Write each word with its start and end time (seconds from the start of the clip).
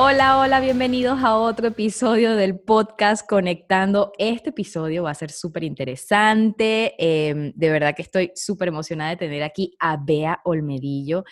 Hola, 0.00 0.38
hola, 0.38 0.60
bienvenidos 0.60 1.18
a 1.24 1.36
otro 1.36 1.66
episodio 1.66 2.36
del 2.36 2.60
podcast 2.60 3.28
Conectando. 3.28 4.12
Este 4.16 4.50
episodio 4.50 5.02
va 5.02 5.10
a 5.10 5.14
ser 5.14 5.32
súper 5.32 5.64
interesante. 5.64 6.94
Em, 6.98 7.52
de 7.56 7.68
verdad 7.68 7.96
que 7.96 8.02
estoy 8.02 8.30
súper 8.36 8.68
emocionada 8.68 9.10
de 9.10 9.16
tener 9.16 9.42
aquí 9.42 9.74
a 9.80 9.96
Bea 9.96 10.40
Olmedillo, 10.44 11.24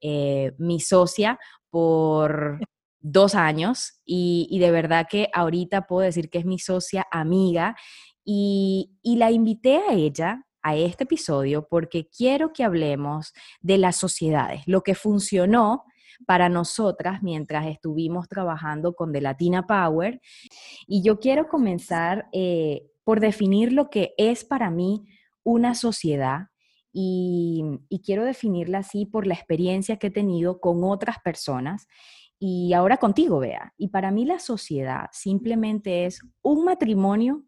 eh, 0.00 0.52
mi 0.56 0.80
socia 0.80 1.38
por 1.68 2.60
dos 2.98 3.34
años 3.34 4.00
y, 4.06 4.58
de 4.58 4.70
verdad 4.70 5.06
que 5.06 5.28
ahorita 5.34 5.82
puedo 5.82 6.06
decir 6.06 6.30
que 6.30 6.38
es 6.38 6.46
mi 6.46 6.58
socia 6.58 7.06
amiga 7.10 7.76
y, 8.24 8.96
y 9.02 9.16
la 9.16 9.32
invité 9.32 9.82
a 9.86 9.92
ella 9.92 10.46
a 10.62 10.76
este 10.76 11.04
episodio 11.04 11.68
porque 11.68 12.08
quiero 12.08 12.54
que 12.54 12.64
hablemos 12.64 13.34
de 13.60 13.76
las 13.76 13.96
sociedades, 13.96 14.62
lo 14.64 14.80
que 14.80 14.94
funcionó 14.94 15.84
para 16.26 16.48
nosotras 16.48 17.22
mientras 17.22 17.66
estuvimos 17.66 18.28
trabajando 18.28 18.94
con 18.94 19.12
The 19.12 19.20
Latina 19.20 19.66
Power. 19.66 20.20
Y 20.86 21.02
yo 21.02 21.20
quiero 21.20 21.48
comenzar 21.48 22.28
eh, 22.32 22.86
por 23.04 23.20
definir 23.20 23.72
lo 23.72 23.90
que 23.90 24.14
es 24.18 24.44
para 24.44 24.70
mí 24.70 25.04
una 25.42 25.74
sociedad 25.74 26.48
y, 26.92 27.80
quiero 28.04 28.24
definirla 28.24 28.78
así 28.78 29.06
por 29.06 29.26
la 29.26 29.34
experiencia 29.34 29.96
que 29.96 30.08
he 30.08 30.10
tenido 30.10 30.60
con 30.60 30.84
otras 30.84 31.18
personas 31.18 31.86
y 32.38 32.72
ahora 32.72 32.98
contigo, 32.98 33.38
Bea. 33.38 33.72
Y 33.76 33.88
para 33.88 34.10
mí 34.10 34.24
la 34.24 34.38
sociedad 34.38 35.06
simplemente 35.12 36.06
es 36.06 36.20
un 36.42 36.64
matrimonio 36.64 37.44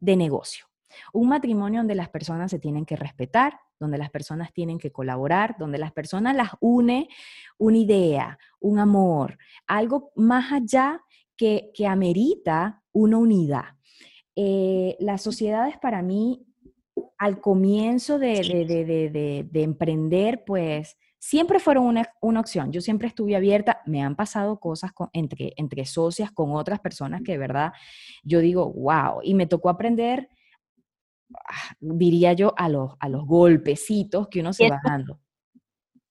de 0.00 0.16
negocio. 0.16 0.66
Un 1.12 1.28
matrimonio 1.28 1.80
donde 1.80 1.94
las 1.94 2.08
personas 2.08 2.50
se 2.50 2.58
tienen 2.58 2.84
que 2.84 2.96
respetar, 2.96 3.58
donde 3.78 3.98
las 3.98 4.10
personas 4.10 4.52
tienen 4.52 4.78
que 4.78 4.92
colaborar, 4.92 5.56
donde 5.58 5.78
las 5.78 5.92
personas 5.92 6.34
las 6.36 6.50
une 6.60 7.08
una 7.58 7.76
idea, 7.78 8.38
un 8.60 8.78
amor, 8.78 9.38
algo 9.66 10.12
más 10.16 10.52
allá 10.52 11.00
que, 11.36 11.70
que 11.74 11.86
amerita 11.86 12.82
una 12.92 13.18
unidad. 13.18 13.64
Eh, 14.36 14.96
las 15.00 15.22
sociedades 15.22 15.78
para 15.78 16.02
mí, 16.02 16.44
al 17.18 17.40
comienzo 17.40 18.18
de, 18.18 19.46
de, 19.50 19.62
emprender, 19.62 20.44
pues 20.44 20.96
siempre 21.18 21.58
fueron 21.58 21.84
una, 21.84 22.08
una, 22.20 22.40
opción. 22.40 22.72
Yo 22.72 22.80
siempre 22.80 23.08
estuve 23.08 23.36
abierta. 23.36 23.80
Me 23.86 24.02
han 24.02 24.16
pasado 24.16 24.58
cosas 24.58 24.92
entre, 25.12 25.52
entre 25.56 25.86
socias 25.86 26.30
con 26.30 26.52
otras 26.52 26.80
personas 26.80 27.22
que 27.22 27.32
de 27.32 27.38
verdad 27.38 27.72
yo 28.22 28.40
digo, 28.40 28.72
wow. 28.72 29.20
Y 29.22 29.34
me 29.34 29.46
tocó 29.46 29.68
aprender 29.68 30.28
diría 31.80 32.32
yo, 32.32 32.54
a 32.56 32.68
los, 32.68 32.92
a 33.00 33.08
los 33.08 33.26
golpecitos 33.26 34.28
que 34.28 34.40
uno 34.40 34.52
se 34.52 34.68
va 34.68 34.80
dando. 34.84 35.20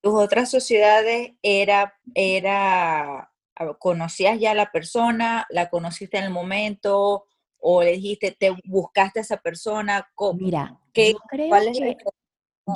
¿Tus 0.02 0.14
otras 0.14 0.52
sociedades 0.52 1.34
era, 1.42 1.94
era, 2.14 3.32
conocías 3.80 4.40
ya 4.40 4.52
a 4.52 4.56
la 4.56 4.72
persona, 4.72 5.46
la 5.50 5.70
conociste 5.70 6.18
en 6.18 6.26
el 6.26 6.32
momento 6.32 7.26
o 7.58 7.84
le 7.84 7.94
dijiste, 7.94 8.36
te 8.38 8.54
buscaste 8.66 9.20
a 9.20 9.22
esa 9.22 9.38
persona? 9.38 10.08
Mira, 10.36 10.78
¿qué, 10.92 11.14
yo, 11.14 11.20
creo 11.30 11.50
que, 11.72 11.98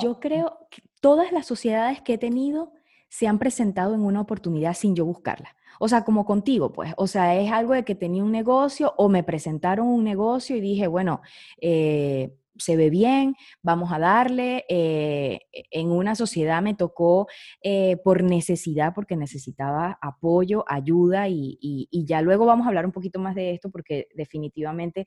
yo 0.00 0.20
creo 0.20 0.66
que 0.70 0.82
todas 1.00 1.32
las 1.32 1.46
sociedades 1.46 2.00
que 2.00 2.14
he 2.14 2.18
tenido 2.18 2.72
se 3.08 3.26
han 3.26 3.38
presentado 3.38 3.94
en 3.94 4.02
una 4.02 4.20
oportunidad 4.20 4.74
sin 4.74 4.94
yo 4.94 5.04
buscarla. 5.04 5.56
O 5.78 5.88
sea, 5.88 6.04
como 6.04 6.24
contigo, 6.24 6.72
pues. 6.72 6.92
O 6.96 7.06
sea, 7.06 7.36
es 7.40 7.50
algo 7.52 7.74
de 7.74 7.84
que 7.84 7.94
tenía 7.94 8.22
un 8.24 8.32
negocio 8.32 8.94
o 8.96 9.08
me 9.08 9.22
presentaron 9.22 9.86
un 9.88 10.04
negocio 10.04 10.56
y 10.56 10.60
dije, 10.60 10.86
bueno, 10.86 11.20
eh, 11.60 12.34
se 12.56 12.76
ve 12.76 12.90
bien, 12.90 13.36
vamos 13.62 13.92
a 13.92 13.98
darle. 13.98 14.64
Eh, 14.68 15.40
en 15.70 15.90
una 15.90 16.14
sociedad 16.14 16.60
me 16.62 16.74
tocó 16.74 17.28
eh, 17.62 17.96
por 18.04 18.22
necesidad, 18.22 18.92
porque 18.94 19.16
necesitaba 19.16 19.98
apoyo, 20.02 20.64
ayuda 20.66 21.28
y, 21.28 21.88
ya 21.92 22.22
luego 22.22 22.46
vamos 22.46 22.66
a 22.66 22.68
hablar 22.68 22.86
un 22.86 22.92
poquito 22.92 23.20
más 23.20 23.34
de 23.34 23.52
esto 23.52 23.70
porque 23.70 24.08
definitivamente 24.14 25.06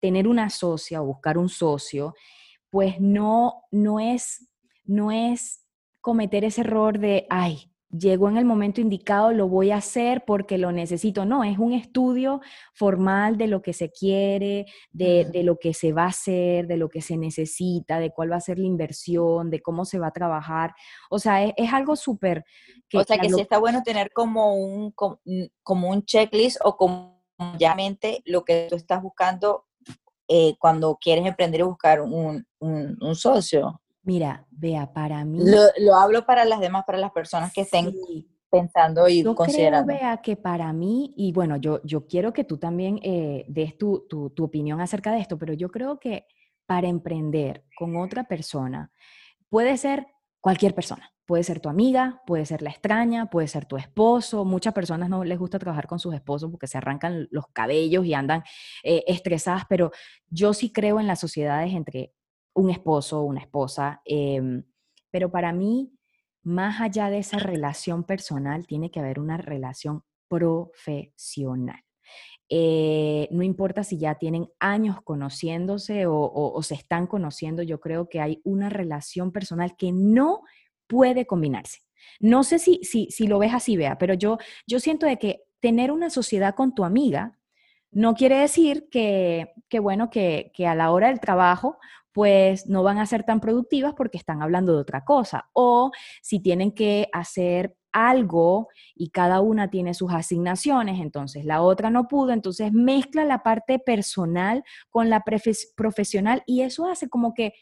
tener 0.00 0.28
una 0.28 0.50
socia 0.50 1.02
o 1.02 1.06
buscar 1.06 1.38
un 1.38 1.48
socio, 1.48 2.14
pues 2.70 3.00
no, 3.00 3.62
no 3.70 4.00
es, 4.00 4.48
no 4.84 5.10
es 5.10 5.64
cometer 6.00 6.44
ese 6.44 6.60
error 6.60 6.98
de, 6.98 7.26
ay, 7.30 7.70
llegó 7.98 8.28
en 8.28 8.36
el 8.36 8.44
momento 8.44 8.80
indicado, 8.80 9.32
lo 9.32 9.48
voy 9.48 9.70
a 9.70 9.76
hacer 9.76 10.24
porque 10.26 10.58
lo 10.58 10.72
necesito. 10.72 11.24
No, 11.24 11.44
es 11.44 11.58
un 11.58 11.72
estudio 11.72 12.40
formal 12.74 13.36
de 13.36 13.46
lo 13.46 13.62
que 13.62 13.72
se 13.72 13.90
quiere, 13.90 14.66
de, 14.90 15.42
lo 15.42 15.58
que 15.58 15.74
se 15.74 15.92
va 15.92 16.04
a 16.04 16.08
hacer, 16.08 16.66
de 16.66 16.76
lo 16.76 16.88
que 16.88 17.02
se 17.02 17.16
necesita, 17.16 17.98
de 17.98 18.10
cuál 18.10 18.32
va 18.32 18.36
a 18.36 18.40
ser 18.40 18.58
la 18.58 18.66
inversión, 18.66 19.50
de 19.50 19.60
cómo 19.60 19.84
se 19.84 19.98
va 19.98 20.08
a 20.08 20.12
trabajar. 20.12 20.74
O 21.10 21.18
sea, 21.18 21.44
es, 21.44 21.72
algo 21.72 21.96
súper... 21.96 22.44
O 22.94 23.04
sea, 23.04 23.18
que, 23.18 23.30
sí 23.30 23.40
está 23.40 23.58
bueno 23.58 23.82
tener 23.82 24.12
como 24.12 24.54
un, 24.54 24.92
como 25.62 25.90
un 25.90 26.04
checklist 26.04 26.58
o 26.64 26.76
como 26.76 27.22
ya 27.58 27.74
mente 27.74 28.22
lo 28.24 28.44
que 28.44 28.66
tú 28.70 28.76
estás 28.76 29.02
buscando 29.02 29.66
eh, 30.28 30.56
cuando 30.58 30.96
quieres 31.00 31.26
emprender 31.26 31.60
y 31.60 31.64
buscar 31.64 32.00
un, 32.00 32.46
un 32.58 33.14
socio. 33.14 33.80
Mira, 34.06 34.46
vea, 34.52 34.92
para 34.92 35.24
mí... 35.24 35.40
Lo, 35.78 35.96
hablo 35.96 36.24
para 36.24 36.44
las 36.44 36.60
demás, 36.60 36.84
para 36.86 36.96
las 36.96 37.10
personas 37.10 37.52
que 37.52 37.62
estén 37.62 37.92
pensando 38.48 39.08
y 39.08 39.24
yo 39.24 39.34
considerando. 39.34 39.92
Creo, 39.92 40.00
vea, 40.00 40.16
que 40.18 40.36
para 40.36 40.72
mí, 40.72 41.12
y 41.16 41.32
bueno, 41.32 41.56
yo, 41.56 41.80
yo 41.82 42.06
quiero 42.06 42.32
que 42.32 42.44
tú 42.44 42.56
también 42.56 43.00
eh, 43.02 43.44
des 43.48 43.76
tu, 43.76 44.06
tu, 44.08 44.30
tu 44.30 44.44
opinión 44.44 44.80
acerca 44.80 45.10
de 45.10 45.18
esto, 45.18 45.36
pero 45.36 45.54
yo 45.54 45.70
creo 45.72 45.98
que 45.98 46.24
para 46.66 46.86
emprender 46.86 47.64
con 47.76 47.96
otra 47.96 48.28
persona, 48.28 48.92
puede 49.48 49.76
ser 49.76 50.06
cualquier 50.40 50.72
persona. 50.72 51.12
Puede 51.24 51.42
ser 51.42 51.58
tu 51.58 51.68
amiga, 51.68 52.22
puede 52.28 52.46
ser 52.46 52.62
la 52.62 52.70
extraña, 52.70 53.28
puede 53.28 53.48
ser 53.48 53.66
tu 53.66 53.76
esposo. 53.76 54.44
Muchas 54.44 54.72
personas 54.72 55.08
no 55.08 55.24
les 55.24 55.36
gusta 55.36 55.58
trabajar 55.58 55.88
con 55.88 55.98
sus 55.98 56.14
esposos 56.14 56.48
porque 56.52 56.68
se 56.68 56.78
arrancan 56.78 57.26
los 57.32 57.48
cabellos 57.48 58.06
y 58.06 58.14
andan 58.14 58.44
eh, 58.84 59.02
estresadas, 59.08 59.64
pero 59.68 59.90
yo 60.28 60.54
sí 60.54 60.70
creo 60.70 61.00
en 61.00 61.08
las 61.08 61.18
sociedades 61.18 61.74
entre 61.74 62.12
un 62.56 62.70
esposo, 62.70 63.22
una 63.22 63.40
esposa, 63.40 64.00
em, 64.04 64.64
pero 65.10 65.30
para 65.30 65.52
mí, 65.52 65.92
más 66.42 66.80
allá 66.80 67.10
de 67.10 67.18
esa 67.18 67.38
relación 67.38 68.04
personal, 68.04 68.66
tiene 68.66 68.90
que 68.90 69.00
haber 69.00 69.20
una 69.20 69.36
relación 69.36 70.02
profesional. 70.28 71.80
Eh, 72.48 73.28
no 73.30 73.42
importa 73.42 73.84
si 73.84 73.98
ya 73.98 74.14
tienen 74.14 74.48
años 74.60 75.02
conociéndose 75.02 76.04
o, 76.06 76.60
se 76.62 76.74
están 76.74 77.06
conociendo, 77.06 77.62
yo 77.62 77.80
creo 77.80 78.08
que 78.08 78.20
hay 78.20 78.40
una 78.44 78.68
relación 78.70 79.32
personal 79.32 79.76
que 79.76 79.92
no 79.92 80.42
puede 80.86 81.26
combinarse. 81.26 81.80
No 82.20 82.44
sé 82.44 82.58
si, 82.58 82.80
si, 82.82 83.10
si 83.10 83.26
lo 83.26 83.38
ves 83.38 83.52
así, 83.52 83.76
Bea, 83.76 83.98
pero 83.98 84.14
yo, 84.14 84.38
yo 84.66 84.80
siento 84.80 85.06
de 85.06 85.18
que 85.18 85.42
tener 85.60 85.90
una 85.90 86.08
sociedad 86.08 86.54
con 86.54 86.74
tu 86.74 86.84
amiga 86.84 87.38
no 87.90 88.14
quiere 88.14 88.38
decir 88.38 88.88
que, 88.90 89.52
que 89.68 89.80
bueno, 89.80 90.10
que, 90.10 90.52
que, 90.54 90.66
a 90.66 90.74
la 90.74 90.90
hora 90.90 91.08
del 91.08 91.20
trabajo 91.20 91.78
pues 92.16 92.66
no 92.66 92.82
van 92.82 92.96
a 92.96 93.04
ser 93.04 93.24
tan 93.24 93.40
productivas 93.40 93.92
porque 93.92 94.16
están 94.16 94.40
hablando 94.40 94.72
de 94.72 94.80
otra 94.80 95.04
cosa. 95.04 95.50
O 95.52 95.90
si 96.22 96.40
tienen 96.40 96.72
que 96.72 97.10
hacer 97.12 97.76
algo 97.92 98.68
y 98.94 99.10
cada 99.10 99.42
una 99.42 99.68
tiene 99.68 99.92
sus 99.92 100.10
asignaciones, 100.10 100.98
entonces 100.98 101.44
la 101.44 101.60
otra 101.60 101.90
no 101.90 102.08
pudo, 102.08 102.32
entonces 102.32 102.72
mezcla 102.72 103.26
la 103.26 103.42
parte 103.42 103.78
personal 103.78 104.64
con 104.88 105.10
la 105.10 105.22
profesional 105.76 106.42
y 106.46 106.62
eso 106.62 106.88
hace 106.88 107.10
como 107.10 107.34
que 107.34 107.52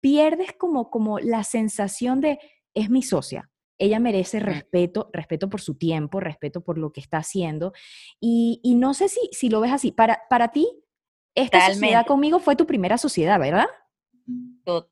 pierdes 0.00 0.52
como, 0.52 0.88
como 0.88 1.18
la 1.18 1.42
sensación 1.42 2.20
de 2.20 2.38
es 2.74 2.90
mi 2.90 3.02
socia, 3.02 3.50
ella 3.76 3.98
merece 3.98 4.38
respeto, 4.38 5.10
respeto 5.12 5.50
por 5.50 5.60
su 5.60 5.74
tiempo, 5.74 6.20
respeto 6.20 6.60
por 6.60 6.78
lo 6.78 6.92
que 6.92 7.00
está 7.00 7.18
haciendo. 7.18 7.72
Y, 8.20 8.60
no 8.76 8.94
sé 8.94 9.08
si, 9.08 9.28
si 9.32 9.48
lo 9.48 9.60
ves 9.60 9.72
así. 9.72 9.90
Para, 9.90 10.22
para 10.30 10.52
ti, 10.52 10.83
esta 11.34 11.66
sociedad 11.66 12.06
conmigo 12.06 12.38
fue 12.38 12.56
tu 12.56 12.66
primera 12.66 12.98
sociedad, 12.98 13.38
¿verdad? 13.38 13.66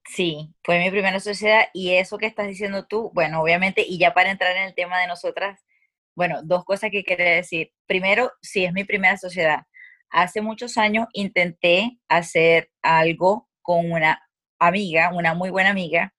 Sí, 0.06 0.54
fue 0.62 0.78
mi 0.78 0.90
primera 0.90 1.18
sociedad 1.20 1.64
y 1.72 1.94
eso 1.94 2.18
que 2.18 2.26
estás 2.26 2.46
diciendo 2.46 2.84
tú, 2.86 3.10
bueno, 3.14 3.40
obviamente, 3.40 3.84
y 3.86 3.98
ya 3.98 4.12
para 4.12 4.30
entrar 4.30 4.54
en 4.56 4.64
el 4.64 4.74
tema 4.74 4.98
de 5.00 5.06
nosotras, 5.06 5.64
bueno, 6.14 6.42
dos 6.42 6.64
cosas 6.64 6.90
que 6.90 7.04
quería 7.04 7.36
decir. 7.36 7.72
Primero, 7.86 8.30
sí 8.42 8.64
es 8.64 8.72
mi 8.72 8.84
primera 8.84 9.16
sociedad. 9.16 9.62
Hace 10.10 10.42
muchos 10.42 10.76
años 10.76 11.06
intenté 11.14 11.98
hacer 12.08 12.70
algo 12.82 13.48
con 13.62 13.90
una 13.90 14.20
amiga, 14.58 15.10
una 15.14 15.32
muy 15.32 15.48
buena 15.48 15.70
amiga, 15.70 16.12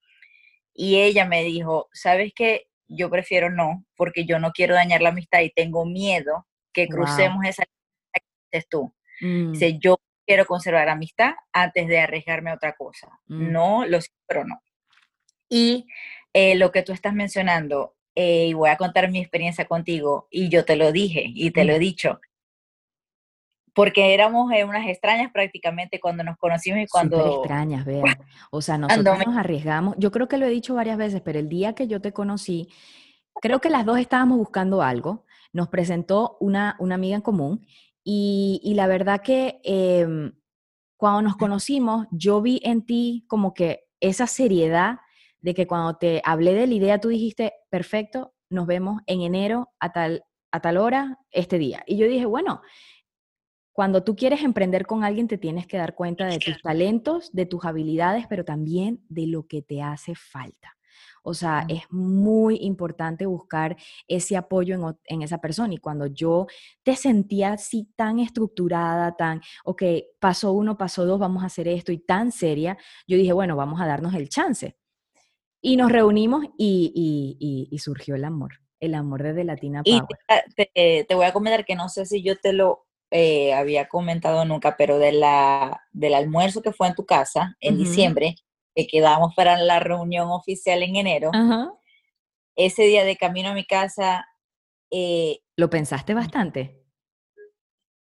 y 0.74 1.02
ella 1.02 1.26
me 1.26 1.44
dijo, 1.44 1.90
¿sabes 1.94 2.32
qué? 2.36 2.68
Yo 2.88 3.10
prefiero 3.10 3.52
no, 3.52 3.86
porque 3.96 4.26
yo 4.26 4.40
no 4.40 4.52
quiero 4.52 4.74
dañar 4.74 5.02
la 5.02 5.10
amistad 5.10 5.42
y 5.42 5.52
tengo 5.52 5.86
miedo 5.86 6.48
que 6.74 6.88
crucemos 6.88 7.46
esa 7.46 7.64
que 8.52 8.62
tú. 8.70 8.92
Mm. 9.22 9.54
yo 9.80 9.98
quiero 10.34 10.48
conservar 10.48 10.90
amistad 10.90 11.34
antes 11.52 11.88
de 11.88 12.00
arriesgarme 12.00 12.50
a 12.50 12.56
otra 12.56 12.74
cosa. 12.74 13.20
Mm. 13.28 13.52
No, 13.52 13.86
lo 13.86 14.02
sé, 14.02 14.10
pero 14.26 14.44
no. 14.44 14.64
Y 15.48 15.86
eh, 16.34 16.56
lo 16.56 16.72
que 16.72 16.82
tú 16.82 16.92
estás 16.92 17.14
mencionando, 17.14 17.94
eh, 18.16 18.48
y 18.48 18.54
voy 18.54 18.72
a 18.72 18.78
contar 18.78 19.12
mi 19.12 19.20
experiencia 19.20 19.66
contigo, 19.66 20.28
y 20.32 20.50
yo 20.50 20.66
te 20.66 20.76
lo 20.76 20.92
dije 20.92 21.24
y 21.28 21.52
te 21.52 21.66
lo 21.66 21.74
he 21.74 21.78
dicho, 21.78 22.20
porque 23.76 24.16
éramos 24.16 24.52
unas 24.52 24.88
extrañas 24.88 25.32
prácticamente 25.32 26.00
cuando 26.00 26.24
nos 26.24 26.38
conocimos 26.38 26.80
y 26.80 26.88
cuando... 26.88 27.18
Súper 27.18 27.34
extrañas, 27.40 27.86
vea. 27.86 28.04
O 28.52 28.62
sea, 28.62 28.80
nosotros 28.80 29.20
nos 29.28 29.38
arriesgamos. 29.38 29.96
Yo 30.00 30.12
creo 30.12 30.28
que 30.28 30.38
lo 30.38 30.48
he 30.48 30.50
dicho 30.50 30.74
varias 30.74 30.98
veces, 30.98 31.22
pero 31.22 31.38
el 31.38 31.48
día 31.48 31.74
que 31.74 31.88
yo 31.88 32.02
te 32.02 32.12
conocí, 32.12 32.70
creo 33.40 33.62
que 33.62 33.70
las 33.70 33.86
dos 33.86 34.00
estábamos 34.00 34.40
buscando 34.40 34.82
algo. 34.82 35.26
Nos 35.52 35.70
presentó 35.70 36.38
una, 36.40 36.76
una 36.80 36.96
amiga 36.96 37.16
en 37.16 37.22
común 37.22 37.68
y, 38.04 38.60
y 38.64 38.74
la 38.74 38.88
verdad 38.88 39.22
que 39.22 39.60
em, 39.64 40.34
cuando 40.98 41.22
nos 41.22 41.38
conocimos, 41.38 42.08
yo 42.12 42.42
vi 42.42 42.62
en 42.64 42.86
ti 42.86 43.26
como 43.28 43.54
que 43.54 43.86
esa 44.00 44.28
seriedad 44.28 45.00
de 45.42 45.54
que 45.54 45.68
cuando 45.68 45.98
te 45.98 46.22
hablé 46.24 46.54
de 46.54 46.68
la 46.68 46.74
idea, 46.74 47.00
tú 47.00 47.10
dijiste, 47.10 47.54
perfecto, 47.70 48.34
nos 48.50 48.68
vemos 48.68 49.02
en 49.08 49.22
enero 49.22 49.70
a 49.80 49.92
tal, 49.92 50.24
a 50.52 50.62
tal 50.62 50.78
hora, 50.78 51.20
este 51.32 51.58
día. 51.58 51.84
Y 51.86 51.98
yo 51.98 52.08
dije, 52.08 52.26
bueno, 52.26 52.62
cuando 53.74 54.04
tú 54.04 54.16
quieres 54.16 54.44
emprender 54.44 54.86
con 54.86 55.04
alguien, 55.04 55.28
te 55.28 55.38
tienes 55.38 55.68
que 55.68 55.78
dar 55.78 55.96
cuenta 55.96 56.28
de 56.28 56.40
tus 56.40 56.62
talentos, 56.62 57.32
de 57.34 57.46
tus 57.46 57.66
habilidades, 57.66 58.26
pero 58.30 58.46
también 58.46 59.04
de 59.10 59.28
lo 59.28 59.48
que 59.48 59.62
te 59.62 59.82
hace 59.82 60.16
falta. 60.16 60.78
O 61.24 61.34
sea, 61.34 61.66
es 61.70 61.84
muy 61.90 62.58
importante 62.62 63.26
buscar 63.26 63.78
ese 64.08 64.36
apoyo 64.36 64.98
en, 65.06 65.22
esa 65.22 65.40
persona. 65.40 65.74
Y 65.74 65.78
cuando 65.78 66.06
yo 66.06 66.48
te 66.84 66.96
sentía 66.96 67.54
así 67.54 67.90
tan 67.96 68.20
estructurada, 68.20 69.16
tan, 69.16 69.42
ok, 69.64 69.84
paso 70.20 70.52
uno, 70.52 70.78
paso 70.78 71.06
dos, 71.06 71.20
vamos 71.20 71.44
a 71.44 71.48
hacer 71.48 71.68
esto 71.68 71.92
y 71.92 71.98
tan 71.98 72.32
seria, 72.32 72.78
yo 73.08 73.18
dije, 73.18 73.34
bueno, 73.34 73.56
vamos 73.56 73.82
a 73.82 73.88
darnos 73.88 74.14
el 74.14 74.30
chance. 74.30 74.78
Y 75.62 75.78
nos 75.78 75.92
reunimos 75.92 76.46
y, 76.58 77.70
surgió 77.82 78.16
el 78.16 78.26
amor, 78.26 78.60
el 78.82 78.94
amor 78.94 79.24
de 79.24 79.44
Latina 79.46 79.82
Power. 79.82 80.06
Y 80.76 81.06
te, 81.06 81.16
voy 81.16 81.26
a 81.26 81.32
comentar 81.32 81.64
que 81.64 81.76
no 81.76 81.88
sé 81.88 82.06
si 82.06 82.22
yo 82.22 82.38
te 82.38 82.52
lo 82.52 82.86
eh, 83.12 83.54
había 83.54 83.88
comentado 83.88 84.44
nunca, 84.44 84.76
pero 84.76 85.00
de 85.00 85.14
la, 85.14 85.84
del 85.94 86.16
almuerzo 86.16 86.62
que 86.62 86.74
fue 86.74 86.88
en 86.88 86.96
tu 86.96 87.06
casa 87.06 87.56
en 87.62 87.78
diciembre, 87.78 88.36
que 88.76 88.88
quedamos 88.88 89.34
para 89.36 89.58
la 89.58 89.80
reunión 89.80 90.30
oficial 90.30 90.84
en 90.84 90.96
enero, 90.96 91.32
ese 92.56 92.84
día 92.84 93.04
de 93.04 93.18
camino 93.18 93.50
a 93.50 93.54
mi 93.54 93.66
casa... 93.66 94.28
Eh, 94.92 95.40
¿Lo 95.56 95.70
pensaste 95.70 96.14
bastante? 96.14 96.84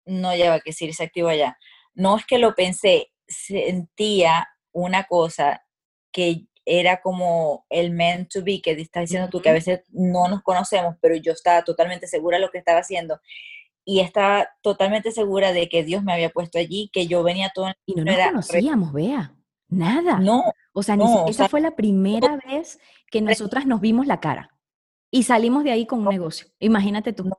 No, 0.04 0.34
ya 0.34 0.50
va 0.50 0.60
que 0.60 0.70
decir, 0.70 0.94
se 0.94 1.04
activó 1.04 1.28
allá. 1.28 1.58
No 1.94 2.16
es 2.16 2.26
que 2.26 2.38
lo 2.38 2.54
pensé, 2.54 3.12
sentía 3.26 4.48
una 4.72 5.04
cosa 5.04 5.64
que 6.12 6.46
era 6.64 7.00
como 7.00 7.64
el 7.70 7.92
meant 7.92 8.30
to 8.30 8.42
be 8.42 8.60
que 8.60 8.72
estás 8.72 9.02
diciendo 9.02 9.28
tú, 9.30 9.40
que 9.40 9.48
a 9.48 9.54
veces 9.54 9.82
no 9.88 10.28
nos 10.28 10.42
conocemos, 10.42 10.96
pero 11.00 11.14
yo 11.16 11.32
estaba 11.32 11.62
totalmente 11.62 12.06
segura 12.08 12.38
de 12.38 12.44
lo 12.44 12.50
que 12.50 12.58
estaba 12.58 12.80
haciendo. 12.80 13.20
Y 13.84 14.00
estaba 14.00 14.48
totalmente 14.62 15.12
segura 15.12 15.52
de 15.52 15.68
que 15.68 15.84
Dios 15.84 16.02
me 16.02 16.12
había 16.12 16.30
puesto 16.30 16.58
allí, 16.58 16.90
que 16.92 17.06
yo 17.06 17.22
venía 17.22 17.52
todo... 17.54 17.72
Y 17.86 17.94
no 17.94 18.04
nos 18.04 18.16
conocíamos, 18.16 18.92
vea, 18.92 19.35
nada. 19.68 20.18
No. 20.18 20.44
O 20.72 20.82
sea, 20.82 20.96
esa 21.28 21.48
fue 21.48 21.60
la 21.60 21.72
primera 21.72 22.38
vez 22.46 22.78
que 23.10 23.20
nosotras 23.20 23.66
nos 23.66 23.80
vimos 23.80 24.06
la 24.06 24.20
cara 24.20 24.50
y 25.10 25.22
salimos 25.22 25.64
de 25.64 25.72
ahí 25.72 25.86
con 25.86 26.00
un 26.00 26.08
negocio. 26.08 26.48
Imagínate 26.58 27.12
tú. 27.12 27.30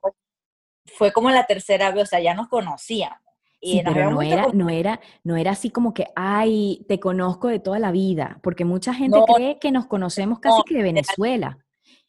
fue 0.86 1.12
como 1.12 1.30
la 1.30 1.46
tercera 1.46 1.90
vez, 1.92 2.04
o 2.04 2.06
sea, 2.06 2.20
ya 2.20 2.34
nos 2.34 2.48
conocíamos. 2.48 3.18
Sí, 3.60 3.82
pero 3.84 4.12
no 4.12 4.22
era, 4.22 4.46
no, 4.52 4.68
era, 4.68 5.00
no 5.24 5.36
era 5.36 5.50
así 5.50 5.70
como 5.70 5.92
que, 5.92 6.06
ay, 6.14 6.84
te 6.88 7.00
conozco 7.00 7.48
de 7.48 7.58
toda 7.58 7.80
la 7.80 7.90
vida, 7.90 8.38
porque 8.42 8.64
mucha 8.64 8.94
gente 8.94 9.18
cree 9.34 9.58
que 9.58 9.72
nos 9.72 9.86
conocemos 9.86 10.38
casi 10.38 10.62
que 10.62 10.76
de 10.76 10.82
Venezuela. 10.84 11.58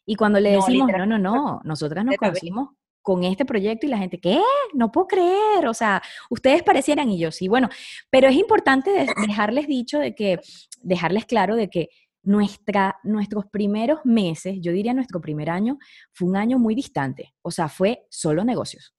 Y 0.06 0.16
cuando 0.16 0.40
le 0.40 0.52
decimos, 0.52 0.92
no, 0.96 1.08
no, 1.08 1.18
no, 1.18 1.62
nosotras 1.64 2.06
nos 2.06 2.18
conocimos 2.18 2.70
con 3.10 3.24
este 3.24 3.44
proyecto 3.44 3.88
y 3.88 3.90
la 3.90 3.98
gente, 3.98 4.20
¿qué? 4.20 4.40
No 4.76 4.92
puedo 4.92 5.08
creer, 5.08 5.66
o 5.68 5.74
sea, 5.74 6.00
ustedes 6.30 6.62
parecieran 6.62 7.10
y 7.10 7.18
yo 7.18 7.32
sí, 7.32 7.48
bueno, 7.48 7.68
pero 8.12 8.28
es 8.28 8.36
importante 8.36 9.08
dejarles 9.26 9.66
dicho 9.66 9.98
de 9.98 10.14
que, 10.14 10.40
dejarles 10.84 11.26
claro 11.26 11.56
de 11.56 11.72
que 11.72 11.90
nuestra, 12.22 13.00
nuestros 13.02 13.48
primeros 13.48 14.02
meses, 14.04 14.58
yo 14.62 14.72
diría 14.72 14.94
nuestro 14.94 15.20
primer 15.22 15.50
año, 15.50 15.80
fue 16.14 16.28
un 16.28 16.36
año 16.36 16.60
muy 16.60 16.76
distante, 16.76 17.34
o 17.42 17.50
sea, 17.50 17.68
fue 17.68 18.06
solo 18.12 18.44
negocios. 18.44 18.94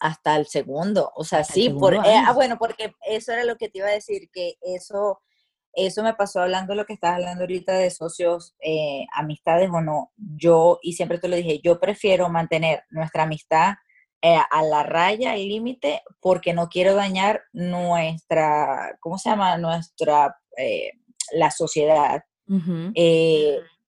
Hasta 0.00 0.34
el 0.34 0.46
segundo, 0.46 1.12
o 1.14 1.22
sea, 1.22 1.44
sí, 1.44 1.70
por, 1.70 1.94
eh, 1.94 2.00
ah, 2.26 2.32
bueno, 2.32 2.56
porque 2.58 2.92
eso 3.06 3.30
era 3.30 3.44
lo 3.44 3.54
que 3.54 3.68
te 3.68 3.78
iba 3.78 3.86
a 3.86 3.92
decir, 3.92 4.28
que 4.32 4.54
eso, 4.62 5.20
eso 5.86 6.02
me 6.02 6.14
pasó 6.14 6.40
hablando 6.40 6.74
lo 6.74 6.86
que 6.86 6.94
estás 6.94 7.14
hablando 7.14 7.42
ahorita 7.42 7.74
de 7.74 7.90
socios, 7.90 8.54
eh, 8.60 9.06
amistades 9.14 9.70
o 9.72 9.80
no, 9.80 10.12
yo, 10.16 10.78
y 10.82 10.94
siempre 10.94 11.18
te 11.18 11.28
lo 11.28 11.36
dije, 11.36 11.60
yo 11.62 11.80
prefiero 11.80 12.28
mantener 12.28 12.84
nuestra 12.90 13.24
amistad 13.24 13.74
eh, 14.22 14.36
a 14.50 14.62
la 14.62 14.82
raya 14.82 15.36
y 15.36 15.48
límite 15.48 16.02
porque 16.20 16.52
no 16.52 16.68
quiero 16.68 16.94
dañar 16.94 17.42
nuestra, 17.52 18.96
¿cómo 19.00 19.18
se 19.18 19.30
llama? 19.30 19.56
Nuestra, 19.58 20.36
la 21.32 21.50
sociedad. 21.50 22.24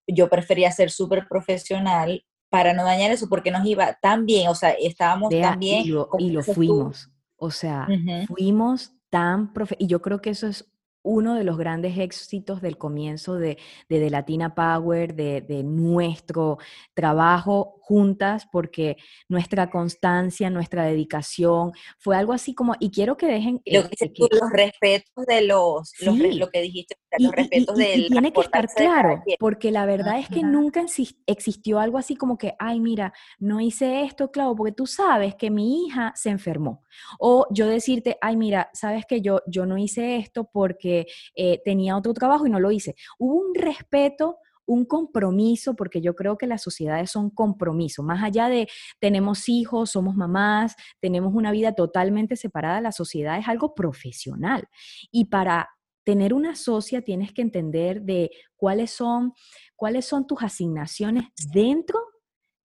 yo 0.06 0.28
prefería 0.28 0.70
ser 0.70 0.90
súper 0.90 1.26
profesional 1.28 2.24
para 2.50 2.74
no 2.74 2.84
dañar 2.84 3.12
eso, 3.12 3.28
porque 3.28 3.50
nos 3.50 3.64
iba 3.64 3.96
tan 4.02 4.26
bien, 4.26 4.48
o 4.48 4.54
sea, 4.54 4.70
estábamos 4.70 5.30
tan 5.30 5.58
bien. 5.58 5.84
Y 5.84 6.30
lo, 6.30 6.42
fuimos, 6.42 7.08
o 7.36 7.50
sea, 7.50 7.88
fuimos 8.26 8.92
tan 9.08 9.52
profe 9.52 9.76
y 9.78 9.86
yo 9.86 10.02
creo 10.02 10.20
que 10.20 10.30
eso 10.30 10.48
es 10.48 10.69
uno 11.02 11.34
de 11.34 11.44
los 11.44 11.56
grandes 11.56 11.98
éxitos 11.98 12.60
del 12.60 12.76
comienzo 12.76 13.36
de, 13.36 13.58
de, 13.88 14.10
Latina 14.10 14.54
Power, 14.54 15.14
de, 15.14 15.40
de, 15.40 15.62
nuestro 15.62 16.58
trabajo 16.94 17.76
juntas, 17.80 18.46
porque 18.52 18.96
nuestra 19.28 19.70
constancia, 19.70 20.50
nuestra 20.50 20.84
dedicación, 20.84 21.72
fue 21.98 22.16
algo 22.16 22.32
así 22.32 22.54
como, 22.54 22.74
y 22.78 22.90
quiero 22.90 23.16
que 23.16 23.26
dejen... 23.26 23.60
Lo 23.66 23.88
que, 23.88 24.12
los 24.30 24.50
respetos 24.52 25.26
de 25.26 25.42
los, 25.42 25.92
lo 26.00 26.50
que 26.50 26.62
dijiste, 26.62 26.96
los 27.18 27.32
respetos 27.32 27.76
de 27.76 27.96
y 27.96 28.08
tiene 28.08 28.32
que 28.32 28.40
estar 28.40 28.68
claro, 28.68 29.22
porque 29.38 29.70
la 29.70 29.86
verdad 29.86 30.18
es 30.18 30.28
que 30.28 30.42
nunca 30.42 30.84
existió 31.26 31.80
algo 31.80 31.98
así 31.98 32.14
como 32.14 32.38
que, 32.38 32.54
ay, 32.58 32.78
mira, 32.80 33.12
no 33.38 33.60
hice 33.60 34.02
esto, 34.02 34.30
claro, 34.30 34.54
porque 34.54 34.72
tú 34.72 34.86
sabes 34.86 35.34
que 35.34 35.50
mi 35.50 35.86
hija 35.86 36.12
se 36.14 36.30
enfermó. 36.30 36.84
O 37.18 37.46
yo 37.50 37.66
decirte, 37.66 38.18
ay, 38.20 38.36
mira, 38.36 38.70
sabes 38.72 39.06
que 39.06 39.20
yo, 39.20 39.42
yo 39.46 39.66
no 39.66 39.78
hice 39.78 40.16
esto 40.16 40.48
porque 40.52 40.89
eh, 41.34 41.60
tenía 41.64 41.96
otro 41.96 42.14
trabajo 42.14 42.46
y 42.46 42.50
no 42.50 42.60
lo 42.60 42.70
hice. 42.70 42.94
Hubo 43.18 43.34
un 43.34 43.54
respeto 43.54 44.38
un 44.70 44.84
compromiso, 44.84 45.74
porque 45.74 46.00
yo 46.00 46.14
creo 46.14 46.38
que 46.38 46.46
las 46.46 46.62
sociedades 46.62 47.10
son 47.10 47.30
compromiso, 47.30 48.04
más 48.04 48.22
allá 48.22 48.48
de 48.48 48.68
tenemos 49.00 49.48
hijos, 49.48 49.90
somos 49.90 50.14
mamás, 50.14 50.76
tenemos 51.00 51.34
una 51.34 51.50
vida 51.50 51.74
totalmente 51.74 52.36
separada, 52.36 52.80
la 52.80 52.92
sociedad 52.92 53.36
es 53.36 53.48
algo 53.48 53.74
profesional. 53.74 54.68
Y 55.10 55.24
para 55.24 55.70
tener 56.04 56.32
una 56.32 56.54
socia 56.54 57.02
tienes 57.02 57.32
que 57.32 57.42
entender 57.42 58.02
de 58.02 58.30
cuáles 58.54 58.92
son, 58.92 59.32
cuáles 59.74 60.04
son 60.04 60.26
tus 60.26 60.40
asignaciones 60.40 61.24
dentro 61.52 61.98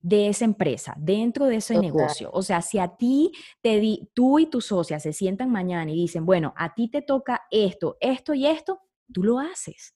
de 0.06 0.28
esa 0.28 0.46
empresa, 0.46 0.94
dentro 1.00 1.48
de 1.48 1.56
ese 1.56 1.80
negocio. 1.80 2.30
O 2.32 2.44
sea, 2.44 2.62
si 2.62 2.78
a 2.78 2.90
ti 2.90 3.32
te 3.64 3.80
di, 3.80 4.08
tú 4.14 4.38
y 4.38 4.46
tu 4.46 4.62
socia 4.62 5.00
se 5.00 5.14
sientan 5.14 5.50
mañana 5.50 5.90
y 5.90 5.96
dicen, 5.96 6.28
bueno, 6.28 6.54
a 6.58 6.76
ti 6.76 6.90
te 6.90 7.02
toca 7.02 7.42
esto, 7.50 7.98
esto 8.00 8.36
y 8.36 8.46
esto, 8.46 8.82
tú 9.12 9.24
lo 9.24 9.40
haces. 9.40 9.96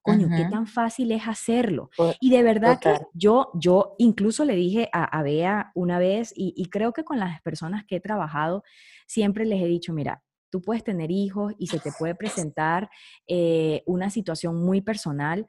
Coño, 0.00 0.28
qué 0.34 0.46
tan 0.46 0.66
fácil 0.66 1.12
es 1.12 1.28
hacerlo. 1.28 1.90
Y 2.18 2.30
de 2.30 2.42
verdad 2.42 2.80
que 2.80 2.96
yo, 3.12 3.50
yo 3.52 3.94
incluso 3.98 4.46
le 4.46 4.56
dije 4.56 4.88
a, 4.90 5.22
Bea 5.22 5.70
una 5.74 5.98
vez, 5.98 6.32
y, 6.34 6.70
creo 6.70 6.94
que 6.94 7.04
con 7.04 7.18
las 7.18 7.42
personas 7.42 7.84
que 7.86 7.96
he 7.96 8.00
trabajado, 8.00 8.64
siempre 9.06 9.44
les 9.44 9.60
he 9.60 9.66
dicho, 9.66 9.92
mira, 9.92 10.24
tú 10.50 10.62
puedes 10.62 10.82
tener 10.82 11.10
hijos 11.10 11.52
y 11.58 11.66
se 11.66 11.78
te 11.78 11.92
puede 11.92 12.14
presentar 12.14 12.88
eh, 13.26 13.82
una 13.84 14.08
situación 14.08 14.64
muy 14.64 14.80
personal, 14.80 15.46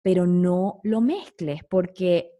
pero 0.00 0.28
no 0.28 0.78
lo 0.84 1.00
mezcles 1.00 1.62
porque 1.68 2.31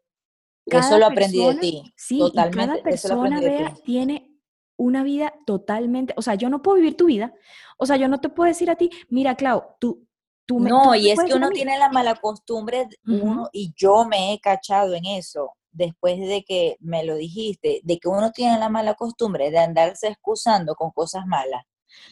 eso 0.67 0.99
lo 0.99 1.07
aprendí 1.07 1.45
de 1.45 1.55
ti. 1.57 1.95
Sí, 1.97 2.21
cada 2.35 2.83
persona 2.83 3.41
vea, 3.41 3.75
tiene 3.85 4.29
una 4.77 5.03
vida 5.03 5.35
totalmente, 5.47 6.15
o 6.17 6.23
sea, 6.23 6.35
yo 6.35 6.49
no 6.49 6.63
puedo 6.63 6.77
vivir 6.77 6.97
tu 6.97 7.07
vida. 7.07 7.35
O 7.79 7.87
sea, 7.87 7.97
yo 7.97 8.09
no 8.09 8.21
te 8.21 8.29
puedo 8.29 8.49
decir 8.49 8.71
a 8.71 8.77
ti, 8.77 8.91
mira, 9.09 9.35
Clau, 9.37 9.63
tú, 9.79 10.07
tú 10.47 10.59
me, 10.59 10.71
No, 10.71 10.95
y 10.95 11.11
es 11.11 11.21
que 11.23 11.35
uno 11.35 11.51
tiene 11.51 11.79
la 11.79 11.89
mala 11.89 12.17
costumbre, 12.17 12.89
uno, 13.07 13.49
y 13.53 13.73
yo 13.77 14.05
me 14.05 14.33
he 14.33 14.41
cachado 14.41 14.95
en 14.95 15.07
eso 15.07 15.53
después 15.71 16.19
de 16.21 16.45
que 16.45 16.77
me 16.81 17.05
lo 17.05 17.17
dijiste, 17.17 17.81
de 17.83 17.99
que 17.99 18.09
uno 18.09 18.31
tiene 18.31 18.59
la 18.59 18.69
mala 18.69 18.95
costumbre 18.95 19.51
de 19.51 19.59
andarse 19.59 20.09
excusando 20.09 20.75
con 20.75 20.91
cosas 20.91 21.27
malas. 21.27 21.65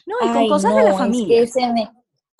No, 0.05 0.15
y 0.21 0.33
con 0.33 0.47
cosas 0.47 0.75
de 0.75 0.83
la 0.83 0.97
familia 0.97 1.41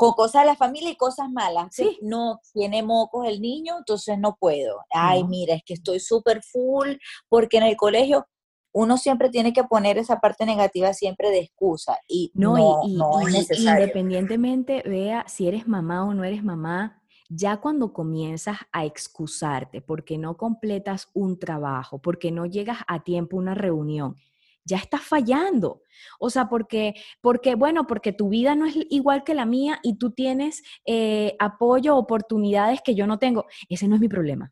con 0.02 0.14
cosas 0.14 0.42
de 0.42 0.48
la 0.48 0.56
familia 0.56 0.90
y 0.90 0.96
cosas 0.96 1.30
malas. 1.30 1.68
Sí. 1.70 2.00
No 2.02 2.42
tiene 2.54 2.82
mocos 2.82 3.28
el 3.28 3.40
niño, 3.40 3.76
entonces 3.78 4.18
no 4.18 4.36
puedo. 4.36 4.80
Ay, 4.92 5.24
mira, 5.24 5.54
es 5.54 5.62
que 5.64 5.76
estoy 5.76 6.00
súper 6.00 6.42
full 6.42 6.94
porque 7.30 7.58
en 7.58 7.64
el 7.66 7.78
colegio, 7.78 8.26
uno 8.74 8.98
siempre 8.98 9.30
tiene 9.30 9.54
que 9.54 9.64
poner 9.64 10.00
esa 10.00 10.20
parte 10.20 10.44
negativa 10.48 10.92
siempre 10.96 11.30
de 11.30 11.42
excusa 11.42 12.00
y 12.08 12.32
no, 12.34 12.82
no, 12.88 13.20
es 13.20 13.32
necesario. 13.32 13.84
Independientemente, 13.84 14.82
vea 14.88 15.24
si 15.28 15.48
eres 15.48 15.68
mamá 15.68 16.04
o 16.04 16.16
no 16.16 16.24
eres 16.24 16.44
mamá, 16.44 17.00
ya 17.30 17.58
cuando 17.58 17.94
comienzas 17.94 18.58
a 18.72 18.86
excusarte 18.86 19.82
porque 19.82 20.18
no 20.18 20.36
completas 20.36 21.10
un 21.14 21.38
trabajo, 21.38 22.00
porque 22.00 22.32
no 22.32 22.48
llegas 22.48 22.80
a 22.88 23.04
tiempo 23.04 23.38
a 23.38 23.42
una 23.42 23.54
reunión, 23.54 24.16
ya 24.66 24.78
estás 24.78 25.02
fallando. 25.02 25.84
O 26.20 26.30
sea, 26.30 26.50
porque, 26.50 26.96
porque, 27.22 27.56
bueno, 27.56 27.88
porque 27.88 28.14
tu 28.14 28.30
vida 28.30 28.56
no 28.56 28.66
es 28.66 28.76
igual 28.90 29.24
que 29.24 29.34
la 29.34 29.46
mía 29.46 29.80
y 29.84 29.98
tú 29.98 30.12
tienes 30.12 30.64
eh, 30.86 31.36
apoyo, 31.40 31.96
oportunidades 31.96 32.82
que 32.84 32.96
yo 32.96 33.08
no 33.08 33.20
tengo. 33.20 33.46
Ese 33.70 33.88
no 33.88 33.96
es 33.96 34.02
mi 34.02 34.08
problema. 34.08 34.52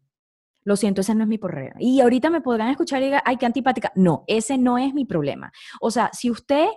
Lo 0.70 0.76
siento, 0.76 1.02
ese 1.02 1.16
no 1.16 1.24
es 1.24 1.28
mi 1.28 1.40
problema. 1.40 1.74
Y 1.80 2.00
ahorita 2.00 2.30
me 2.30 2.42
podrán 2.42 2.70
escuchar 2.70 3.02
y 3.02 3.06
digan, 3.06 3.24
ay, 3.26 3.38
qué 3.38 3.48
antipática. 3.48 3.92
No, 3.96 4.24
ese 4.28 4.56
no 4.60 4.78
es 4.78 4.94
mi 4.94 5.04
problema. 5.04 5.52
O 5.82 5.90
sea, 5.90 6.12
si 6.14 6.30
usted 6.30 6.68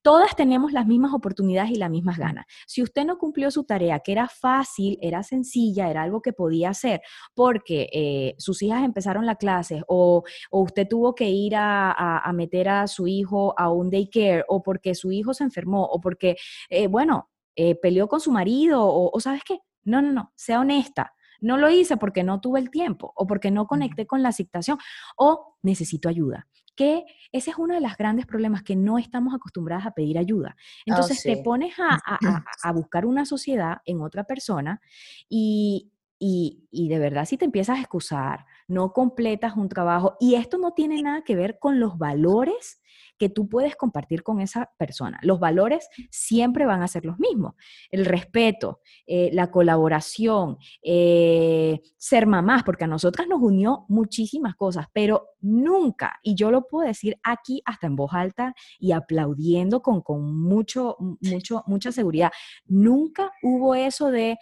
Todas 0.00 0.36
tenemos 0.36 0.72
las 0.72 0.86
mismas 0.86 1.12
oportunidades 1.12 1.72
y 1.72 1.74
las 1.74 1.90
mismas 1.90 2.18
ganas. 2.18 2.46
Si 2.68 2.82
usted 2.82 3.04
no 3.04 3.18
cumplió 3.18 3.50
su 3.50 3.64
tarea, 3.64 3.98
que 3.98 4.12
era 4.12 4.28
fácil, 4.28 4.96
era 5.02 5.24
sencilla, 5.24 5.90
era 5.90 6.02
algo 6.02 6.22
que 6.22 6.32
podía 6.32 6.70
hacer, 6.70 7.00
porque 7.34 7.90
eh, 7.92 8.34
sus 8.38 8.62
hijas 8.62 8.84
empezaron 8.84 9.26
la 9.26 9.34
clase 9.34 9.82
o, 9.88 10.22
usted 10.52 10.86
tuvo 10.88 11.16
que 11.16 11.28
ir 11.28 11.54
a, 11.56 12.30
meter 12.32 12.68
a 12.68 12.86
su 12.86 13.08
hijo 13.08 13.54
a 13.58 13.72
un 13.72 13.90
daycare 13.90 14.44
o 14.46 14.62
porque 14.62 14.94
su 14.94 15.10
hijo 15.10 15.34
se 15.34 15.42
enfermó 15.42 15.84
o 15.84 16.00
porque, 16.00 16.36
eh, 16.70 16.86
bueno, 16.86 17.28
eh, 17.56 17.74
peleó 17.74 18.06
con 18.06 18.20
su 18.20 18.30
marido 18.30 18.84
o, 18.84 19.10
o 19.12 19.20
sabes 19.20 19.42
qué, 19.44 19.58
no, 19.82 20.00
no, 20.00 20.12
no, 20.12 20.32
sea 20.36 20.60
honesta. 20.60 21.12
No 21.40 21.56
lo 21.56 21.70
hice 21.70 21.96
porque 21.96 22.24
no 22.24 22.40
tuve 22.40 22.60
el 22.60 22.70
tiempo 22.70 23.12
o 23.14 23.26
porque 23.26 23.50
no 23.50 23.66
conecté 23.66 24.06
con 24.06 24.22
la 24.22 24.32
situación 24.32 24.78
o 25.16 25.56
necesito 25.62 26.08
ayuda 26.08 26.46
que 26.78 27.04
ese 27.32 27.50
es 27.50 27.58
uno 27.58 27.74
de 27.74 27.80
los 27.80 27.96
grandes 27.96 28.24
problemas, 28.24 28.62
que 28.62 28.76
no 28.76 28.98
estamos 28.98 29.34
acostumbradas 29.34 29.84
a 29.84 29.90
pedir 29.90 30.16
ayuda. 30.16 30.54
Oh, 30.56 30.82
Entonces 30.86 31.20
te 31.24 31.38
pones 31.38 31.74
a, 31.76 32.72
buscar 32.72 33.04
una 33.04 33.24
sociedad 33.24 33.78
en 33.84 34.00
otra 34.00 34.22
persona 34.22 34.80
y, 35.28 35.90
y, 36.20 36.68
y, 36.70 36.88
de 36.88 37.00
verdad 37.00 37.24
si 37.24 37.36
te 37.36 37.44
empiezas 37.44 37.78
a 37.78 37.80
excusar, 37.80 38.46
no 38.68 38.92
completas 38.92 39.56
un 39.56 39.68
trabajo 39.68 40.16
y 40.20 40.36
esto 40.36 40.56
no 40.56 40.72
tiene 40.72 41.02
nada 41.02 41.22
que 41.22 41.34
ver 41.34 41.58
con 41.58 41.80
los 41.80 41.98
valores 41.98 42.80
que 43.18 43.28
tú 43.28 43.48
puedes 43.48 43.76
compartir 43.76 44.22
con 44.22 44.40
esa 44.40 44.70
persona. 44.78 45.18
Los 45.22 45.40
valores 45.40 45.88
siempre 46.10 46.66
van 46.66 46.82
a 46.82 46.88
ser 46.88 47.04
los 47.04 47.18
mismos. 47.18 47.54
El 47.90 48.06
respeto, 48.06 48.80
eh, 49.06 49.30
la 49.32 49.50
colaboración, 49.50 50.58
eh, 50.82 51.80
ser 51.96 52.26
mamás, 52.26 52.62
porque 52.62 52.84
a 52.84 52.88
nosotras 52.88 53.26
nos 53.28 53.40
unió 53.42 53.84
muchísimas 53.88 54.54
cosas, 54.54 54.86
pero 54.92 55.30
nunca, 55.40 56.18
y 56.22 56.34
yo 56.34 56.50
lo 56.50 56.66
puedo 56.66 56.86
decir 56.86 57.18
aquí 57.22 57.62
hasta 57.64 57.86
en 57.86 57.96
voz 57.96 58.12
alta 58.14 58.54
y 58.78 58.92
aplaudiendo 58.92 59.82
con, 59.82 60.00
con 60.02 60.38
mucho, 60.40 60.96
mucho, 61.20 61.64
mucha 61.66 61.92
seguridad, 61.92 62.30
nunca 62.66 63.32
hubo 63.42 63.74
eso 63.74 64.10
de... 64.10 64.36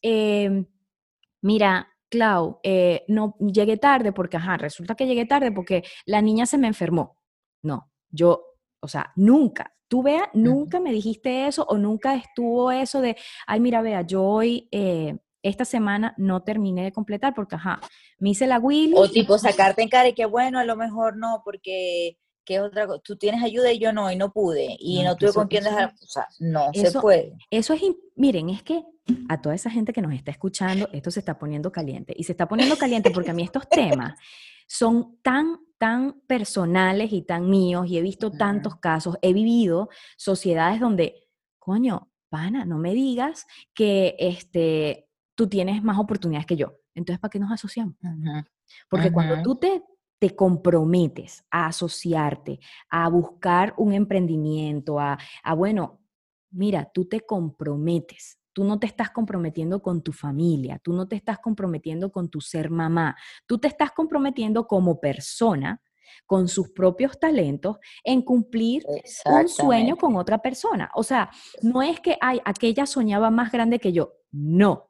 Em, 0.00 0.66
mira, 1.42 1.88
Clau, 2.12 2.60
eh, 2.62 3.04
no 3.08 3.36
llegué 3.38 3.78
tarde 3.78 4.12
porque, 4.12 4.36
ajá, 4.36 4.58
resulta 4.58 4.94
que 4.94 5.06
llegué 5.06 5.24
tarde 5.24 5.50
porque 5.50 5.82
la 6.04 6.20
niña 6.20 6.44
se 6.44 6.58
me 6.58 6.66
enfermó. 6.66 7.16
No, 7.62 7.91
yo, 8.12 8.44
o 8.80 8.86
sea, 8.86 9.12
nunca, 9.16 9.74
tú 9.88 10.02
vea, 10.02 10.30
nunca 10.32 10.80
me 10.80 10.92
dijiste 10.92 11.46
eso 11.46 11.64
o 11.68 11.76
nunca 11.76 12.14
estuvo 12.14 12.70
eso 12.70 13.00
de, 13.00 13.16
ay, 13.46 13.60
mira, 13.60 13.82
vea, 13.82 14.02
yo 14.02 14.22
hoy, 14.22 14.68
eh, 14.70 15.16
esta 15.42 15.64
semana 15.64 16.14
no 16.16 16.42
terminé 16.44 16.84
de 16.84 16.92
completar 16.92 17.34
porque, 17.34 17.56
ajá, 17.56 17.80
me 18.18 18.30
hice 18.30 18.46
la 18.46 18.58
Willy. 18.58 18.94
O 18.96 19.10
tipo 19.10 19.36
sacarte 19.38 19.82
en 19.82 19.88
cara 19.88 20.08
y 20.08 20.14
que 20.14 20.26
bueno, 20.26 20.58
a 20.60 20.64
lo 20.64 20.76
mejor 20.76 21.16
no, 21.16 21.42
porque 21.44 22.16
que 22.44 22.60
otra 22.60 22.86
cosa, 22.86 23.00
tú 23.04 23.16
tienes 23.16 23.42
ayuda 23.42 23.70
y 23.70 23.78
yo 23.78 23.92
no, 23.92 24.10
y 24.10 24.16
no 24.16 24.32
pude, 24.32 24.76
y 24.78 25.02
no, 25.02 25.16
tuve 25.16 25.32
con 25.32 25.46
quién 25.46 25.64
dejar, 25.64 25.92
o 26.02 26.06
sea, 26.06 26.26
no 26.40 26.70
se 26.72 26.90
puede. 26.98 27.36
Eso 27.50 27.74
es, 27.74 27.82
miren, 28.16 28.50
es 28.50 28.62
que 28.62 28.84
a 29.28 29.40
toda 29.40 29.54
esa 29.54 29.70
gente 29.70 29.92
que 29.92 30.02
nos 30.02 30.12
está 30.12 30.30
escuchando, 30.30 30.88
esto 30.92 31.10
se 31.10 31.20
está 31.20 31.38
poniendo 31.38 31.70
caliente, 31.70 32.14
y 32.16 32.24
se 32.24 32.32
está 32.32 32.48
poniendo 32.48 32.76
caliente 32.76 33.10
porque 33.10 33.30
a 33.30 33.34
mí 33.34 33.42
estos 33.42 33.68
temas 33.68 34.14
son 34.72 35.18
tan 35.22 35.58
tan 35.76 36.20
personales 36.28 37.12
y 37.12 37.22
tan 37.22 37.50
míos 37.50 37.88
y 37.88 37.98
he 37.98 38.02
visto 38.02 38.30
tantos 38.30 38.76
casos, 38.76 39.18
he 39.20 39.32
vivido 39.32 39.88
sociedades 40.16 40.78
donde, 40.78 41.28
coño, 41.58 42.12
pana, 42.28 42.64
no 42.64 42.78
me 42.78 42.94
digas 42.94 43.48
que 43.74 44.14
este, 44.20 45.08
tú 45.34 45.48
tienes 45.48 45.82
más 45.82 45.98
oportunidades 45.98 46.46
que 46.46 46.56
yo. 46.56 46.78
Entonces, 46.94 47.18
¿para 47.18 47.30
qué 47.30 47.40
nos 47.40 47.50
asociamos? 47.50 47.96
Porque 48.88 49.10
cuando 49.10 49.42
tú 49.42 49.56
te, 49.56 49.82
te 50.20 50.36
comprometes 50.36 51.44
a 51.50 51.66
asociarte, 51.66 52.60
a 52.88 53.08
buscar 53.08 53.74
un 53.76 53.92
emprendimiento, 53.92 55.00
a, 55.00 55.18
a, 55.42 55.54
bueno, 55.54 56.00
mira, 56.52 56.88
tú 56.94 57.06
te 57.06 57.22
comprometes 57.22 58.38
Tú 58.52 58.64
no 58.64 58.78
te 58.78 58.86
estás 58.86 59.10
comprometiendo 59.10 59.80
con 59.82 60.02
tu 60.02 60.12
familia, 60.12 60.78
tú 60.82 60.92
no 60.92 61.08
te 61.08 61.16
estás 61.16 61.38
comprometiendo 61.38 62.12
con 62.12 62.28
tu 62.28 62.40
ser 62.40 62.70
mamá, 62.70 63.16
tú 63.46 63.58
te 63.58 63.68
estás 63.68 63.92
comprometiendo 63.92 64.66
como 64.66 65.00
persona 65.00 65.80
con 66.26 66.48
sus 66.48 66.70
propios 66.70 67.18
talentos 67.18 67.78
en 68.04 68.22
cumplir 68.22 68.84
un 69.24 69.48
sueño 69.48 69.96
con 69.96 70.16
otra 70.16 70.38
persona. 70.38 70.90
O 70.94 71.02
sea, 71.02 71.30
no 71.62 71.82
es 71.82 72.00
que 72.00 72.16
ay, 72.20 72.40
aquella 72.44 72.86
soñaba 72.86 73.30
más 73.30 73.50
grande 73.50 73.78
que 73.78 73.92
yo, 73.92 74.14
no. 74.30 74.88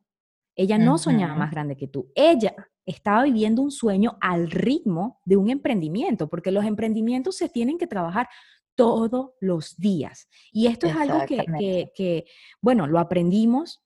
Ella 0.54 0.78
no 0.78 0.98
soñaba 0.98 1.34
más 1.34 1.50
grande 1.50 1.76
que 1.76 1.88
tú. 1.88 2.10
Ella 2.14 2.54
estaba 2.84 3.22
viviendo 3.22 3.62
un 3.62 3.70
sueño 3.70 4.18
al 4.20 4.50
ritmo 4.50 5.20
de 5.24 5.36
un 5.36 5.50
emprendimiento, 5.50 6.28
porque 6.28 6.50
los 6.50 6.64
emprendimientos 6.64 7.36
se 7.36 7.48
tienen 7.48 7.78
que 7.78 7.86
trabajar 7.86 8.28
todos 8.74 9.30
los 9.40 9.76
días. 9.76 10.28
Y 10.52 10.66
esto 10.66 10.86
es 10.86 10.96
algo 10.96 11.20
que, 11.26 12.24
bueno, 12.60 12.86
lo 12.86 12.98
aprendimos 12.98 13.82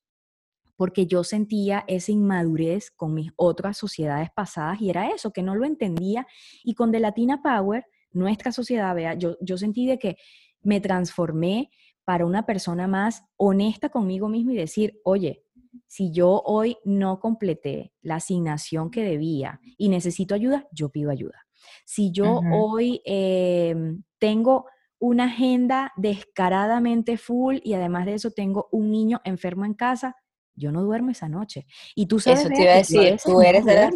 porque 0.76 1.06
yo 1.06 1.24
sentía 1.24 1.84
esa 1.86 2.12
inmadurez 2.12 2.90
con 2.90 3.14
mis 3.14 3.32
otras 3.36 3.78
sociedades 3.78 4.28
pasadas 4.30 4.80
y 4.80 4.90
era 4.90 5.08
eso, 5.08 5.32
que 5.32 5.42
no 5.42 5.54
lo 5.54 5.64
entendía. 5.64 6.26
Y 6.62 6.74
con 6.74 6.92
The 6.92 7.00
Latina 7.00 7.42
Power, 7.42 7.86
nuestra 8.12 8.52
sociedad, 8.52 8.94
vea, 8.94 9.14
yo, 9.14 9.36
yo 9.40 9.56
sentí 9.56 9.86
de 9.86 9.98
que 9.98 10.16
me 10.62 10.80
transformé 10.80 11.70
para 12.04 12.26
una 12.26 12.44
persona 12.46 12.86
más 12.86 13.24
honesta 13.36 13.88
conmigo 13.88 14.28
mismo 14.28 14.52
y 14.52 14.56
decir, 14.56 15.00
oye, 15.04 15.42
si 15.86 16.10
yo 16.12 16.42
hoy 16.44 16.76
no 16.84 17.20
completé 17.20 17.92
la 18.02 18.16
asignación 18.16 18.90
que 18.90 19.02
debía 19.02 19.60
y 19.76 19.88
necesito 19.88 20.34
ayuda, 20.34 20.66
yo 20.72 20.90
pido 20.90 21.10
ayuda. 21.10 21.46
Si 21.84 22.12
yo 22.12 22.40
hoy 22.52 23.02
em, 23.04 24.02
tengo 24.18 24.66
una 24.98 25.24
agenda 25.24 25.92
descaradamente 25.96 27.18
full 27.18 27.58
y 27.62 27.74
además 27.74 28.06
de 28.06 28.14
eso 28.14 28.30
tengo 28.30 28.68
un 28.72 28.90
niño 28.90 29.20
enfermo 29.24 29.64
en 29.64 29.74
casa, 29.74 30.16
yo 30.54 30.72
no 30.72 30.82
duermo 30.82 31.10
esa 31.10 31.28
noche. 31.28 31.66
Y 31.94 32.06
tú 32.06 32.18
sabes 32.18 32.40
eso 32.40 32.48
te 32.48 32.62
iba 32.62 32.72
a 32.72 32.76
decir, 32.76 33.16
tú 33.22 33.42
eres 33.42 33.64
de 33.64 33.74
las 33.74 33.94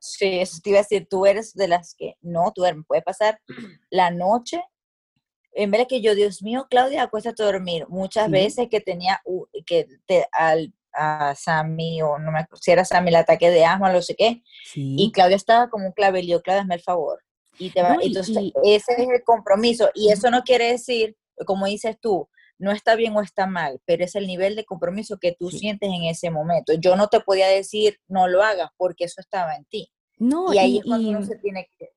sí, 0.00 0.40
eso 0.40 0.58
te 0.62 0.70
iba 0.70 0.80
a 0.80 0.82
decir, 0.82 1.06
tú 1.08 1.24
eres 1.24 1.54
de 1.54 1.68
las 1.68 1.94
que 1.94 2.16
no 2.20 2.52
duermen. 2.54 2.84
Puede 2.84 3.02
pasar 3.02 3.40
la 3.90 4.10
noche 4.10 4.62
en 5.52 5.70
vez 5.70 5.82
de 5.82 5.86
que 5.86 6.00
yo, 6.00 6.16
Dios 6.16 6.42
mío, 6.42 6.66
Claudia, 6.68 7.04
acuéstate 7.04 7.42
a 7.42 7.46
dormir. 7.46 7.86
Muchas 7.88 8.28
veces 8.28 8.68
que 8.68 8.80
tenía 8.80 9.22
que 9.66 9.86
te, 10.04 10.26
al 10.32 10.74
a 10.94 11.34
Sammy 11.34 12.02
o 12.02 12.18
no 12.18 12.30
me 12.30 12.40
acuerdo 12.40 12.62
si 12.62 12.70
era 12.70 12.84
Sammy 12.84 13.08
el 13.08 13.16
ataque 13.16 13.50
de 13.50 13.64
asma, 13.64 13.92
no 13.92 14.00
sé 14.00 14.14
qué, 14.14 14.42
y 14.74 15.10
Claudia 15.12 15.36
estaba 15.36 15.68
como 15.68 15.86
un 15.86 15.92
clavelio, 15.92 16.40
Claudia, 16.40 16.62
hazme 16.62 16.76
el 16.76 16.82
favor, 16.82 17.20
y 17.58 17.70
te 17.70 17.82
va, 17.82 17.96
entonces 18.00 18.36
ese 18.64 18.92
es 18.92 19.08
el 19.08 19.22
compromiso 19.24 19.90
y 19.94 20.10
eso 20.10 20.30
no 20.30 20.42
quiere 20.42 20.72
decir, 20.72 21.16
como 21.46 21.66
dices 21.66 21.96
tú, 22.00 22.28
no 22.58 22.70
está 22.70 22.94
bien 22.94 23.16
o 23.16 23.20
está 23.20 23.46
mal, 23.46 23.80
pero 23.84 24.04
es 24.04 24.14
el 24.14 24.26
nivel 24.26 24.56
de 24.56 24.64
compromiso 24.64 25.18
que 25.18 25.36
tú 25.38 25.50
sientes 25.50 25.90
en 25.90 26.04
ese 26.04 26.30
momento. 26.30 26.72
Yo 26.74 26.96
no 26.96 27.08
te 27.08 27.20
podía 27.20 27.48
decir 27.48 27.98
no 28.08 28.28
lo 28.28 28.42
hagas 28.42 28.70
porque 28.76 29.04
eso 29.04 29.20
estaba 29.20 29.56
en 29.56 29.64
ti. 29.64 29.90
No, 30.18 30.54
y 30.54 30.58
ahí 30.58 30.78
es 30.78 30.84
cuando 30.84 31.08
uno 31.08 31.24
se 31.24 31.36
tiene 31.36 31.68
que... 31.76 31.90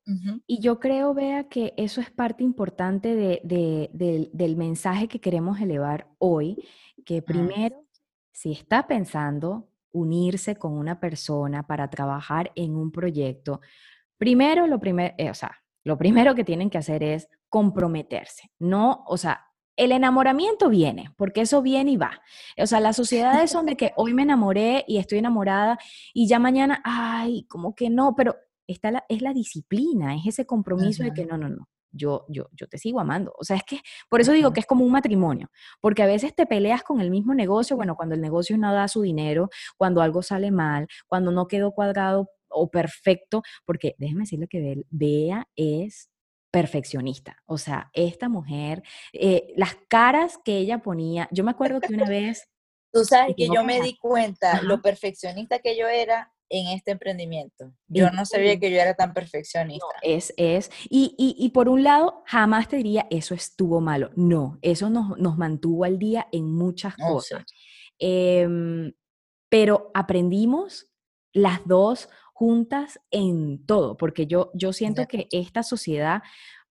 Y 0.46 0.60
yo 0.60 0.80
creo, 0.80 1.14
Vea, 1.14 1.44
que 1.48 1.72
eso 1.76 2.00
es 2.00 2.10
parte 2.10 2.42
importante 2.42 3.14
de, 3.14 4.30
del 4.32 4.56
mensaje 4.56 5.06
que 5.06 5.20
queremos 5.20 5.60
elevar 5.60 6.08
hoy, 6.18 6.68
que 7.04 7.22
primero, 7.22 7.86
si 8.32 8.52
está 8.52 8.86
pensando 8.88 9.70
unirse 9.92 10.56
con 10.56 10.72
una 10.72 11.00
persona 11.00 11.66
para 11.66 11.88
trabajar 11.88 12.50
en 12.56 12.74
un 12.76 12.90
proyecto, 12.90 13.60
Primero, 14.18 14.66
lo, 14.66 14.78
primero, 14.78 15.14
eh, 15.16 15.30
o 15.30 15.34
sea, 15.34 15.56
lo 15.84 15.96
primero 15.96 16.34
que 16.34 16.44
tienen 16.44 16.70
que 16.70 16.78
hacer 16.78 17.02
es 17.02 17.28
comprometerse. 17.48 18.50
No, 18.58 19.04
o 19.06 19.16
sea, 19.16 19.46
el 19.76 19.92
enamoramiento 19.92 20.68
viene, 20.68 21.10
porque 21.16 21.40
eso 21.42 21.62
viene 21.62 21.92
y 21.92 21.96
va. 21.96 22.20
O 22.60 22.66
sea, 22.66 22.80
las 22.80 22.96
sociedades 22.96 23.50
son 23.50 23.64
de 23.66 23.76
que 23.76 23.92
hoy 23.96 24.12
me 24.12 24.22
enamoré 24.22 24.84
y 24.86 24.98
estoy 24.98 25.18
enamorada 25.18 25.78
y 26.12 26.28
ya 26.28 26.38
mañana, 26.38 26.82
ay, 26.84 27.46
como 27.48 27.74
que 27.74 27.88
no, 27.88 28.14
pero 28.14 28.36
está 28.66 28.90
la, 28.90 29.04
es 29.08 29.22
la 29.22 29.32
disciplina, 29.32 30.14
es 30.16 30.26
ese 30.26 30.46
compromiso 30.46 31.02
de 31.02 31.12
que 31.12 31.24
no, 31.24 31.38
no, 31.38 31.48
no. 31.48 31.68
Yo, 31.90 32.26
yo, 32.28 32.48
yo 32.52 32.68
te 32.68 32.76
sigo 32.76 33.00
amando. 33.00 33.32
O 33.38 33.44
sea, 33.44 33.56
es 33.56 33.62
que 33.64 33.80
por 34.10 34.20
eso 34.20 34.32
digo 34.32 34.52
que 34.52 34.60
es 34.60 34.66
como 34.66 34.84
un 34.84 34.92
matrimonio, 34.92 35.48
porque 35.80 36.02
a 36.02 36.06
veces 36.06 36.34
te 36.34 36.44
peleas 36.44 36.82
con 36.82 37.00
el 37.00 37.10
mismo 37.10 37.34
negocio, 37.34 37.76
bueno, 37.76 37.96
cuando 37.96 38.14
el 38.14 38.20
negocio 38.20 38.58
no 38.58 38.74
da 38.74 38.88
su 38.88 39.00
dinero, 39.00 39.48
cuando 39.78 40.02
algo 40.02 40.22
sale 40.22 40.50
mal, 40.50 40.86
cuando 41.06 41.30
no 41.30 41.48
quedó 41.48 41.72
cuadrado 41.72 42.28
o 42.50 42.70
perfecto, 42.70 43.42
porque 43.64 43.94
déjeme 43.98 44.20
decirle 44.20 44.48
que 44.48 44.82
Bea 44.90 45.48
es 45.56 46.10
perfeccionista. 46.50 47.42
O 47.46 47.58
sea, 47.58 47.90
esta 47.92 48.28
mujer, 48.28 48.82
eh, 49.12 49.52
las 49.56 49.76
caras 49.88 50.38
que 50.44 50.58
ella 50.58 50.78
ponía, 50.78 51.28
yo 51.30 51.44
me 51.44 51.50
acuerdo 51.50 51.80
que 51.80 51.94
una 51.94 52.08
vez... 52.08 52.48
Tú 52.92 53.04
sabes 53.04 53.34
que 53.36 53.48
yo 53.54 53.64
me 53.64 53.82
di 53.82 53.96
cuenta 53.98 54.62
lo 54.62 54.80
perfeccionista 54.80 55.58
que 55.58 55.76
yo 55.76 55.86
era 55.86 56.32
en 56.48 56.68
este 56.68 56.92
emprendimiento. 56.92 57.72
Yo 57.86 58.10
no 58.10 58.24
sabía 58.24 58.58
que 58.58 58.70
yo 58.70 58.78
era 58.78 58.94
tan 58.94 59.12
perfeccionista. 59.12 59.86
es, 60.02 60.32
es. 60.36 60.70
Y, 60.88 61.14
y, 61.18 61.48
por 61.50 61.68
un 61.68 61.84
lado, 61.84 62.22
jamás 62.26 62.68
te 62.68 62.76
diría, 62.76 63.06
eso 63.10 63.34
estuvo 63.34 63.80
malo. 63.80 64.10
No, 64.16 64.58
eso 64.62 64.88
nos, 64.88 65.18
nos 65.18 65.36
mantuvo 65.36 65.84
al 65.84 65.98
día 65.98 66.26
en 66.32 66.54
muchas 66.54 66.96
cosas. 66.96 67.44
Em, 67.98 68.92
pero 69.48 69.90
aprendimos 69.94 70.86
las 71.32 71.60
dos 71.66 72.08
juntas 72.38 73.00
en 73.10 73.66
todo, 73.66 73.96
porque 73.96 74.28
yo, 74.28 74.52
yo 74.54 74.72
siento 74.72 75.08
que 75.08 75.26
esta 75.32 75.64
sociedad, 75.64 76.22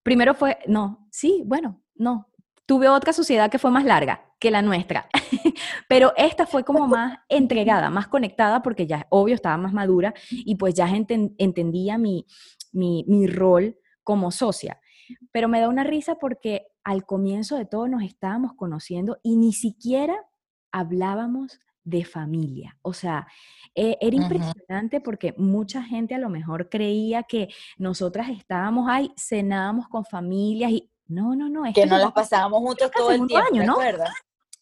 primero 0.01 0.33
fue, 0.33 0.59
no, 0.65 1.09
sí, 1.11 1.43
bueno, 1.45 1.83
no, 1.93 2.29
tuve 2.65 2.87
otra 2.87 3.11
sociedad 3.11 3.51
que 3.51 3.59
fue 3.59 3.69
más 3.69 3.83
larga 3.83 4.33
que 4.39 4.49
la 4.49 4.61
nuestra, 4.61 5.09
pero 5.89 6.13
esta 6.15 6.47
fue 6.47 6.63
como 6.63 6.87
más 6.87 7.19
entregada, 7.27 7.89
más 7.89 8.07
conectada, 8.07 8.61
porque 8.61 8.87
ya, 8.87 9.07
obvio, 9.09 9.35
estaba 9.35 9.57
más 9.57 9.73
madura 9.73 10.13
y 10.29 10.55
pues 10.55 10.73
ya 10.73 10.87
entendía 10.87 11.97
mi, 11.97 12.25
mi, 12.71 13.03
mi 13.05 13.27
rol 13.27 13.77
como 14.03 14.31
socia. 14.31 14.79
Pero 15.33 15.49
me 15.49 15.59
da 15.59 15.67
una 15.67 15.83
risa 15.83 16.15
porque 16.15 16.67
al 16.85 17.05
comienzo 17.05 17.57
de 17.57 17.65
todo 17.65 17.89
nos 17.89 18.03
estábamos 18.03 18.53
conociendo 18.53 19.19
y 19.21 19.35
ni 19.35 19.51
siquiera 19.51 20.15
hablábamos 20.71 21.59
de 21.87 22.03
familia. 22.03 22.77
O 22.81 22.93
sea, 22.93 23.25
eh, 23.73 23.97
era 24.01 24.15
impresionante 24.15 24.99
porque 24.99 25.33
mucha 25.37 25.81
gente 25.81 26.13
a 26.13 26.17
lo 26.17 26.29
mejor 26.29 26.67
creía 26.69 27.23
que 27.23 27.47
nosotras 27.77 28.29
estábamos 28.29 28.89
ahí, 28.89 29.13
cenábamos 29.17 29.87
con 29.87 30.03
familias 30.03 30.71
y 30.71 30.91
no, 31.07 31.33
no, 31.33 31.47
no. 31.47 31.65
Es 31.65 31.73
que, 31.73 31.85
no 31.85 31.97
las 31.97 32.11
pasábamos 32.11 32.59
juntos 32.59 32.91
todo 32.91 33.11
el 33.11 33.25
tiempo, 33.25 33.47
año, 33.47 33.63
¿no? 33.63 33.77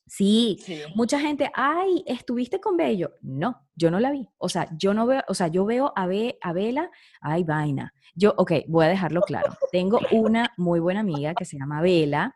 Sí, 0.07 0.59
mucha 0.93 1.19
gente, 1.19 1.49
ay, 1.55 2.03
¿estuviste 2.05 2.61
con 2.61 2.77
Bello? 2.77 3.15
No, 3.21 3.59
yo 3.75 3.89
no 3.89 3.99
la 3.99 4.11
vi. 4.11 4.29
O 4.37 4.47
sea, 4.47 4.67
yo 4.77 4.93
no 4.93 5.07
veo, 5.07 5.23
o 5.27 5.33
sea, 5.33 5.47
yo 5.47 5.65
veo 5.65 5.91
a, 5.95 6.05
Be, 6.05 6.37
a 6.41 6.53
Vela, 6.53 6.91
ay, 7.21 7.43
vaina. 7.43 7.91
Yo, 8.13 8.35
ok, 8.37 8.51
voy 8.67 8.85
a 8.85 8.89
dejarlo 8.89 9.21
claro. 9.21 9.57
Tengo 9.71 9.99
una 10.11 10.53
muy 10.57 10.79
buena 10.79 10.99
amiga 10.99 11.33
que 11.33 11.43
se 11.43 11.57
llama 11.57 11.81
Vela, 11.81 12.35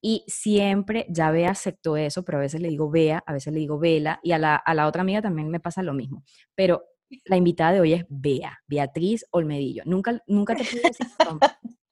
y 0.00 0.24
siempre, 0.26 1.06
ya 1.08 1.30
Bea 1.30 1.50
aceptó 1.50 1.96
eso, 1.96 2.24
pero 2.24 2.38
a 2.38 2.40
veces 2.40 2.60
le 2.60 2.68
digo 2.68 2.90
Bea, 2.90 3.22
a 3.26 3.32
veces 3.32 3.52
le 3.52 3.60
digo 3.60 3.78
Vela, 3.78 4.20
y 4.22 4.32
a 4.32 4.38
la, 4.38 4.56
a 4.56 4.74
la 4.74 4.86
otra 4.86 5.02
amiga 5.02 5.20
también 5.22 5.48
me 5.48 5.60
pasa 5.60 5.82
lo 5.82 5.92
mismo. 5.92 6.24
Pero 6.54 6.84
la 7.24 7.36
invitada 7.36 7.72
de 7.72 7.80
hoy 7.80 7.92
es 7.92 8.04
Bea, 8.08 8.58
Beatriz 8.66 9.26
Olmedillo. 9.30 9.82
Nunca, 9.86 10.22
nunca 10.26 10.54
te 10.54 10.64
pude 10.64 10.82
decir 10.82 11.06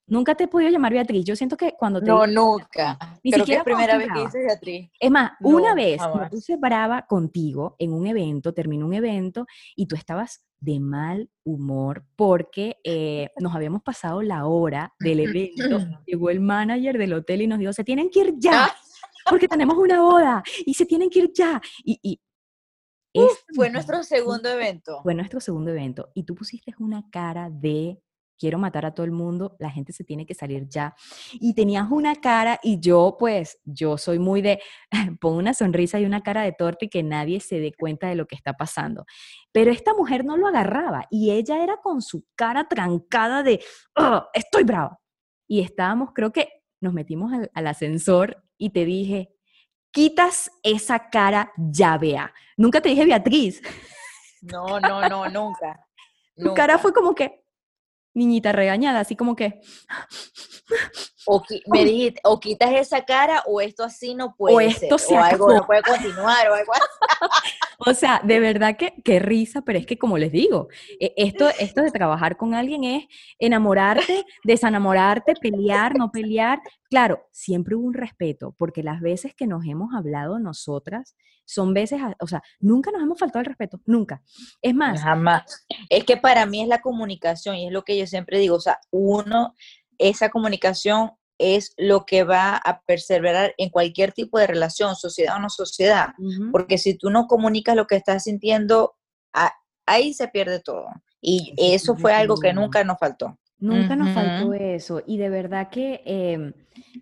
Nunca 0.08 0.34
te 0.34 0.44
he 0.44 0.48
podido 0.48 0.70
llamar 0.70 0.92
Beatriz. 0.92 1.24
Yo 1.24 1.36
siento 1.36 1.56
que 1.56 1.74
cuando 1.78 2.00
te. 2.00 2.06
No, 2.06 2.26
nunca. 2.26 2.98
Ni 3.22 3.30
Creo 3.30 3.44
siquiera 3.44 3.62
que 3.62 3.70
es 3.70 3.76
primera 3.76 3.98
vez 3.98 4.08
que 4.10 4.20
dices 4.20 4.46
Beatriz. 4.46 4.90
Es 4.98 5.10
más, 5.10 5.32
una 5.40 5.74
vez 5.74 6.00
me 6.14 6.30
puse 6.30 6.56
brava 6.56 7.04
contigo 7.06 7.76
en 7.78 7.92
un 7.92 8.06
evento, 8.06 8.54
terminó 8.54 8.86
un 8.86 8.94
evento 8.94 9.46
y 9.76 9.86
tú 9.86 9.96
estabas 9.96 10.42
de 10.60 10.80
mal 10.80 11.30
humor 11.44 12.04
porque 12.16 12.78
eh, 12.84 13.30
nos 13.40 13.54
habíamos 13.54 13.82
pasado 13.82 14.22
la 14.22 14.46
hora 14.46 14.94
del 15.00 15.20
evento. 15.20 15.78
Llegó 16.06 16.30
el 16.30 16.40
manager 16.40 16.98
del 16.98 17.12
hotel 17.14 17.42
y 17.42 17.46
nos 17.46 17.58
dijo, 17.58 17.72
se 17.72 17.84
tienen 17.84 18.10
que 18.10 18.20
ir 18.20 18.34
ya, 18.38 18.66
ah. 18.66 18.76
porque 19.30 19.48
tenemos 19.48 19.76
una 19.76 20.00
boda 20.00 20.42
y 20.64 20.74
se 20.74 20.86
tienen 20.86 21.10
que 21.10 21.20
ir 21.20 21.32
ya. 21.34 21.60
Y, 21.84 22.20
fue 23.56 23.68
nuestro 23.70 24.04
segundo 24.04 24.48
evento. 24.48 25.00
Fue 25.02 25.14
nuestro 25.14 25.40
segundo 25.40 25.72
evento. 25.72 26.10
Y 26.14 26.22
tú 26.22 26.36
pusiste 26.36 26.72
una 26.78 27.08
cara 27.10 27.50
de 27.50 28.00
quiero 28.38 28.58
matar 28.58 28.86
a 28.86 28.94
todo 28.94 29.04
el 29.04 29.12
mundo, 29.12 29.56
la 29.58 29.70
gente 29.70 29.92
se 29.92 30.04
tiene 30.04 30.24
que 30.24 30.34
salir 30.34 30.68
ya. 30.68 30.94
Y 31.32 31.54
tenías 31.54 31.90
una 31.90 32.16
cara 32.16 32.58
y 32.62 32.80
yo, 32.80 33.16
pues, 33.18 33.58
yo 33.64 33.98
soy 33.98 34.18
muy 34.18 34.40
de, 34.40 34.60
pongo 35.20 35.38
una 35.38 35.54
sonrisa 35.54 35.98
y 36.00 36.06
una 36.06 36.22
cara 36.22 36.42
de 36.42 36.52
torta 36.52 36.84
y 36.84 36.88
que 36.88 37.02
nadie 37.02 37.40
se 37.40 37.60
dé 37.60 37.72
cuenta 37.72 38.08
de 38.08 38.14
lo 38.14 38.26
que 38.26 38.36
está 38.36 38.54
pasando. 38.54 39.04
Pero 39.52 39.70
esta 39.70 39.94
mujer 39.94 40.24
no 40.24 40.36
lo 40.36 40.46
agarraba 40.46 41.06
y 41.10 41.32
ella 41.32 41.62
era 41.62 41.78
con 41.78 42.00
su 42.00 42.24
cara 42.34 42.68
trancada 42.68 43.42
de, 43.42 43.60
estoy 44.34 44.64
brava. 44.64 45.00
Y 45.46 45.60
estábamos, 45.60 46.10
creo 46.14 46.32
que 46.32 46.48
nos 46.80 46.92
metimos 46.92 47.32
al, 47.52 47.66
ascensor 47.66 48.44
y 48.56 48.70
te 48.70 48.84
dije, 48.84 49.34
quitas 49.90 50.50
esa 50.62 51.10
cara 51.10 51.52
ya, 51.56 51.96
vea. 51.98 52.32
Nunca 52.56 52.80
te 52.80 52.90
dije 52.90 53.04
Beatriz. 53.04 53.62
No, 54.42 54.78
no, 54.78 55.08
no, 55.08 55.28
nunca. 55.28 55.84
Tu 56.36 56.54
cara 56.54 56.78
fue 56.78 56.92
como 56.92 57.16
que, 57.16 57.44
niñita 58.14 58.52
regañada, 58.52 59.00
así 59.00 59.16
como 59.16 59.36
que... 59.36 59.60
O, 61.26 61.42
me 61.66 61.84
dijiste, 61.84 62.20
o 62.24 62.38
quitas 62.38 62.70
esa 62.72 63.04
cara 63.04 63.42
o 63.46 63.60
esto 63.60 63.84
así 63.84 64.14
no 64.14 64.34
puede 64.36 64.70
ser, 64.72 64.92
o 64.92 65.18
algo 65.18 65.52
no 65.52 65.66
puede 65.66 65.82
continuar 65.82 66.48
o 66.48 66.54
algo 66.54 66.72
O 67.80 67.94
sea, 67.94 68.20
de 68.24 68.40
verdad 68.40 68.76
que 68.76 68.94
qué 69.04 69.20
risa, 69.20 69.62
pero 69.62 69.78
es 69.78 69.86
que 69.86 69.98
como 69.98 70.18
les 70.18 70.32
digo, 70.32 70.68
e, 70.98 71.14
esto, 71.16 71.48
esto 71.60 71.82
de 71.82 71.92
trabajar 71.92 72.36
con 72.36 72.54
alguien 72.54 72.82
es 72.82 73.06
enamorarte, 73.38 74.24
desenamorarte, 74.42 75.34
pelear, 75.40 75.96
no 75.96 76.10
pelear. 76.10 76.60
Claro, 76.90 77.28
siempre 77.30 77.76
hubo 77.76 77.86
un 77.86 77.94
respeto, 77.94 78.54
porque 78.58 78.82
las 78.82 79.00
veces 79.00 79.32
que 79.34 79.46
nos 79.46 79.64
hemos 79.64 79.94
hablado 79.94 80.40
nosotras 80.40 81.14
son 81.44 81.72
veces, 81.72 82.00
o 82.20 82.26
sea, 82.26 82.42
nunca 82.60 82.90
nos 82.90 83.00
hemos 83.00 83.18
faltado 83.18 83.40
el 83.40 83.46
respeto, 83.46 83.80
nunca. 83.86 84.22
Es 84.60 84.74
más. 84.74 85.00
Jamás. 85.00 85.66
Es 85.88 86.04
que 86.04 86.16
para 86.16 86.46
mí 86.46 86.62
es 86.62 86.68
la 86.68 86.80
comunicación 86.80 87.56
y 87.56 87.66
es 87.68 87.72
lo 87.72 87.84
que 87.84 87.96
yo 87.96 88.06
siempre 88.06 88.38
digo, 88.38 88.56
o 88.56 88.60
sea, 88.60 88.80
uno, 88.90 89.54
esa 89.98 90.30
comunicación 90.30 91.12
es 91.38 91.72
lo 91.76 92.04
que 92.04 92.24
va 92.24 92.56
a 92.56 92.82
perseverar 92.82 93.54
en 93.58 93.70
cualquier 93.70 94.12
tipo 94.12 94.38
de 94.38 94.48
relación, 94.48 94.96
sociedad 94.96 95.36
o 95.36 95.40
no 95.40 95.50
sociedad. 95.50 96.08
Porque 96.50 96.78
si 96.78 96.96
tú 96.96 97.10
no 97.10 97.26
comunicas 97.26 97.76
lo 97.76 97.86
que 97.86 97.96
estás 97.96 98.24
sintiendo, 98.24 98.96
ahí 99.86 100.12
se 100.14 100.28
pierde 100.28 100.60
todo. 100.60 100.88
Y 101.20 101.54
eso 101.56 101.96
fue 101.96 102.12
algo 102.12 102.36
que 102.36 102.52
nunca 102.52 102.82
nos 102.84 102.98
faltó. 102.98 103.38
Nunca 103.60 103.96
nos 103.96 104.14
faltó 104.14 104.54
eso. 104.54 105.02
Y 105.06 105.18
de 105.18 105.30
verdad 105.30 105.68
que 105.68 106.02
em, 106.04 106.52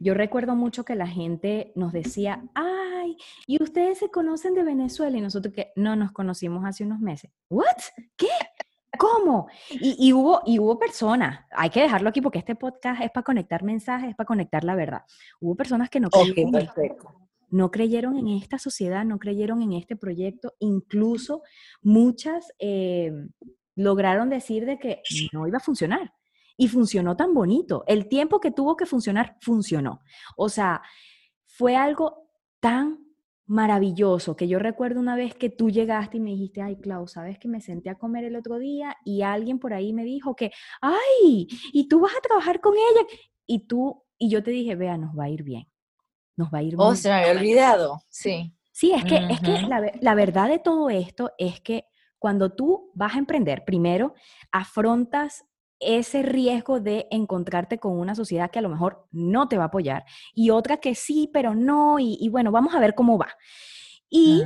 yo 0.01 0.15
recuerdo 0.15 0.55
mucho 0.55 0.85
que 0.85 0.95
la 0.95 1.07
gente 1.07 1.73
nos 1.75 1.93
decía, 1.93 2.43
ay, 2.55 3.17
¿y 3.47 3.63
ustedes 3.63 3.99
se 3.99 4.11
conocen 4.11 4.55
de 4.55 4.65
Venezuela? 4.65 5.19
Y 5.19 5.21
nosotros 5.21 5.55
que 5.55 5.73
no 5.77 5.97
nos 5.97 6.13
conocimos 6.13 6.65
hace 6.65 6.85
unos 6.85 7.01
meses. 7.01 7.31
¿What? 7.51 7.77
¿Qué? 8.17 8.29
¿Cómo? 8.99 9.49
Y, 9.71 10.13
hubo, 10.13 10.43
y 10.45 10.59
hubo 10.59 10.79
personas, 10.79 11.45
hay 11.51 11.71
que 11.71 11.83
dejarlo 11.83 12.09
aquí 12.09 12.21
porque 12.21 12.39
este 12.39 12.55
podcast 12.55 13.03
es 13.03 13.11
para 13.11 13.25
conectar 13.25 13.63
mensajes, 13.63 14.11
es 14.11 14.17
para 14.17 14.27
conectar 14.27 14.65
la 14.65 14.75
verdad. 14.75 15.03
Hubo 15.41 15.55
personas 15.55 15.91
que 15.91 16.01
no 16.01 16.11
creyeron, 16.11 16.69
no 17.51 17.71
creyeron 17.71 18.17
en 18.17 18.29
esta 18.29 18.59
sociedad, 18.59 19.05
no 19.05 19.19
creyeron 19.19 19.63
en 19.63 19.73
este 19.73 19.97
proyecto, 19.97 20.55
incluso 20.59 21.43
muchas 21.83 22.53
eh, 22.59 23.13
lograron 23.75 24.31
decir 24.31 24.67
de 24.67 24.79
que 24.79 25.03
no 25.33 25.47
iba 25.47 25.59
a 25.59 25.61
funcionar. 25.61 26.13
Y 26.59 26.69
funcionó 26.69 27.17
tan 27.17 27.35
bonito. 27.35 27.85
El 27.87 28.09
tiempo 28.09 28.41
que 28.41 28.51
tuvo 28.51 28.77
que 28.79 28.87
funcionar, 28.87 29.37
funcionó. 29.43 30.01
O 30.39 30.49
sea, 30.49 30.81
fue 31.45 31.77
algo 31.77 32.31
tan 32.61 33.06
maravilloso, 33.47 34.37
que 34.37 34.49
yo 34.49 34.59
recuerdo 34.59 35.01
una 35.01 35.17
vez 35.17 35.35
que 35.35 35.51
tú 35.51 35.71
llegaste 35.71 36.17
y 36.17 36.21
me 36.21 36.31
dijiste, 36.31 36.63
ay, 36.63 36.77
Clau, 36.77 37.07
sabes 37.07 37.39
que 37.39 37.49
me 37.49 37.61
senté 37.61 37.91
a 37.91 37.95
comer 37.95 38.25
el 38.25 38.37
otro 38.37 38.59
día 38.59 38.97
y 39.05 39.23
alguien 39.23 39.59
por 39.59 39.73
ahí 39.73 39.93
me 39.93 40.05
dijo 40.05 40.35
que, 40.35 40.51
ay, 40.81 41.47
y 41.73 41.89
tú 41.89 42.01
vas 42.01 42.13
a 42.17 42.21
trabajar 42.21 42.61
con 42.61 42.75
ella. 42.75 43.07
Y 43.47 43.67
tú, 43.67 44.03
y 44.19 44.29
yo 44.29 44.43
te 44.43 44.51
dije, 44.51 44.75
vea, 44.75 44.99
nos 44.99 45.17
va 45.17 45.25
a 45.25 45.29
ir 45.29 45.45
bien. 45.45 45.69
Nos 46.37 46.53
va 46.53 46.59
a 46.59 46.63
ir 46.63 46.75
oh, 46.75 46.79
bien. 46.79 46.91
Oh, 46.91 46.95
se 46.97 47.09
me 47.09 47.15
había 47.15 47.33
olvidado, 47.33 48.03
sí. 48.09 48.53
Sí, 48.73 48.93
es 48.93 49.05
que, 49.05 49.17
es 49.17 49.41
que 49.41 49.63
la, 49.69 49.91
la 50.01 50.15
verdad 50.15 50.49
de 50.49 50.59
todo 50.59 50.91
esto 50.91 51.33
es 51.39 51.61
que 51.61 51.87
cuando 52.19 52.53
tú 52.53 52.91
vas 52.95 53.15
a 53.15 53.19
emprender, 53.19 53.65
primero 53.65 54.15
afrontas 54.53 55.47
ese 55.81 56.23
riesgo 56.23 56.81
de 56.81 57.07
encontrarte 57.11 57.79
con 57.79 57.99
una 57.99 58.15
sociedad 58.15 58.51
que 58.51 58.59
a 58.59 58.63
lo 58.63 58.69
mejor 58.69 59.07
no 59.13 59.49
te 59.49 59.57
va 59.57 59.65
a 59.65 59.67
apoyar 59.67 60.05
y 60.35 60.51
otra 60.51 60.79
que 60.79 60.95
sí, 60.95 61.31
pero 61.33 61.55
no, 61.55 61.99
y, 61.99 62.29
bueno, 62.31 62.51
vamos 62.51 62.75
a 62.75 62.81
ver 62.81 62.95
cómo 62.95 63.19
va. 63.19 63.29
Y 64.09 64.43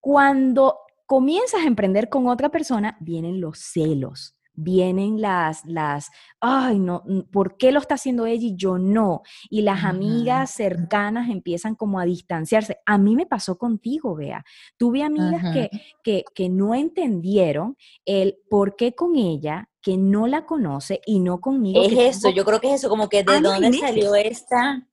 cuando 0.00 0.78
comienzas 1.06 1.62
a 1.62 1.66
emprender 1.66 2.08
con 2.08 2.28
otra 2.28 2.48
persona, 2.50 2.96
vienen 3.00 3.40
los 3.40 3.58
celos 3.58 4.36
vienen 4.54 5.20
las, 5.20 5.64
las, 5.64 6.10
ay, 6.40 6.78
no, 6.78 7.04
¿por 7.30 7.56
qué 7.56 7.72
lo 7.72 7.80
está 7.80 7.94
haciendo 7.94 8.26
ella 8.26 8.46
y 8.46 8.56
yo 8.56 8.78
no? 8.78 9.22
Y 9.48 9.62
las 9.62 9.84
amigas 9.84 10.50
cercanas 10.50 11.30
empiezan 11.30 11.74
como 11.74 11.98
a 11.98 12.04
distanciarse. 12.04 12.78
A 12.84 12.98
mí 12.98 13.16
me 13.16 13.26
pasó 13.26 13.56
contigo, 13.56 14.14
Bea. 14.14 14.44
Tuve 14.76 15.02
amigas 15.02 15.54
que, 15.54 15.70
que, 16.02 16.24
que 16.34 16.48
no 16.48 16.74
entendieron 16.74 17.76
el 18.04 18.36
por 18.50 18.76
qué 18.76 18.94
con 18.94 19.16
ella 19.16 19.68
que 19.82 19.96
no 19.96 20.28
la 20.28 20.46
conoce 20.46 21.00
y 21.04 21.18
no 21.18 21.40
conmigo. 21.40 21.82
Es 21.82 22.16
eso, 22.16 22.30
yo 22.30 22.44
creo 22.44 22.60
que 22.60 22.68
es 22.68 22.74
eso, 22.74 22.88
como 22.88 23.08
que 23.08 23.24
de 23.24 23.40
dónde 23.40 23.72
salió 23.72 24.14
esta. 24.14 24.86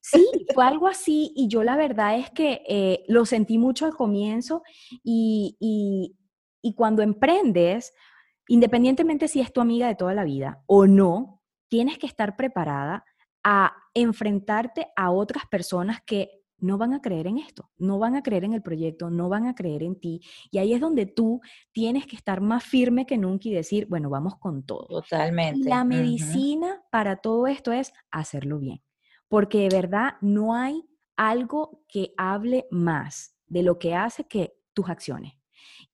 Sí, 0.00 0.26
fue 0.54 0.64
algo 0.64 0.88
así 0.88 1.32
y 1.36 1.48
yo 1.48 1.62
la 1.62 1.76
verdad 1.76 2.16
es 2.16 2.30
que 2.30 2.62
eh, 2.68 3.04
lo 3.06 3.26
sentí 3.26 3.58
mucho 3.58 3.86
al 3.86 3.94
comienzo 3.94 4.62
y, 5.04 5.56
y, 5.60 6.16
y 6.62 6.74
cuando 6.74 7.02
emprendes, 7.02 7.92
independientemente 8.48 9.28
si 9.28 9.40
es 9.40 9.52
tu 9.52 9.60
amiga 9.60 9.86
de 9.88 9.94
toda 9.94 10.14
la 10.14 10.24
vida 10.24 10.62
o 10.66 10.86
no, 10.86 11.42
tienes 11.68 11.98
que 11.98 12.06
estar 12.06 12.36
preparada 12.36 13.04
a 13.44 13.74
enfrentarte 13.94 14.88
a 14.96 15.10
otras 15.10 15.44
personas 15.46 16.00
que 16.04 16.39
no 16.60 16.78
van 16.78 16.94
a 16.94 17.00
creer 17.00 17.26
en 17.26 17.38
esto, 17.38 17.70
no 17.78 17.98
van 17.98 18.16
a 18.16 18.22
creer 18.22 18.44
en 18.44 18.52
el 18.52 18.62
proyecto, 18.62 19.10
no 19.10 19.28
van 19.28 19.46
a 19.46 19.54
creer 19.54 19.82
en 19.82 19.98
ti. 19.98 20.20
Y 20.50 20.58
ahí 20.58 20.72
es 20.72 20.80
donde 20.80 21.06
tú 21.06 21.40
tienes 21.72 22.06
que 22.06 22.16
estar 22.16 22.40
más 22.40 22.64
firme 22.64 23.06
que 23.06 23.18
nunca 23.18 23.48
y 23.48 23.52
decir, 23.52 23.86
bueno, 23.88 24.10
vamos 24.10 24.36
con 24.36 24.64
todo. 24.64 24.86
Totalmente. 24.86 25.68
La 25.68 25.84
medicina 25.84 26.82
para 26.90 27.16
todo 27.16 27.46
esto 27.46 27.72
es 27.72 27.92
hacerlo 28.10 28.58
bien, 28.58 28.82
porque 29.28 29.68
de 29.68 29.76
verdad 29.76 30.14
no 30.20 30.54
hay 30.54 30.84
algo 31.16 31.82
que 31.88 32.14
hable 32.16 32.66
más 32.70 33.36
de 33.46 33.62
lo 33.62 33.78
que 33.78 33.94
hace 33.94 34.24
que 34.24 34.54
tus 34.72 34.88
acciones. 34.88 35.34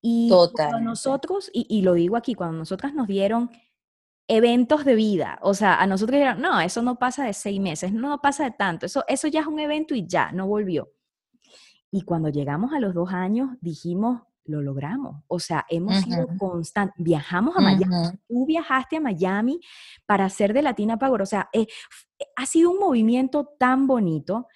Y 0.01 0.31
cuando 0.53 0.81
nosotros, 0.81 1.51
y, 1.53 1.67
y 1.69 1.83
lo 1.83 1.95
digo 1.95 2.17
aquí, 2.17 2.35
cuando 2.35 2.57
nosotras 2.57 2.95
nos 2.95 3.09
dieron 3.09 3.51
eventos 4.29 4.85
de 4.85 4.95
vida. 4.95 5.39
O 5.43 5.55
sea, 5.55 5.77
a 5.77 5.87
nosotros 5.87 6.19
dijeron, 6.19 6.41
no, 6.41 6.61
eso 6.61 6.83
no 6.83 6.99
pasa 6.99 7.25
de 7.25 7.33
seis 7.33 7.61
meses, 7.61 7.93
no 7.93 8.21
pasa 8.21 8.45
de 8.45 8.51
tanto, 8.53 8.87
eso, 8.87 9.05
eso 9.09 9.29
ya 9.29 9.41
es 9.41 9.47
un 9.47 9.59
evento 9.59 9.95
y 9.95 10.07
ya, 10.07 10.33
no 10.33 10.47
volvió. 10.47 10.93
Y 11.91 12.03
cuando 12.03 12.29
llegamos 12.29 12.73
a 12.73 12.81
los 12.81 12.95
dos 12.95 13.13
años, 13.13 13.51
dijimos, 13.61 14.23
lo 14.49 14.63
logramos. 14.63 15.23
O 15.29 15.39
sea, 15.39 15.65
hemos 15.69 15.97
sido 15.97 16.27
constantes. 16.39 16.95
Viajamos 16.99 17.57
a 17.57 17.61
Miami. 17.61 18.17
Tú 18.29 18.47
viajaste 18.47 18.97
a 18.97 19.01
Miami 19.01 19.61
para 20.07 20.25
hacer 20.25 20.53
de 20.53 20.63
Latina 20.63 20.99
Power. 20.99 21.23
O 21.23 21.27
sea, 21.27 21.49
eh, 21.53 21.67
ha 22.37 22.47
sido 22.47 22.71
un 22.71 22.79
movimiento 22.79 23.55
tan 23.59 23.87
bonito 23.87 24.47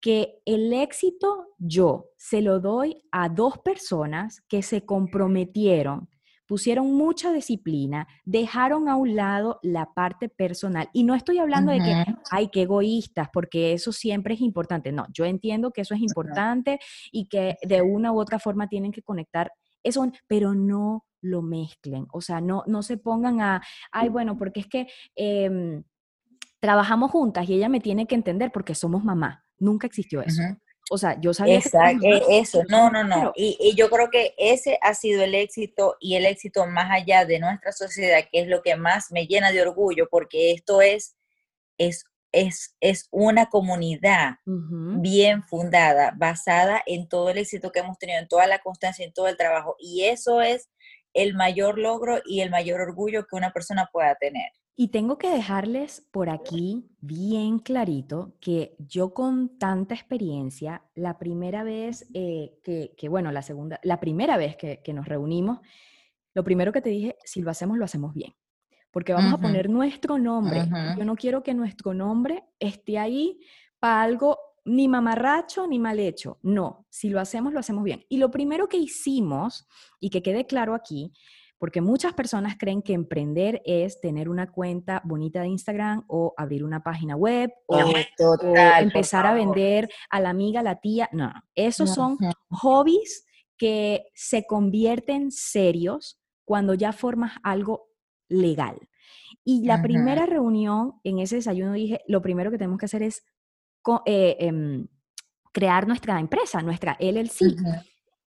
que 0.00 0.42
el 0.44 0.72
éxito 0.72 1.48
yo 1.58 2.10
se 2.16 2.42
lo 2.42 2.60
doy 2.60 3.02
a 3.12 3.28
dos 3.28 3.58
personas 3.58 4.42
que 4.48 4.62
se 4.62 4.84
comprometieron 4.84 6.08
pusieron 6.52 6.92
mucha 6.92 7.32
disciplina, 7.32 8.06
dejaron 8.26 8.86
a 8.86 8.96
un 8.96 9.16
lado 9.16 9.58
la 9.62 9.94
parte 9.94 10.28
personal. 10.28 10.90
Y 10.92 11.02
no 11.02 11.14
estoy 11.14 11.38
hablando 11.38 11.72
de 11.72 11.78
que, 11.78 12.04
ay, 12.30 12.50
qué 12.52 12.64
egoístas, 12.64 13.30
porque 13.32 13.72
eso 13.72 13.90
siempre 13.90 14.34
es 14.34 14.42
importante. 14.42 14.92
No, 14.92 15.06
yo 15.14 15.24
entiendo 15.24 15.70
que 15.70 15.80
eso 15.80 15.94
es 15.94 16.02
importante 16.02 16.78
y 17.10 17.26
que 17.26 17.56
de 17.62 17.80
una 17.80 18.12
u 18.12 18.20
otra 18.20 18.38
forma 18.38 18.68
tienen 18.68 18.92
que 18.92 19.00
conectar 19.00 19.50
eso, 19.82 20.06
pero 20.26 20.52
no 20.52 21.06
lo 21.22 21.40
mezclen. 21.40 22.06
O 22.12 22.20
sea, 22.20 22.42
no, 22.42 22.64
no 22.66 22.82
se 22.82 22.98
pongan 22.98 23.40
a, 23.40 23.62
ay, 23.90 24.10
bueno, 24.10 24.36
porque 24.36 24.60
es 24.60 24.66
que... 24.66 24.88
Em, 25.16 25.82
trabajamos 26.60 27.10
juntas 27.10 27.48
y 27.48 27.54
ella 27.54 27.68
me 27.68 27.80
tiene 27.80 28.06
que 28.06 28.14
entender 28.14 28.52
porque 28.52 28.76
somos 28.76 29.02
mamá. 29.02 29.44
Nunca 29.58 29.88
existió 29.88 30.22
eso. 30.22 30.42
O 30.90 30.98
sea, 30.98 31.18
yo 31.20 31.32
sabía 31.32 31.56
Exacto, 31.56 32.06
e, 32.06 32.38
eso, 32.38 32.62
no, 32.68 32.90
no, 32.90 33.04
no. 33.04 33.32
Y, 33.36 33.74
yo 33.76 33.88
creo 33.88 34.10
que 34.10 34.34
ese 34.36 34.78
ha 34.82 34.94
sido 34.94 35.22
el 35.22 35.34
éxito 35.34 35.96
y 36.00 36.16
el 36.16 36.26
éxito 36.26 36.66
más 36.66 36.90
allá 36.90 37.24
de 37.24 37.38
nuestra 37.38 37.72
sociedad, 37.72 38.24
que 38.30 38.40
es 38.40 38.48
lo 38.48 38.62
que 38.62 38.76
más 38.76 39.10
me 39.10 39.26
llena 39.26 39.52
de 39.52 39.62
orgullo, 39.62 40.08
porque 40.10 40.52
esto 40.52 40.82
es, 40.82 41.16
es, 41.78 42.04
es, 42.32 42.76
es 42.80 43.08
una 43.10 43.48
comunidad 43.48 44.36
bien 44.44 45.42
fundada, 45.44 46.12
basada 46.16 46.82
en 46.86 47.08
todo 47.08 47.30
el 47.30 47.38
éxito 47.38 47.72
que 47.72 47.80
hemos 47.80 47.98
tenido, 47.98 48.18
en 48.18 48.28
toda 48.28 48.46
la 48.46 48.58
constancia, 48.58 49.04
en 49.04 49.12
todo 49.12 49.28
el 49.28 49.36
trabajo. 49.36 49.76
Y 49.78 50.04
eso 50.04 50.40
es 50.40 50.68
el 51.14 51.34
mayor 51.34 51.78
logro 51.78 52.18
y 52.24 52.40
el 52.40 52.50
mayor 52.50 52.80
orgullo 52.80 53.26
que 53.26 53.36
una 53.36 53.52
persona 53.52 53.88
pueda 53.92 54.14
tener. 54.16 54.50
Y 54.74 54.88
tengo 54.88 55.18
que 55.18 55.28
dejarles 55.28 56.08
por 56.10 56.30
aquí 56.30 56.88
bien 57.00 57.58
clarito 57.58 58.34
que 58.40 58.74
yo 58.78 59.12
con 59.12 59.58
tanta 59.58 59.94
experiencia, 59.94 60.82
la 60.94 61.18
primera 61.18 61.62
vez 61.62 62.06
eh, 62.14 62.58
que, 62.62 63.08
bueno, 63.08 63.30
la 63.32 63.42
segunda, 63.42 63.78
la 63.82 64.00
primera 64.00 64.38
vez 64.38 64.56
que, 64.56 64.92
nos 64.94 65.06
reunimos, 65.06 65.60
lo 66.34 66.42
primero 66.42 66.72
que 66.72 66.80
te 66.80 66.88
dije, 66.88 67.16
si 67.24 67.42
lo 67.42 67.50
hacemos, 67.50 67.76
lo 67.76 67.84
hacemos 67.84 68.14
bien. 68.14 68.34
Porque 68.90 69.12
vamos 69.12 69.32
a 69.32 69.38
poner 69.38 69.70
nuestro 69.70 70.18
nombre. 70.18 70.64
Yo 70.98 71.04
no 71.04 71.16
quiero 71.16 71.42
que 71.42 71.54
nuestro 71.54 71.94
nombre 71.94 72.44
esté 72.58 72.98
ahí 72.98 73.40
para 73.78 74.02
algo 74.02 74.38
ni 74.64 74.88
mamarracho 74.88 75.66
ni 75.66 75.78
mal 75.78 75.98
hecho. 75.98 76.38
No, 76.42 76.86
si 76.90 77.10
lo 77.10 77.20
hacemos, 77.20 77.52
lo 77.52 77.60
hacemos 77.60 77.84
bien. 77.84 78.04
Y 78.08 78.18
lo 78.18 78.30
primero 78.30 78.68
que 78.68 78.76
hicimos, 78.76 79.66
y 80.00 80.10
que 80.10 80.22
quede 80.22 80.46
claro 80.46 80.74
aquí, 80.74 81.12
porque 81.62 81.80
muchas 81.80 82.12
personas 82.12 82.56
creen 82.58 82.82
que 82.82 82.92
emprender 82.92 83.62
es 83.64 84.00
tener 84.00 84.28
una 84.28 84.50
cuenta 84.50 85.00
bonita 85.04 85.42
de 85.42 85.46
Instagram 85.46 86.04
o 86.08 86.34
abrir 86.36 86.64
una 86.64 86.82
página 86.82 87.14
web 87.14 87.52
o, 87.68 87.78
empezar 88.80 89.26
a 89.26 89.32
vender 89.34 89.88
a 90.10 90.18
la 90.18 90.30
amiga, 90.30 90.58
a 90.58 90.64
la 90.64 90.80
tía. 90.80 91.08
No, 91.12 91.32
esos 91.54 91.94
son 91.94 92.18
hobbies 92.50 93.24
que 93.56 94.06
se 94.12 94.44
convierten 94.44 95.30
serios 95.30 96.20
cuando 96.44 96.74
ya 96.74 96.92
formas 96.92 97.34
algo 97.44 97.90
legal. 98.28 98.76
Y 99.44 99.64
la 99.64 99.82
primera 99.82 100.26
reunión 100.26 100.94
en 101.04 101.20
ese 101.20 101.36
desayuno 101.36 101.74
dije, 101.74 102.00
lo 102.08 102.22
primero 102.22 102.50
que 102.50 102.58
tenemos 102.58 102.78
que 102.78 102.86
hacer 102.86 103.04
es 103.04 103.22
eh, 104.06 104.36
em, 104.40 104.86
crear 105.52 105.86
nuestra 105.86 106.18
empresa, 106.20 106.62
nuestra 106.62 106.96
LLC. 106.98 107.56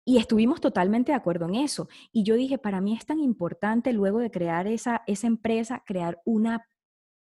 Y 0.05 0.17
estuvimos 0.17 0.59
totalmente 0.59 1.11
de 1.11 1.15
acuerdo 1.15 1.45
en 1.47 1.55
eso. 1.55 1.87
Y 2.11 2.23
yo 2.23 2.35
dije, 2.35 2.57
para 2.57 2.81
mí 2.81 2.93
es 2.93 3.05
tan 3.05 3.19
importante 3.19 3.93
luego 3.93 4.19
de 4.19 4.31
crear 4.31 4.67
esa, 4.67 5.01
esa 5.07 5.27
empresa, 5.27 5.83
crear 5.85 6.21
una 6.25 6.67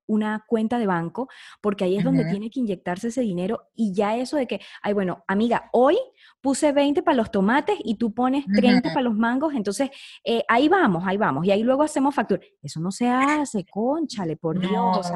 una 0.07 0.45
cuenta 0.47 0.79
de 0.79 0.87
banco, 0.87 1.29
porque 1.61 1.85
ahí 1.85 1.97
es 1.97 2.05
donde 2.05 2.25
tiene 2.25 2.51
que 2.51 2.61
inyectarse 2.61 3.09
ese 3.09 3.23
dinero 3.23 3.69
y 3.75 3.95
ya 3.95 4.17
eso 4.17 4.37
de 4.37 4.47
que, 4.47 4.61
ay, 4.83 4.93
bueno, 4.93 5.25
amiga, 5.27 5.69
hoy 5.73 5.99
puse 6.41 6.73
20 6.73 7.03
para 7.03 7.17
los 7.17 7.31
tomates 7.31 7.77
y 7.85 7.97
tú 7.97 8.13
pones 8.13 8.45
30 8.47 8.91
para 8.91 9.03
los 9.03 9.15
mangos, 9.15 9.55
entonces 9.55 9.91
eh, 10.25 10.45
ahí 10.49 10.69
vamos, 10.69 11.05
ahí 11.07 11.17
vamos, 11.17 11.47
y 11.47 11.51
ahí 11.51 11.63
luego 11.63 11.83
hacemos 11.83 12.15
factura. 12.15 12.43
Eso 12.63 12.81
no 12.81 12.91
se 12.91 13.09
hace, 13.09 13.65
conchale, 13.65 14.37
por 14.37 14.59
Dios. 14.59 15.13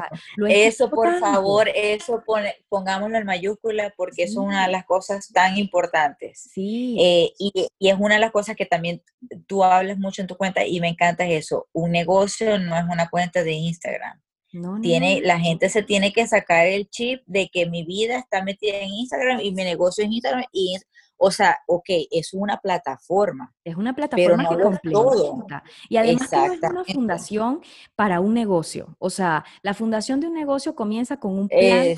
eso, 0.47 0.89
por 0.89 1.19
favor, 1.19 1.69
eso 1.73 2.23
pone, 2.25 2.55
pongámoslo 2.69 3.17
en 3.17 3.25
mayúscula 3.25 3.93
porque 3.95 4.23
es 4.23 4.35
una 4.35 4.65
de 4.65 4.71
las 4.71 4.85
cosas 4.85 5.31
tan 5.31 5.57
importantes. 5.57 6.49
Sí. 6.53 6.97
Eh, 6.99 7.31
y, 7.37 7.69
y, 7.77 7.89
es 7.89 7.97
una 7.99 8.15
de 8.15 8.21
las 8.21 8.31
cosas 8.31 8.55
que 8.55 8.65
también 8.65 9.01
tú 9.47 9.63
hablas 9.63 9.97
mucho 9.97 10.21
en 10.21 10.27
tu 10.27 10.35
cuenta 10.35 10.65
y 10.65 10.79
me 10.79 10.87
encanta 10.87 11.25
eso. 11.25 11.67
Un 11.73 11.91
negocio 11.91 12.57
no 12.57 12.77
es 12.77 12.85
una 12.85 13.09
cuenta 13.09 13.43
de 13.43 13.53
Instagram 13.53 14.19
tiene, 14.81 15.21
La 15.21 15.39
gente 15.39 15.69
se 15.69 15.83
tiene 15.83 16.11
que 16.13 16.27
sacar 16.27 16.65
el 16.67 16.89
chip 16.89 17.21
de 17.25 17.49
que 17.49 17.65
mi 17.65 17.83
vida 17.83 18.17
está 18.17 18.43
metida 18.43 18.77
en 18.77 18.89
Instagram 18.89 19.39
y 19.41 19.51
mi 19.51 19.63
negocio 19.63 20.03
en 20.03 20.13
Instagram. 20.13 20.45
Y, 20.51 20.77
o 21.17 21.31
sea, 21.31 21.57
ok, 21.67 21.89
es 22.11 22.33
una 22.33 22.57
plataforma. 22.57 23.53
Es 23.63 23.75
una 23.75 23.93
plataforma 23.93 24.47
que 24.47 24.61
complementa. 24.61 25.63
Y 25.89 25.97
además 25.97 26.31
es 26.31 26.61
una 26.61 26.83
fundación 26.85 27.61
para 27.95 28.19
un 28.19 28.33
negocio. 28.33 28.95
O 28.99 29.09
sea, 29.09 29.43
la 29.61 29.73
fundación 29.73 30.19
de 30.19 30.27
un 30.27 30.33
negocio 30.33 30.75
comienza 30.75 31.19
con 31.19 31.37
un 31.37 31.49
plan, 31.49 31.97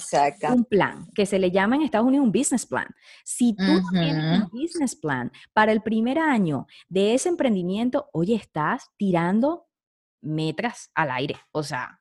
un 0.55 0.65
plan 0.65 1.07
que 1.13 1.25
se 1.25 1.37
le 1.37 1.51
llama 1.51 1.75
en 1.75 1.83
Estados 1.83 2.07
Unidos 2.07 2.25
un 2.25 2.31
business 2.31 2.65
plan. 2.65 2.87
Si 3.23 3.53
tú 3.53 3.81
tienes 3.91 4.41
un 4.41 4.49
business 4.51 4.95
plan 4.95 5.31
para 5.53 5.71
el 5.71 5.81
primer 5.81 6.17
año 6.17 6.67
de 6.87 7.13
ese 7.13 7.29
emprendimiento, 7.29 8.09
oye, 8.13 8.35
estás 8.35 8.89
tirando 8.97 9.67
metras 10.21 10.91
al 10.95 11.11
aire. 11.11 11.35
O 11.51 11.63
sea, 11.63 11.98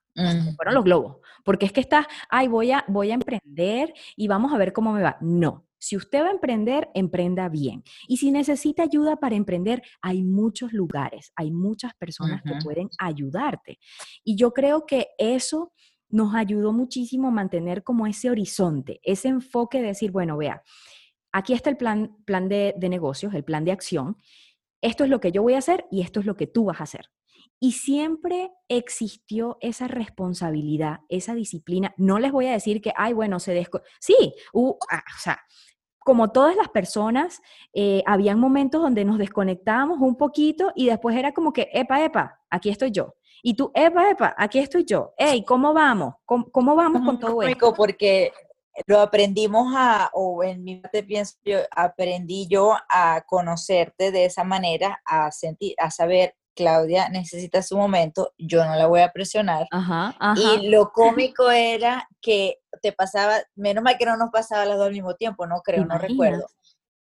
fueron 0.56 0.74
los 0.74 0.84
globos. 0.84 1.16
Porque 1.44 1.66
es 1.66 1.72
que 1.72 1.80
estás, 1.80 2.06
ay, 2.28 2.48
voy 2.48 2.72
a, 2.72 2.84
voy 2.88 3.10
a 3.10 3.14
emprender 3.14 3.92
y 4.16 4.28
vamos 4.28 4.52
a 4.52 4.58
ver 4.58 4.72
cómo 4.72 4.92
me 4.92 5.02
va. 5.02 5.16
No. 5.20 5.66
Si 5.78 5.96
usted 5.96 6.22
va 6.22 6.28
a 6.28 6.32
emprender, 6.32 6.90
emprenda 6.94 7.48
bien. 7.48 7.84
Y 8.08 8.16
si 8.16 8.30
necesita 8.30 8.82
ayuda 8.82 9.16
para 9.16 9.36
emprender, 9.36 9.82
hay 10.02 10.24
muchos 10.24 10.72
lugares, 10.72 11.32
hay 11.36 11.52
muchas 11.52 11.94
personas 11.94 12.42
que 12.42 12.54
pueden 12.64 12.88
ayudarte. 12.98 13.78
Y 14.24 14.36
yo 14.36 14.52
creo 14.52 14.86
que 14.86 15.08
eso 15.18 15.72
nos 16.08 16.34
ayudó 16.34 16.72
muchísimo 16.72 17.28
a 17.28 17.32
mantener 17.32 17.84
como 17.84 18.06
ese 18.06 18.30
horizonte, 18.30 18.98
ese 19.04 19.28
enfoque 19.28 19.80
de 19.80 19.88
decir, 19.88 20.10
bueno, 20.10 20.36
vea, 20.36 20.62
aquí 21.32 21.52
está 21.52 21.70
el 21.70 21.76
plan, 21.76 22.16
plan 22.24 22.48
de, 22.48 22.74
de 22.76 22.88
negocios, 22.88 23.34
el 23.34 23.44
plan 23.44 23.64
de 23.64 23.72
acción. 23.72 24.16
Esto 24.82 25.04
es 25.04 25.10
lo 25.10 25.20
que 25.20 25.32
yo 25.32 25.42
voy 25.42 25.54
a 25.54 25.58
hacer 25.58 25.86
y 25.90 26.00
esto 26.00 26.20
es 26.20 26.26
lo 26.26 26.36
que 26.36 26.46
tú 26.46 26.64
vas 26.64 26.80
a 26.80 26.84
hacer. 26.84 27.08
Y 27.60 27.72
siempre 27.72 28.52
existió 28.68 29.58
esa 29.60 29.88
responsabilidad, 29.88 31.00
esa 31.08 31.34
disciplina. 31.34 31.94
No 31.96 32.18
les 32.18 32.30
voy 32.30 32.46
a 32.46 32.52
decir 32.52 32.80
que, 32.80 32.92
ay, 32.96 33.12
bueno, 33.12 33.40
se 33.40 33.52
desco... 33.52 33.80
Sí, 33.98 34.34
ah, 34.90 35.02
o 35.16 35.20
sea, 35.20 35.40
como 36.08 36.30
todas 36.30 36.56
las 36.56 36.68
personas, 36.68 37.42
eh, 37.74 38.02
habían 38.06 38.38
momentos 38.38 38.80
donde 38.80 39.04
nos 39.04 39.18
desconectábamos 39.18 40.00
un 40.00 40.16
poquito 40.16 40.72
y 40.74 40.86
después 40.86 41.16
era 41.16 41.34
como 41.34 41.52
que, 41.52 41.68
epa, 41.72 42.02
epa, 42.02 42.40
aquí 42.48 42.70
estoy 42.70 42.92
yo. 42.92 43.14
Y 43.42 43.54
tú, 43.54 43.70
epa, 43.74 44.08
epa, 44.10 44.34
aquí 44.38 44.58
estoy 44.58 44.84
yo. 44.84 45.12
Hey, 45.18 45.44
¿cómo 45.46 45.74
vamos? 45.74 46.14
¿Cómo, 46.24 46.74
vamos 46.74 47.02
con 47.04 47.18
todo 47.18 47.42
esto? 47.42 47.74
Porque 47.74 48.32
lo 48.86 49.00
aprendimos 49.00 49.74
a, 49.76 50.10
o 50.14 50.42
en 50.42 50.64
mi 50.64 50.76
parte 50.76 51.02
pienso, 51.02 51.34
yo, 51.44 51.58
aprendí 51.70 52.46
yo 52.48 52.74
a 52.88 53.22
conocerte 53.26 54.10
de 54.10 54.24
esa 54.24 54.44
manera, 54.44 55.02
a 55.04 55.30
sentir, 55.30 55.74
a 55.78 55.90
saber 55.90 56.34
Claudia 56.58 57.08
necesita 57.08 57.62
su 57.62 57.76
momento, 57.76 58.34
yo 58.36 58.64
no 58.64 58.74
la 58.74 58.88
voy 58.88 59.00
a 59.02 59.12
presionar. 59.12 59.68
Y 60.34 60.68
lo 60.70 60.90
cómico 60.90 61.52
era 61.52 62.08
que 62.20 62.58
te 62.82 62.92
pasaba, 62.92 63.36
menos 63.54 63.84
mal 63.84 63.96
que 63.96 64.06
no 64.06 64.16
nos 64.16 64.30
pasaba 64.30 64.64
las 64.64 64.76
dos 64.76 64.88
al 64.88 64.92
mismo 64.92 65.14
tiempo, 65.14 65.46
no 65.46 65.60
creo, 65.60 65.84
no 65.84 65.96
recuerdo. 65.98 66.48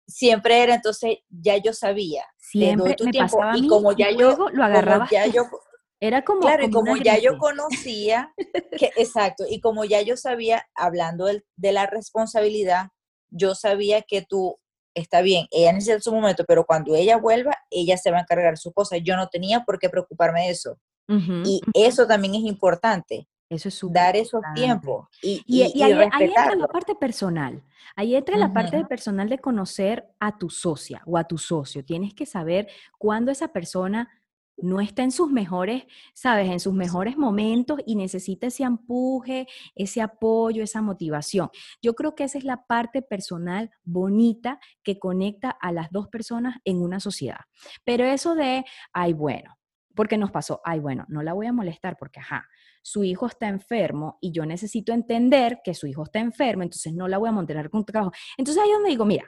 Siempre 0.07 0.63
era, 0.63 0.75
entonces 0.75 1.19
ya 1.29 1.59
yo 1.59 1.75
sabía. 1.75 2.25
Siempre 2.39 2.97
me 2.99 3.11
tiempo, 3.11 3.39
y 3.55 3.69
como 3.69 3.93
ya 3.93 4.11
yo, 4.11 4.49
lo 4.55 4.65
agarraba. 4.65 5.07
Ya 5.11 5.27
yo, 5.27 5.43
Era 6.01 6.25
como... 6.25 6.41
Claro, 6.41 6.65
y 6.65 6.71
como 6.71 6.97
ya 6.97 7.19
yo 7.19 7.37
conocía, 7.37 8.33
que, 8.79 8.91
exacto, 8.97 9.45
y 9.47 9.61
como 9.61 9.85
ya 9.85 10.01
yo 10.01 10.17
sabía, 10.17 10.67
hablando 10.75 11.27
de 11.57 11.73
la 11.73 11.87
responsabilidad, 11.87 12.89
yo 13.31 13.55
sabía 13.55 14.01
que 14.01 14.23
tú 14.23 14.59
está 14.95 15.23
bien, 15.23 15.47
ella 15.51 15.73
necesita 15.73 16.01
su 16.01 16.13
momento, 16.13 16.45
pero 16.47 16.65
cuando 16.65 16.95
ella 16.95 17.17
vuelva, 17.17 17.57
ella 17.71 17.97
se 17.97 18.11
va 18.11 18.19
a 18.19 18.21
encargar 18.23 18.53
de 18.53 18.57
sus 18.57 18.73
cosas. 18.73 19.01
Yo 19.03 19.17
no 19.17 19.29
tenía 19.29 19.61
por 19.65 19.79
qué 19.79 19.89
preocuparme 19.89 20.43
de 20.43 20.51
eso. 20.51 20.79
y 21.09 21.61
eso 21.75 22.07
también 22.07 22.35
es 22.35 22.43
importante. 22.43 23.29
Eso 23.53 23.69
es 23.69 23.81
Dar 23.93 24.17
esos 24.17 24.41
tiempos 24.55 25.09
y, 25.21 25.43
y, 25.47 25.63
ahí, 25.63 25.93
entra 25.93 26.55
la 26.55 26.69
parte 26.69 26.95
personal. 26.95 27.63
Ahí 27.95 28.15
entra 28.15 28.39
la 28.39 28.51
parte 28.51 28.83
personal 28.87 29.29
de 29.29 29.39
conocer 29.39 30.09
a 30.19 30.39
tu 30.39 30.49
socia 30.49 31.03
o 31.05 31.19
a 31.19 31.25
tu 31.25 31.37
socio. 31.37 31.85
Tienes 31.85 32.15
que 32.15 32.25
saber 32.25 32.69
cuándo 32.97 33.31
esa 33.31 33.49
persona 33.49 34.09
no 34.57 34.81
está 34.81 35.03
en 35.03 35.11
sus 35.11 35.31
mejores, 35.31 35.85
sabes, 36.15 36.51
en 36.51 36.61
sus 36.61 36.73
mejores 36.73 37.17
momentos 37.17 37.81
y 37.87 37.97
necesita 37.97 38.47
ese 38.47 38.65
empuje, 38.65 39.47
ese 39.75 40.01
apoyo, 40.01 40.63
esa 40.63 40.83
motivación. 40.83 41.51
Yo 41.83 41.95
creo 41.95 42.15
que 42.15 42.25
esa 42.25 42.39
es 42.39 42.45
la 42.45 42.67
parte 42.67 43.03
personal 43.03 43.71
bonita 43.83 44.61
que 44.83 44.99
conecta 44.99 45.51
a 45.51 45.73
las 45.73 45.91
dos 45.91 46.09
personas 46.09 46.57
en 46.65 46.81
una 46.81 47.01
sociedad. 47.01 47.41
Pero 47.85 48.05
eso 48.05 48.35
de, 48.35 48.65
ay, 48.93 49.13
bueno, 49.13 49.57
porque 49.95 50.17
nos 50.17 50.31
pasó, 50.31 50.61
ay, 50.65 50.81
bueno, 50.81 51.05
no 51.09 51.23
la 51.23 51.33
voy 51.33 51.47
a 51.47 51.53
molestar 51.53 51.97
porque, 51.99 52.21
ajá, 52.21 52.47
su 52.83 53.05
hijo 53.05 53.27
está 53.27 53.49
enfermo 53.49 54.19
y 54.21 54.33
yo 54.33 54.47
necesito 54.47 54.93
entender 54.93 55.61
que 55.63 55.75
su 55.75 55.87
hijo 55.87 56.05
está 56.05 56.21
enfermo, 56.21 56.63
entonces 56.63 56.93
no 56.95 57.09
la 57.09 57.19
voy 57.19 57.29
a 57.29 57.33
mantener 57.33 57.71
con 57.71 57.85
trabajo. 57.85 58.13
Entonces 58.37 58.63
ahí 58.63 58.71
es 58.71 58.77
donde 58.77 58.91
digo, 58.91 59.05
mira, 59.05 59.25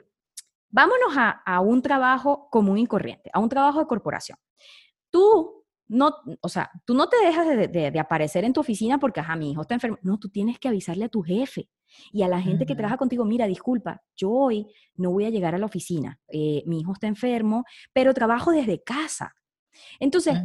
vámonos 0.69 1.15
a, 1.15 1.29
a 1.45 1.61
un 1.61 1.81
trabajo 1.81 2.49
común 2.49 2.79
y 2.79 2.87
corriente, 2.87 3.29
a 3.33 3.39
un 3.39 3.49
trabajo 3.49 3.79
de 3.79 3.87
corporación 3.87 4.37
tú 5.15 5.63
no, 5.87 6.13
o 6.41 6.49
sea, 6.49 6.69
tú 6.83 6.93
no 6.93 7.07
te 7.07 7.15
dejas 7.23 7.71
de, 7.71 7.99
aparecer 7.99 8.43
en 8.43 8.51
tu 8.51 8.59
oficina 8.59 8.97
porque, 8.97 9.21
ajá, 9.21 9.37
mi 9.37 9.51
hijo 9.51 9.61
está 9.61 9.75
enfermo. 9.75 9.97
No, 10.01 10.17
tú 10.17 10.27
tienes 10.27 10.59
que 10.59 10.67
avisarle 10.67 11.05
a 11.05 11.09
tu 11.09 11.21
jefe 11.21 11.69
y 12.11 12.23
a 12.23 12.27
la 12.27 12.41
gente 12.41 12.65
que 12.65 12.75
trabaja 12.75 12.97
contigo, 12.97 13.23
mira, 13.23 13.47
disculpa, 13.47 14.03
yo 14.13 14.29
hoy 14.29 14.67
no 14.95 15.11
voy 15.11 15.23
a 15.23 15.29
llegar 15.29 15.55
a 15.55 15.57
la 15.57 15.67
oficina, 15.67 16.19
eh, 16.27 16.63
mi 16.65 16.81
hijo 16.81 16.91
está 16.91 17.07
enfermo, 17.07 17.63
pero 17.93 18.13
trabajo 18.13 18.51
desde 18.51 18.83
casa. 18.83 19.35
Entonces, 20.01 20.35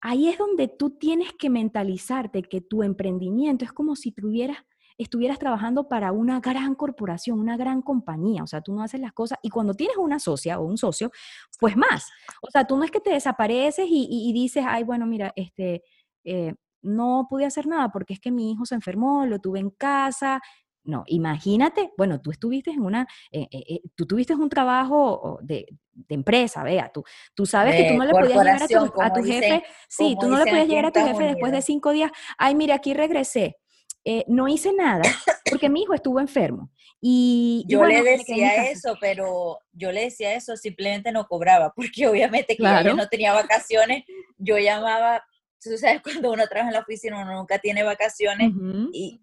ahí 0.00 0.28
es 0.28 0.38
donde 0.38 0.68
tú 0.68 0.96
tienes 0.96 1.34
que 1.34 1.50
mentalizarte 1.50 2.42
que 2.42 2.62
tu 2.62 2.82
emprendimiento 2.82 3.66
es 3.66 3.72
como 3.72 3.94
si 3.94 4.12
tuvieras 4.12 4.58
estuvieras 5.02 5.38
trabajando 5.38 5.88
para 5.88 6.12
una 6.12 6.40
gran 6.40 6.74
corporación, 6.74 7.38
una 7.38 7.56
gran 7.56 7.82
compañía. 7.82 8.42
O 8.42 8.46
sea, 8.46 8.60
tú 8.60 8.74
no 8.74 8.82
haces 8.82 9.00
las 9.00 9.12
cosas 9.12 9.38
y 9.42 9.50
cuando 9.50 9.74
tienes 9.74 9.96
una 9.96 10.18
socia 10.18 10.58
o 10.58 10.64
un 10.64 10.78
socio, 10.78 11.10
pues 11.58 11.76
más. 11.76 12.10
O 12.40 12.50
sea, 12.50 12.64
tú 12.64 12.76
no 12.76 12.84
es 12.84 12.90
que 12.90 13.00
te 13.00 13.10
desapareces 13.10 13.86
y, 13.88 14.32
dices, 14.32 14.64
ay, 14.66 14.84
bueno, 14.84 15.06
mira, 15.06 15.32
este, 15.36 15.82
eh, 16.24 16.54
no 16.82 17.26
pude 17.30 17.46
hacer 17.46 17.66
nada 17.66 17.90
porque 17.90 18.14
es 18.14 18.20
que 18.20 18.30
mi 18.30 18.52
hijo 18.52 18.66
se 18.66 18.74
enfermó, 18.74 19.26
lo 19.26 19.38
tuve 19.38 19.60
en 19.60 19.70
casa. 19.70 20.40
No, 20.84 21.04
imagínate, 21.06 21.92
bueno, 21.96 22.20
tú 22.20 22.32
estuviste 22.32 22.70
en 22.72 22.82
una, 22.82 23.06
eh, 23.30 23.46
eh, 23.52 23.80
tú 23.94 24.04
tuviste 24.04 24.34
un 24.34 24.48
trabajo 24.48 25.38
de, 25.40 25.66
empresa, 26.08 26.64
vea, 26.64 26.90
tú, 26.92 27.04
tú 27.34 27.46
sabes 27.46 27.76
que 27.76 27.92
tú 27.92 27.98
no 27.98 28.04
le 28.04 28.12
podías 28.12 28.38
llegar 28.38 28.62
a 28.62 29.12
tu, 29.12 29.22
jefe, 29.22 29.62
sí, 29.88 30.16
tú 30.20 30.28
no 30.28 30.38
le 30.38 30.44
podías 30.50 30.66
llegar 30.66 30.86
a 30.86 30.90
tu 30.90 31.00
jefe 31.00 31.24
después 31.24 31.52
de 31.52 31.62
cinco 31.62 31.92
días, 31.92 32.10
ay, 32.36 32.56
mira, 32.56 32.74
aquí 32.74 32.94
regresé, 32.94 33.58
eh, 34.04 34.24
no 34.28 34.48
hice 34.48 34.72
nada 34.72 35.02
porque 35.50 35.68
mi 35.68 35.82
hijo 35.82 35.94
estuvo 35.94 36.20
enfermo. 36.20 36.70
Y, 37.00 37.64
yo 37.68 37.84
le 37.84 38.02
decía 38.02 38.70
eso, 38.70 38.96
pero 39.00 39.58
yo 39.72 39.90
le 39.92 40.02
decía 40.02 40.34
eso, 40.34 40.56
simplemente 40.56 41.12
no 41.12 41.26
cobraba, 41.26 41.72
porque 41.76 42.06
obviamente 42.06 42.56
que 42.56 42.62
yo 42.62 42.94
no 42.94 43.08
tenía 43.08 43.32
vacaciones, 43.32 44.04
yo 44.38 44.58
llamaba, 44.58 45.24
tú 45.60 45.76
sabes, 45.76 46.00
cuando 46.02 46.32
uno 46.32 46.46
trabaja 46.46 46.68
en 46.68 46.74
la 46.74 46.80
oficina, 46.80 47.20
uno 47.20 47.34
nunca 47.34 47.58
tiene 47.58 47.82
vacaciones 47.82 48.52
y 48.92 49.20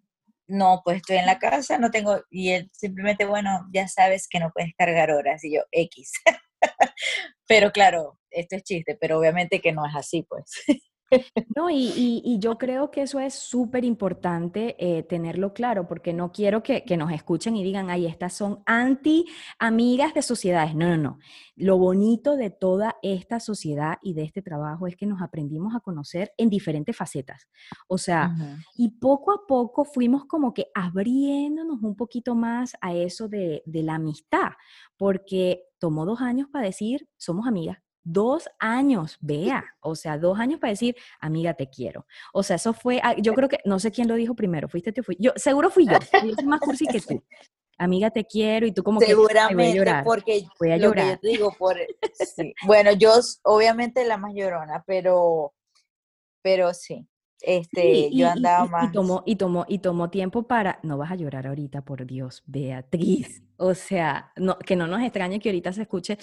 no, 0.48 0.82
pues 0.84 0.98
estoy 0.98 1.18
en 1.18 1.26
la 1.26 1.40
casa, 1.40 1.78
no 1.78 1.92
tengo, 1.92 2.22
y 2.30 2.52
él 2.52 2.70
simplemente, 2.74 3.26
bueno, 3.26 3.68
ya 3.72 3.88
sabes 3.88 4.28
que 4.28 4.40
no 4.40 4.52
puedes 4.52 4.74
cargar 4.78 5.12
horas, 5.12 5.44
y 5.44 5.56
yo, 5.56 5.62
X. 5.72 6.12
pero 7.48 7.72
claro, 7.72 8.20
esto 8.30 8.56
es 8.56 8.64
chiste, 8.64 8.98
pero 9.00 9.20
obviamente 9.20 9.62
que 9.62 9.72
no 9.72 9.86
es 9.86 9.96
así, 9.96 10.24
pues. 10.24 10.52
No, 11.56 11.70
y, 11.70 12.38
yo 12.40 12.58
creo 12.58 12.92
que 12.92 13.02
eso 13.02 13.20
es 13.20 13.34
súper 13.34 13.84
importante 13.84 14.76
eh, 14.80 15.04
tenerlo 15.04 15.54
claro, 15.54 15.88
porque 15.88 16.14
no 16.14 16.32
quiero 16.32 16.64
que, 16.64 16.84
nos 16.98 17.12
escuchen 17.12 17.56
y 17.56 17.64
digan, 17.64 17.90
ay, 17.90 18.06
estas 18.06 18.34
son 18.34 18.62
anti 18.66 19.26
amigas 19.58 20.14
de 20.14 20.22
sociedades. 20.22 20.76
No, 20.76 20.88
no, 20.90 20.98
no. 20.98 21.20
Lo 21.56 21.78
bonito 21.78 22.36
de 22.36 22.50
toda 22.50 22.96
esta 23.02 23.40
sociedad 23.40 23.98
y 24.02 24.14
de 24.14 24.24
este 24.24 24.42
trabajo 24.42 24.88
es 24.88 24.96
que 24.96 25.06
nos 25.06 25.22
aprendimos 25.22 25.76
a 25.76 25.80
conocer 25.80 26.34
en 26.38 26.50
diferentes 26.50 26.96
facetas. 26.96 27.48
O 27.88 27.98
sea, 27.98 28.36
y 28.76 28.90
poco 29.00 29.32
a 29.32 29.46
poco 29.48 29.86
fuimos 29.86 30.26
como 30.26 30.54
que 30.54 30.68
abriéndonos 30.74 31.82
un 31.82 31.96
poquito 31.96 32.36
más 32.36 32.74
a 32.82 32.94
eso 32.94 33.28
de, 33.28 33.64
de 33.66 33.84
la 33.84 33.96
amistad, 33.96 34.52
porque 34.98 35.64
tomó 35.80 36.06
dos 36.06 36.22
años 36.22 36.48
para 36.52 36.66
decir, 36.66 37.08
somos 37.18 37.48
amigas 37.48 37.80
Dos 38.12 38.50
años, 38.58 39.18
vea, 39.22 39.64
o 39.82 39.94
sea, 39.96 40.18
dos 40.18 40.40
años 40.40 40.60
para 40.60 40.72
decir, 40.72 40.96
amiga, 41.20 41.54
te 41.54 41.70
quiero. 41.70 42.08
O 42.34 42.42
sea, 42.42 42.56
eso 42.56 42.74
fue, 42.74 43.00
ah, 43.04 43.16
yo 43.16 43.36
creo 43.36 43.48
que, 43.48 43.60
no 43.66 43.78
sé 43.78 43.92
quién 43.92 44.08
lo 44.08 44.16
dijo 44.16 44.34
primero, 44.34 44.68
fuiste 44.68 44.92
tú, 44.92 45.04
fui 45.04 45.16
yo, 45.20 45.32
seguro 45.36 45.70
fui 45.70 45.86
yo, 45.86 45.94
yo 46.26 46.34
soy 46.34 46.46
más 46.46 46.60
cursi 46.60 46.88
que 46.88 47.02
tú. 47.02 47.24
Amiga, 47.78 48.10
te 48.10 48.26
quiero, 48.26 48.66
y 48.66 48.72
tú 48.72 48.82
como 48.82 49.00
Seguramente, 49.00 49.50
que 49.50 49.56
voy 49.56 49.66
a 49.72 49.76
llorar. 49.76 50.04
porque 50.04 50.44
voy 50.60 50.72
a 50.72 50.78
llorar. 50.78 51.20
digo, 51.22 51.54
por, 51.56 51.78
bueno, 52.66 52.94
yo 52.94 53.14
obviamente 53.44 54.04
la 54.06 54.18
más 54.18 54.34
llorona, 54.34 54.84
pero, 54.88 55.54
pero 56.42 56.74
sí, 56.74 57.08
este, 57.42 58.10
yo 58.12 58.28
andaba 58.28 58.66
más. 58.66 58.90
Y 58.90 58.92
tomó, 58.92 59.24
y 59.24 59.36
tomó, 59.36 59.66
y 59.68 59.80
tomó 59.80 60.10
tiempo 60.10 60.48
para, 60.48 60.80
no 60.82 60.98
vas 60.98 61.12
a 61.12 61.16
llorar 61.16 61.46
ahorita, 61.46 61.84
por 61.84 62.08
Dios, 62.08 62.42
Beatriz. 62.48 63.44
O 63.58 63.74
sea, 63.76 64.32
no, 64.36 64.58
que 64.58 64.76
no 64.76 64.88
nos 64.88 65.02
extrañe 65.02 65.40
que 65.40 65.50
ahorita 65.50 65.74
se 65.74 65.84
escuche 65.84 66.18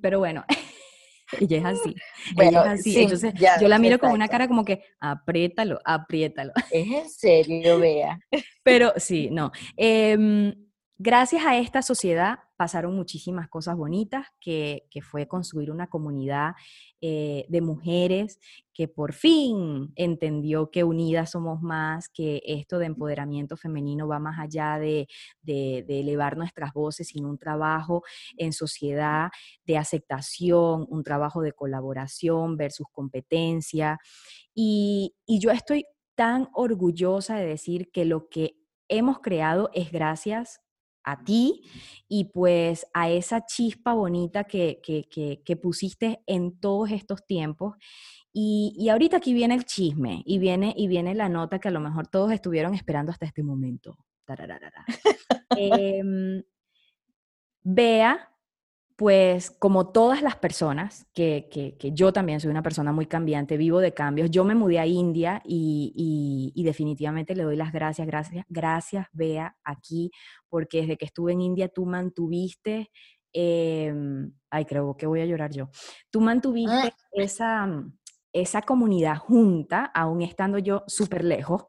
pero 0.00 0.18
bueno, 0.18 0.44
ella 1.40 1.58
es 1.58 1.64
así. 1.64 1.94
Bueno, 2.34 2.64
es 2.64 2.80
así. 2.80 3.02
Entonces, 3.02 3.34
yo 3.60 3.68
la 3.68 3.78
miro 3.78 3.98
con 3.98 4.12
una 4.12 4.28
cara 4.28 4.48
como 4.48 4.64
que, 4.64 4.84
apriétalo, 5.00 5.80
apriétalo. 5.84 6.52
Es 6.70 6.90
en 6.90 7.10
serio, 7.10 7.78
vea. 7.78 8.18
Pero 8.62 8.92
sí, 8.96 9.28
no. 9.30 9.52
Em, 9.76 10.54
gracias 10.98 11.44
a 11.44 11.58
esta 11.58 11.82
sociedad 11.82 12.38
pasaron 12.56 12.94
muchísimas 12.94 13.48
cosas 13.48 13.76
bonitas, 13.76 14.26
que, 14.40 14.86
fue 15.02 15.26
construir 15.26 15.70
una 15.70 15.88
comunidad 15.88 16.52
eh, 17.00 17.46
de 17.48 17.60
mujeres 17.60 18.38
que 18.74 18.88
por 18.88 19.12
fin 19.12 19.92
entendió 19.94 20.70
que 20.70 20.84
unidas 20.84 21.30
somos 21.30 21.62
más, 21.62 22.08
que 22.08 22.42
esto 22.44 22.78
de 22.78 22.86
empoderamiento 22.86 23.56
femenino 23.56 24.08
va 24.08 24.18
más 24.18 24.38
allá 24.38 24.78
de, 24.78 25.06
elevar 25.46 26.36
nuestras 26.36 26.72
voces, 26.72 27.08
sino 27.08 27.30
un 27.30 27.38
trabajo 27.38 28.02
en 28.36 28.52
sociedad 28.52 29.30
de 29.64 29.78
aceptación, 29.78 30.86
un 30.90 31.04
trabajo 31.04 31.40
de 31.40 31.52
colaboración 31.52 32.56
versus 32.56 32.86
competencia. 32.92 33.98
Y, 34.54 35.14
y 35.24 35.38
yo 35.38 35.50
estoy 35.50 35.86
tan 36.16 36.48
orgullosa 36.52 37.36
de 37.36 37.46
decir 37.46 37.90
que 37.92 38.04
lo 38.04 38.28
que 38.28 38.56
hemos 38.88 39.20
creado 39.20 39.70
es 39.72 39.92
gracias 39.92 40.60
a 41.04 41.22
ti 41.22 41.62
y 42.08 42.24
pues 42.24 42.86
a 42.94 43.10
esa 43.10 43.44
chispa 43.44 43.92
bonita 43.92 44.44
que, 44.44 44.80
que, 44.82 45.56
pusiste 45.56 46.22
en 46.26 46.58
todos 46.58 46.90
estos 46.90 47.24
tiempos. 47.26 47.76
Y, 48.36 48.88
ahorita 48.90 49.18
aquí 49.18 49.32
viene 49.32 49.54
el 49.54 49.64
chisme 49.64 50.22
y 50.26 50.38
viene, 50.38 50.74
y 50.76 50.88
viene 50.88 51.14
la 51.14 51.28
nota 51.28 51.60
que 51.60 51.68
a 51.68 51.70
lo 51.70 51.80
mejor 51.80 52.08
todos 52.08 52.32
estuvieron 52.32 52.74
esperando 52.74 53.12
hasta 53.12 53.26
este 53.26 53.44
momento. 53.44 53.96
eh, 55.56 56.02
Bea 57.62 58.34
pues 58.96 59.50
como 59.50 59.88
todas 59.90 60.22
las 60.22 60.36
personas, 60.36 61.06
que, 61.14 61.76
yo 61.94 62.12
también 62.12 62.38
soy 62.40 62.50
una 62.50 62.62
persona 62.62 62.92
muy 62.92 63.06
cambiante, 63.06 63.56
vivo 63.56 63.80
de 63.80 63.92
cambios, 63.92 64.30
yo 64.30 64.44
me 64.44 64.54
mudé 64.54 64.78
a 64.78 64.86
India 64.86 65.42
y, 65.44 66.52
definitivamente 66.64 67.34
le 67.34 67.42
doy 67.42 67.56
las 67.56 67.72
gracias, 67.72 68.06
gracias, 68.06 68.44
gracias, 68.48 69.06
Bea, 69.12 69.56
aquí, 69.64 70.10
porque 70.48 70.82
desde 70.82 70.96
que 70.96 71.06
estuve 71.06 71.32
en 71.32 71.40
India 71.40 71.68
tú 71.68 71.86
mantuviste, 71.86 72.90
em, 73.32 74.32
ay, 74.50 74.64
creo 74.64 74.96
que 74.96 75.06
voy 75.06 75.20
a 75.20 75.26
llorar 75.26 75.50
yo, 75.50 75.68
tú 76.10 76.20
mantuviste 76.20 76.72
ah. 76.72 76.96
esa, 77.12 77.84
esa 78.34 78.60
comunidad 78.62 79.16
junta, 79.16 79.84
aún 79.94 80.20
estando 80.20 80.58
yo 80.58 80.84
súper 80.86 81.24
lejos. 81.24 81.66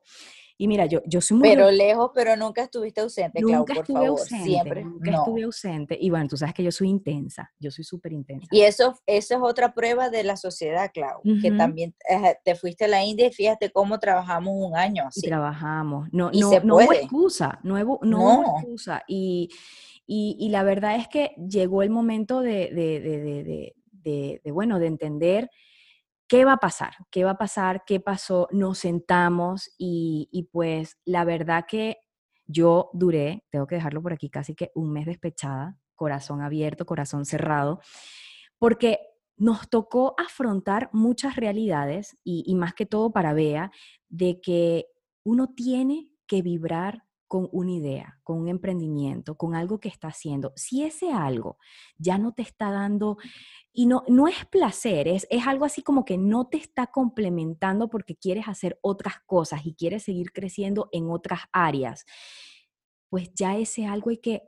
Y 0.58 0.69
mira, 0.69 0.86
yo, 0.86 1.01
yo 1.06 1.19
soy 1.19 1.38
muy... 1.38 1.49
Pero 1.49 1.69
lejos, 1.69 2.12
pero 2.15 2.38
nunca 2.38 2.63
estuviste 2.63 3.01
ausente, 3.01 3.41
nunca 3.41 3.73
por 3.73 3.84
estuve 3.84 4.06
favor. 4.06 4.19
Ausente, 4.19 4.45
Siempre. 4.45 4.86
Nunca 4.86 5.12
estuve 5.12 5.43
ausente. 5.43 5.97
Y 5.99 6.10
bueno, 6.10 6.30
tú 6.30 6.38
sabes 6.38 6.54
que 6.54 6.63
yo 6.63 6.71
soy 6.71 6.88
intensa, 6.88 7.51
yo 7.60 7.71
soy 7.71 7.84
súper 7.84 8.13
intensa. 8.13 8.47
Y 8.51 8.62
eso, 8.62 8.97
eso 9.06 9.36
es 9.36 9.41
otra 9.41 9.73
prueba 9.73 10.10
de 10.10 10.23
la 10.23 10.38
sociedad, 10.38 10.91
Clau, 10.93 11.21
que 11.41 11.51
también 11.51 11.93
te 12.43 12.56
fuiste 12.56 12.86
a 12.86 12.88
la 12.88 13.04
India 13.04 13.28
y 13.28 13.34
fíjate 13.34 13.69
cómo 13.69 13.99
trabajamos 13.99 14.54
un 14.56 14.78
año 14.78 15.04
así. 15.08 15.19
Y 15.25 15.30
trabajamos. 15.30 16.08
No, 16.13 16.32
no, 16.32 16.60
no 16.63 16.75
hubo 16.78 16.93
excusa, 16.93 17.60
no 17.63 17.75
hubo, 17.75 17.99
no, 18.04 18.39
Hubo 18.39 18.60
excusa. 18.60 19.04
Y, 19.10 19.49
y, 20.08 20.38
y, 20.39 20.49
la 20.49 20.63
verdad 20.63 20.95
es 20.95 21.10
que 21.10 21.36
llegó 21.49 21.84
el 21.84 21.89
momento 21.89 22.39
de, 22.39 22.71
de, 22.71 23.73
de, 23.91 24.41
de 24.41 24.51
bueno, 24.51 24.80
de 24.80 24.88
entender 24.88 25.49
¿qué 26.27 26.45
va 26.45 26.53
a 26.53 26.57
pasar? 26.57 26.93
¿Qué 27.11 27.23
va 27.23 27.31
a 27.31 27.38
pasar? 27.38 27.83
¿Qué 27.85 27.99
pasó? 27.99 28.47
Nos 28.51 28.79
sentamos 28.79 29.71
y, 29.77 30.29
y 30.31 30.43
pues 30.43 30.97
la 31.05 31.25
verdad 31.25 31.65
que 31.67 31.97
yo 32.47 32.89
duré, 32.93 33.45
tengo 33.49 33.67
que 33.67 33.75
dejarlo 33.75 34.01
por 34.01 34.13
aquí, 34.13 34.29
casi 34.29 34.55
que 34.55 34.71
un 34.75 34.91
mes 34.91 35.05
despechada, 35.05 35.77
corazón 35.95 36.41
abierto, 36.41 36.85
corazón 36.85 37.25
cerrado, 37.25 37.79
porque 38.59 38.99
nos 39.38 39.69
tocó 39.69 40.15
afrontar 40.17 40.89
muchas 40.93 41.35
realidades 41.35 42.17
y, 42.23 42.53
más 42.55 42.73
que 42.73 42.85
todo 42.85 43.11
para 43.11 43.33
Bea, 43.33 43.71
de 44.07 44.39
que 44.41 44.85
uno 45.23 45.53
tiene 45.53 46.09
que 46.27 46.41
vibrar 46.41 47.03
con 47.27 47.49
una 47.51 47.71
idea, 47.71 48.19
con 48.23 48.39
un 48.39 48.47
emprendimiento, 48.47 49.35
con 49.35 49.55
algo 49.55 49.79
que 49.79 49.89
está 49.89 50.09
haciendo. 50.09 50.53
Si 50.55 50.83
ese 50.83 51.11
algo 51.11 51.57
ya 51.97 52.17
no 52.17 52.33
te 52.33 52.41
está 52.41 52.71
dando, 52.71 53.17
y 53.73 53.88
no, 53.88 54.03
no 54.07 54.27
es 54.27 54.45
placer, 54.45 55.07
es, 55.07 55.27
es 55.29 55.45
algo 55.47 55.65
así 55.65 55.81
como 55.81 56.05
que 56.05 56.17
no 56.17 56.47
te 56.47 56.57
está 56.57 56.88
complementando 56.88 57.89
porque 57.89 58.15
quieres 58.15 58.47
hacer 58.47 58.79
otras 58.81 59.15
cosas 59.25 59.65
y 59.65 59.73
quieres 59.73 60.03
seguir 60.03 60.31
creciendo 60.31 60.88
en 60.91 61.09
otras 61.09 61.41
áreas, 61.51 62.05
pues 63.09 63.33
ya 63.33 63.57
ese 63.57 63.85
algo 63.85 64.09
hay 64.09 64.17
que 64.17 64.43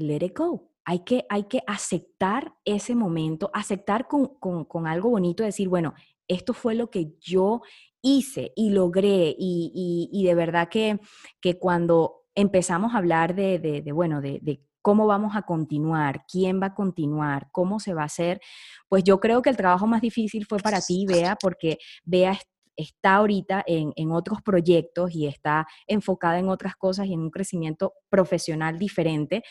let 0.00 0.24
it 0.24 0.36
go. 0.36 0.70
Hay 0.84 1.00
que, 1.00 1.24
hay 1.28 1.44
que 1.44 1.62
aceptar 1.66 2.54
ese 2.64 2.94
momento, 2.94 3.50
aceptar 3.52 4.08
con, 4.08 4.38
con, 4.38 4.86
algo 4.86 5.10
bonito, 5.10 5.44
decir, 5.44 5.68
bueno, 5.68 5.94
esto 6.26 6.54
fue 6.54 6.74
lo 6.74 6.90
que 6.90 7.14
yo 7.20 7.60
hice 8.02 8.52
y 8.56 8.70
logré 8.70 9.34
y, 9.38 10.08
y, 10.10 10.24
de 10.24 10.34
verdad 10.34 10.68
que, 10.68 10.98
que, 11.40 11.58
cuando 11.58 12.19
empezamos 12.34 12.94
a 12.94 12.98
hablar 12.98 13.34
de, 13.34 13.58
de, 13.58 13.92
bueno, 13.92 14.20
de, 14.20 14.38
de, 14.42 14.62
cómo 14.82 15.06
vamos 15.06 15.36
a 15.36 15.42
continuar, 15.42 16.24
quién 16.26 16.60
va 16.60 16.68
a 16.68 16.74
continuar, 16.74 17.48
cómo 17.52 17.80
se 17.80 17.92
va 17.92 18.02
a 18.02 18.06
hacer, 18.06 18.40
pues 18.88 19.04
yo 19.04 19.20
creo 19.20 19.42
que 19.42 19.50
el 19.50 19.56
trabajo 19.56 19.86
más 19.86 20.00
difícil 20.00 20.46
fue 20.46 20.58
para 20.58 20.80
ti, 20.80 21.04
Bea, 21.06 21.36
porque 21.36 21.78
Bea 22.02 22.38
está 22.76 23.16
ahorita 23.16 23.62
en, 23.66 23.92
en, 23.96 24.10
otros 24.10 24.40
proyectos 24.42 25.14
y 25.14 25.26
está 25.26 25.66
enfocada 25.86 26.38
en 26.38 26.48
otras 26.48 26.76
cosas 26.76 27.06
y 27.06 27.12
en 27.12 27.20
un 27.20 27.30
crecimiento 27.30 27.92
profesional 28.08 28.78
diferente 28.78 29.42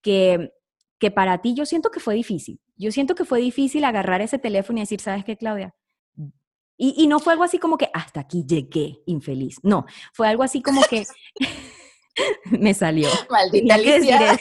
que, 0.00 0.52
que 0.98 1.10
para 1.10 1.38
ti 1.38 1.54
yo 1.54 1.66
siento 1.66 1.90
que 1.90 2.00
fue 2.00 2.14
difícil. 2.14 2.60
Yo 2.76 2.92
siento 2.92 3.14
que 3.14 3.24
fue 3.24 3.40
difícil 3.40 3.84
agarrar 3.84 4.20
ese 4.20 4.38
teléfono 4.38 4.78
y 4.78 4.82
decir, 4.82 5.00
¿sabes 5.00 5.24
qué, 5.24 5.36
Claudia? 5.36 5.74
Y, 6.78 6.94
y 6.98 7.06
no 7.06 7.18
fue 7.20 7.32
algo 7.32 7.44
así 7.44 7.58
como 7.58 7.78
que 7.78 7.88
hasta 7.94 8.20
aquí 8.20 8.44
llegué 8.46 9.00
infeliz. 9.06 9.58
No, 9.62 9.86
fue 10.12 10.28
algo 10.28 10.42
así 10.42 10.60
como 10.60 10.82
que 10.82 11.04
me 12.58 12.74
salió. 12.74 13.08
Maldita 13.30 13.74
Alicia. 13.74 14.38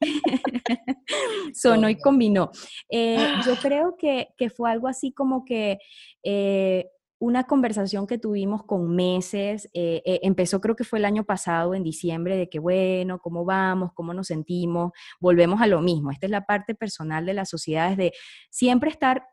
Sonó 1.54 1.88
y 1.88 1.98
combinó. 1.98 2.50
Eh, 2.88 3.18
yo 3.46 3.56
creo 3.56 3.96
que, 3.98 4.28
que, 4.36 4.50
fue 4.50 4.70
algo 4.70 4.88
así 4.88 5.12
como 5.12 5.44
que 5.44 5.78
eh, 6.22 6.86
una 7.18 7.44
conversación 7.44 8.06
que 8.06 8.16
tuvimos 8.16 8.64
con 8.64 8.94
meses, 8.94 9.68
eh, 9.74 10.02
empezó 10.22 10.60
creo 10.60 10.74
que 10.74 10.84
fue 10.84 10.98
el 11.00 11.04
año 11.04 11.24
pasado, 11.24 11.74
en 11.74 11.82
diciembre, 11.82 12.36
de 12.36 12.48
que 12.48 12.58
bueno, 12.58 13.18
¿cómo 13.18 13.44
vamos? 13.44 13.90
¿Cómo 13.92 14.14
nos 14.14 14.28
sentimos? 14.28 14.92
Volvemos 15.20 15.60
a 15.60 15.66
lo 15.66 15.82
mismo. 15.82 16.10
Esta 16.10 16.26
es 16.26 16.30
la 16.30 16.46
parte 16.46 16.74
personal 16.74 17.26
de 17.26 17.34
las 17.34 17.50
sociedades 17.50 17.98
de 17.98 18.12
siempre 18.48 18.90
estar 18.90 19.26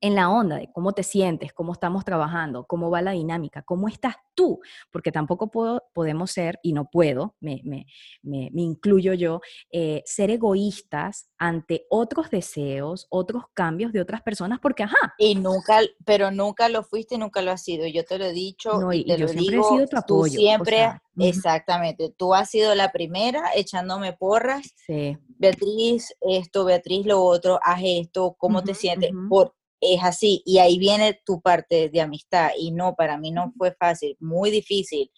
en 0.00 0.14
la 0.14 0.30
onda 0.30 0.56
de 0.56 0.70
cómo 0.72 0.92
te 0.92 1.02
sientes, 1.02 1.52
cómo 1.52 1.72
estamos 1.72 2.04
trabajando, 2.04 2.66
cómo 2.66 2.90
va 2.90 3.02
la 3.02 3.12
dinámica, 3.12 3.62
cómo 3.62 3.88
estás 3.88 4.16
tú, 4.34 4.60
porque 4.90 5.12
tampoco 5.12 5.50
puedo, 5.50 5.84
podemos 5.92 6.30
ser, 6.30 6.58
y 6.62 6.72
no 6.72 6.88
puedo, 6.90 7.36
me, 7.40 7.60
me, 7.64 7.86
me, 8.22 8.50
incluyo 8.54 9.14
yo, 9.14 9.40
eh, 9.70 10.02
ser 10.06 10.30
egoístas 10.30 11.28
ante 11.38 11.86
otros 11.90 12.30
deseos, 12.30 13.06
otros 13.10 13.44
cambios 13.54 13.92
de 13.92 14.00
otras 14.00 14.22
personas, 14.22 14.58
porque 14.60 14.84
ajá. 14.84 15.14
Y 15.18 15.34
nunca, 15.34 15.80
pero 16.04 16.30
nunca 16.30 16.68
lo 16.68 16.82
fuiste, 16.82 17.18
nunca 17.18 17.42
lo 17.42 17.50
has 17.50 17.62
sido, 17.62 17.86
yo 17.86 18.04
te 18.04 18.18
lo 18.18 18.26
he 18.26 18.32
dicho, 18.32 18.92
y, 18.92 19.04
te 19.04 19.18
lo 19.18 19.28
siempre 19.28 19.50
digo, 19.50 19.68
he 19.68 19.74
sido 19.74 19.86
tu 19.88 19.96
apoyo. 19.96 20.32
Tú 20.32 20.38
siempre, 20.38 20.88
exactamente, 21.18 22.14
tú 22.16 22.34
has 22.34 22.50
sido 22.50 22.74
la 22.74 22.92
primera 22.92 23.50
echándome 23.54 24.12
porras, 24.12 24.74
sí. 24.86 25.16
Beatriz, 25.38 26.14
esto, 26.20 26.64
Beatriz, 26.64 27.04
lo 27.04 27.22
otro, 27.22 27.58
haz 27.64 27.80
esto, 27.82 28.36
¿cómo 28.38 28.62
te 28.62 28.74
sientes? 28.74 29.10
Por 29.28 29.54
es 29.82 30.02
así. 30.02 30.42
Y 30.46 30.58
ahí 30.58 30.78
viene 30.78 31.20
tu 31.26 31.42
parte 31.42 31.90
de 31.90 32.00
amistad. 32.00 32.50
Y 32.56 32.70
no, 32.70 32.94
para 32.94 33.18
mí 33.18 33.30
no 33.32 33.52
fue 33.58 33.74
fácil, 33.78 34.16
muy 34.20 34.50
difícil. 34.50 35.10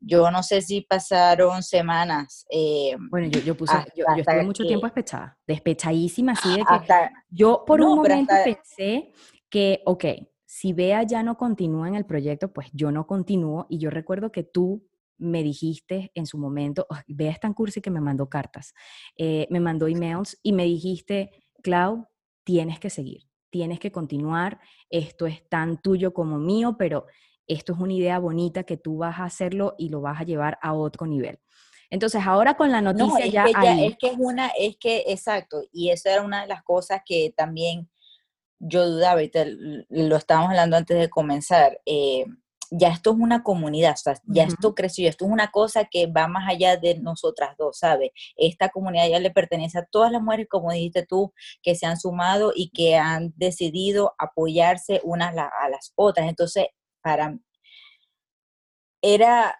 Yo 0.00 0.30
no 0.30 0.42
sé 0.42 0.60
si 0.60 0.82
pasaron 0.82 1.62
semanas. 1.62 2.44
Eh, 2.50 2.96
bueno, 3.10 3.28
yo, 3.28 3.40
yo 3.40 3.56
puse, 3.56 3.74
yo, 3.96 4.04
estuve 4.16 4.42
mucho 4.42 4.64
tiempo 4.64 4.86
despechada, 4.86 5.38
despechadísima, 5.46 6.32
así 6.32 6.50
de 6.50 6.58
que 6.58 7.10
yo 7.30 7.64
por 7.66 7.80
un 7.80 7.96
momento 7.96 8.34
pensé 8.44 9.12
que, 9.48 9.82
ok, 9.86 10.04
si 10.44 10.72
Bea 10.72 11.02
ya 11.02 11.22
no 11.22 11.36
continúa 11.36 11.88
en 11.88 11.94
el 11.94 12.06
proyecto, 12.06 12.52
pues 12.52 12.68
yo 12.72 12.92
no 12.92 13.06
continúo. 13.06 13.66
Y 13.68 13.78
yo 13.78 13.90
recuerdo 13.90 14.30
que 14.30 14.44
tú 14.44 14.86
me 15.16 15.42
dijiste 15.42 16.12
en 16.14 16.26
su 16.26 16.38
momento, 16.38 16.86
Bea 17.08 17.32
es 17.32 17.40
tan 17.40 17.54
cursi 17.54 17.80
que 17.80 17.90
me 17.90 18.00
mandó 18.00 18.28
cartas, 18.28 18.74
eh, 19.16 19.48
me 19.50 19.58
mandó 19.58 19.88
emails 19.88 20.38
y 20.44 20.52
me 20.52 20.64
dijiste, 20.64 21.30
Clau, 21.60 22.06
tienes 22.44 22.78
que 22.78 22.88
seguir 22.88 23.27
tienes 23.50 23.80
que 23.80 23.92
continuar, 23.92 24.60
esto 24.90 25.26
es 25.26 25.46
tan 25.48 25.80
tuyo 25.80 26.12
como 26.12 26.38
mío, 26.38 26.76
pero 26.78 27.06
esto 27.46 27.72
es 27.72 27.78
una 27.78 27.94
idea 27.94 28.18
bonita 28.18 28.64
que 28.64 28.76
tú 28.76 28.98
vas 28.98 29.18
a 29.18 29.24
hacerlo 29.24 29.74
y 29.78 29.88
lo 29.88 30.00
vas 30.00 30.20
a 30.20 30.24
llevar 30.24 30.58
a 30.62 30.74
otro 30.74 31.06
nivel. 31.06 31.38
Entonces, 31.90 32.22
ahora 32.26 32.54
con 32.54 32.70
la 32.70 32.82
noticia 32.82 33.26
ya, 33.26 33.46
Es 33.46 33.96
que 33.96 34.08
es 34.08 34.16
una, 34.18 34.48
es 34.58 34.76
que, 34.76 35.04
exacto, 35.06 35.62
y 35.72 35.90
eso 35.90 36.10
era 36.10 36.22
una 36.22 36.42
de 36.42 36.48
las 36.48 36.62
cosas 36.62 37.00
que 37.04 37.32
también 37.34 37.88
yo 38.58 38.86
dudaba, 38.86 39.22
y 39.22 39.30
lo 39.88 40.16
estábamos 40.16 40.50
hablando 40.50 40.76
antes 40.76 40.98
de 40.98 41.08
comenzar, 41.08 41.80
eh, 41.86 42.26
ya 42.70 42.88
esto 42.88 43.10
es 43.10 43.16
una 43.18 43.42
comunidad, 43.42 43.96
ya 44.24 44.44
esto 44.44 44.74
creció, 44.74 45.08
esto 45.08 45.26
es 45.26 45.30
una 45.30 45.50
cosa 45.50 45.86
que 45.86 46.06
va 46.06 46.28
más 46.28 46.48
allá 46.48 46.76
de 46.76 46.98
nosotras 46.98 47.56
dos, 47.56 47.78
¿sabes? 47.78 48.10
Esta 48.36 48.68
comunidad 48.68 49.08
ya 49.08 49.18
le 49.20 49.30
pertenece 49.30 49.78
a 49.78 49.84
todas 49.84 50.12
las 50.12 50.22
mujeres, 50.22 50.46
como 50.48 50.72
dijiste 50.72 51.06
tú, 51.06 51.32
que 51.62 51.74
se 51.74 51.86
han 51.86 51.98
sumado 51.98 52.52
y 52.54 52.70
que 52.70 52.96
han 52.96 53.32
decidido 53.36 54.14
apoyarse 54.18 55.00
unas 55.04 55.36
a 55.36 55.68
las 55.68 55.92
otras. 55.96 56.28
Entonces, 56.28 56.66
para 57.00 57.38
era 59.02 59.56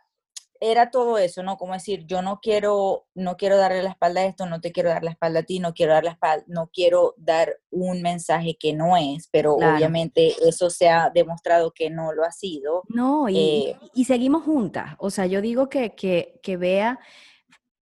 era 0.61 0.91
todo 0.91 1.19
eso, 1.19 1.43
¿no? 1.43 1.57
Como 1.57 1.75
decir, 1.75 2.05
yo 2.07 2.23
no 2.23 2.41
quiero, 2.41 3.07
no 3.15 3.37
quiero 3.37 3.57
darle 3.57 3.83
la 3.83 3.91
espalda 3.91 4.21
a 4.23 4.25
esto, 4.27 4.47
no 4.47 4.61
te 4.61 4.73
quiero 4.73 4.89
dar 4.91 5.05
la 5.05 5.11
espalda 5.11 5.41
a 5.41 5.43
ti, 5.43 5.61
no 5.61 5.75
quiero 5.75 5.93
dar 5.93 6.05
la 6.05 6.13
espalda, 6.13 6.45
no 6.49 6.71
quiero 6.73 7.15
dar 7.17 7.57
un 7.71 8.03
mensaje 8.03 8.57
que 8.59 8.73
no 8.73 8.97
es, 8.97 9.29
pero 9.31 9.55
obviamente 9.55 10.35
eso 10.47 10.71
se 10.71 10.89
ha 10.89 11.11
demostrado 11.11 11.73
que 11.73 11.91
no 11.91 12.13
lo 12.13 12.25
ha 12.25 12.33
sido. 12.33 12.83
No, 12.89 13.29
y, 13.29 13.37
eh 13.39 13.77
y 13.95 14.05
seguimos 14.05 14.45
juntas. 14.45 14.95
O 14.99 15.11
sea, 15.11 15.27
yo 15.27 15.41
digo 15.41 15.69
que, 15.69 15.95
que, 15.95 16.41
que 16.43 16.57
vea 16.57 16.99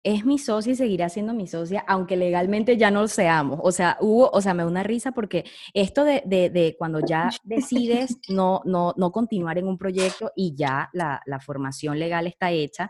es 0.06 0.24
mi 0.24 0.38
socia 0.38 0.72
y 0.72 0.76
seguirá 0.76 1.08
siendo 1.08 1.34
mi 1.34 1.48
socia, 1.48 1.84
aunque 1.88 2.16
legalmente 2.16 2.76
ya 2.76 2.92
no 2.92 3.02
lo 3.02 3.08
seamos. 3.08 3.58
O 3.60 3.72
sea, 3.72 3.98
hubo, 4.00 4.30
o 4.30 4.40
sea, 4.40 4.54
me 4.54 4.62
da 4.62 4.68
una 4.68 4.84
risa 4.84 5.10
porque 5.10 5.44
esto 5.74 6.04
de, 6.04 6.22
de, 6.24 6.76
cuando 6.78 7.00
ya 7.00 7.28
decides 7.42 8.16
no, 8.28 8.62
no, 8.64 8.94
no 8.96 9.10
continuar 9.10 9.58
en 9.58 9.66
un 9.66 9.76
proyecto 9.76 10.30
y 10.36 10.54
ya 10.54 10.90
la, 10.92 11.20
la 11.26 11.40
formación 11.40 11.98
legal 11.98 12.28
está 12.28 12.52
hecha, 12.52 12.88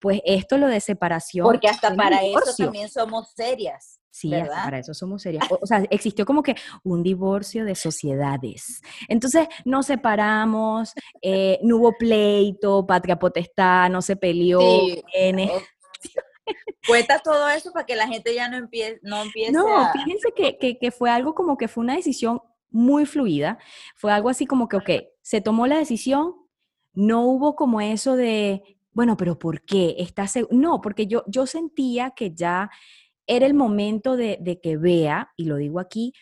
pues 0.00 0.22
esto 0.24 0.56
lo 0.56 0.66
de 0.68 0.80
separación. 0.80 1.44
Porque 1.44 1.68
hasta 1.68 1.94
para 1.94 2.24
eso 2.24 2.54
también 2.56 2.88
somos 2.88 3.32
serias. 3.34 4.00
Sí, 4.10 4.30
para 4.30 4.78
eso 4.78 4.94
somos 4.94 5.20
serias. 5.20 5.44
O, 5.60 5.66
sea, 5.66 5.84
existió 5.90 6.24
como 6.24 6.42
que 6.42 6.54
un 6.82 7.02
divorcio 7.02 7.66
de 7.66 7.74
sociedades. 7.74 8.80
Entonces 9.08 9.48
nos 9.66 9.86
separamos, 9.86 10.94
eh, 11.20 11.58
no 11.62 11.76
hubo 11.76 11.92
pleito, 11.98 12.86
patria 12.86 13.18
potestad, 13.18 13.90
no 13.90 14.00
se 14.00 14.16
peleó. 14.16 14.60
Cuenta 16.86 17.18
todo 17.18 17.48
eso 17.48 17.72
para 17.72 17.86
que 17.86 17.96
la 17.96 18.06
gente 18.06 18.34
ya 18.34 18.48
no 18.48 18.56
empiece, 18.56 19.00
no 19.02 19.22
empiece 19.22 19.52
No, 19.52 19.90
fíjense 19.92 20.32
que, 20.34 20.78
que, 20.78 20.90
fue 20.90 21.10
algo 21.10 21.34
como 21.34 21.56
que 21.56 21.68
fue 21.68 21.82
una 21.82 21.96
decisión 21.96 22.40
muy 22.70 23.06
fluida. 23.06 23.58
Fue 23.96 24.12
algo 24.12 24.28
así 24.28 24.46
como 24.46 24.68
que, 24.68 24.76
ok, 24.76 24.90
se 25.22 25.40
tomó 25.40 25.66
la 25.66 25.78
decisión, 25.78 26.34
no 26.92 27.22
hubo 27.22 27.56
como 27.56 27.80
eso 27.80 28.16
de, 28.16 28.62
bueno, 28.92 29.16
pero 29.16 29.38
¿por 29.38 29.62
qué? 29.62 29.96
¿Estás 29.98 30.38
no, 30.50 30.80
porque 30.80 31.06
yo, 31.06 31.24
yo 31.26 31.46
sentía 31.46 32.10
que 32.10 32.34
ya 32.34 32.70
era 33.26 33.46
el 33.46 33.54
momento 33.54 34.16
de, 34.16 34.38
de 34.40 34.60
que 34.60 34.76
vea, 34.76 35.32
y 35.36 35.46
lo 35.46 35.56
digo 35.56 35.80
aquí, 35.80 36.12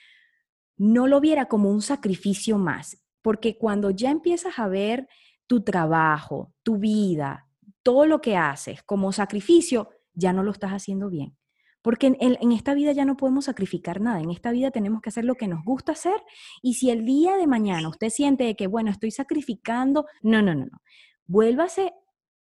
no 0.76 1.06
lo 1.06 1.20
viera 1.20 1.46
como 1.46 1.70
un 1.70 1.82
sacrificio 1.82 2.58
más, 2.58 3.02
porque 3.22 3.58
cuando 3.58 3.90
ya 3.90 4.10
empiezas 4.10 4.58
a 4.58 4.68
ver 4.68 5.08
tu 5.46 5.62
trabajo, 5.62 6.52
tu 6.62 6.78
vida, 6.78 7.48
todo 7.82 8.06
lo 8.06 8.20
que 8.20 8.36
haces 8.36 8.82
como 8.82 9.12
sacrificio, 9.12 9.90
ya 10.14 10.32
no 10.32 10.42
lo 10.42 10.50
estás 10.50 10.72
haciendo 10.72 11.08
bien. 11.08 11.36
Porque 11.82 12.16
en, 12.20 12.52
esta 12.52 12.74
vida 12.74 12.92
ya 12.92 13.04
no 13.04 13.16
podemos 13.16 13.46
sacrificar 13.46 14.00
nada, 14.00 14.20
en 14.20 14.30
esta 14.30 14.52
vida 14.52 14.70
tenemos 14.70 15.02
que 15.02 15.08
hacer 15.08 15.24
lo 15.24 15.34
que 15.34 15.48
nos 15.48 15.64
gusta 15.64 15.92
hacer 15.92 16.22
y 16.62 16.74
si 16.74 16.90
el 16.90 17.04
día 17.04 17.36
de 17.36 17.48
mañana 17.48 17.88
usted 17.88 18.08
siente 18.08 18.54
que, 18.54 18.68
bueno, 18.68 18.90
estoy 18.90 19.10
sacrificando, 19.10 20.06
no, 20.22 20.42
no, 20.42 20.54
no, 20.54 20.66
no. 20.66 20.80
Vuélvase 21.26 21.92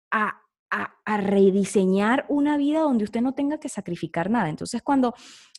a, 0.09 0.41
a, 0.71 0.95
a 1.05 1.17
rediseñar 1.17 2.25
una 2.29 2.57
vida 2.57 2.79
donde 2.79 3.03
usted 3.03 3.21
no 3.21 3.33
tenga 3.33 3.59
que 3.59 3.69
sacrificar 3.69 4.31
nada. 4.31 4.49
Entonces, 4.49 4.81
cuando 4.81 5.13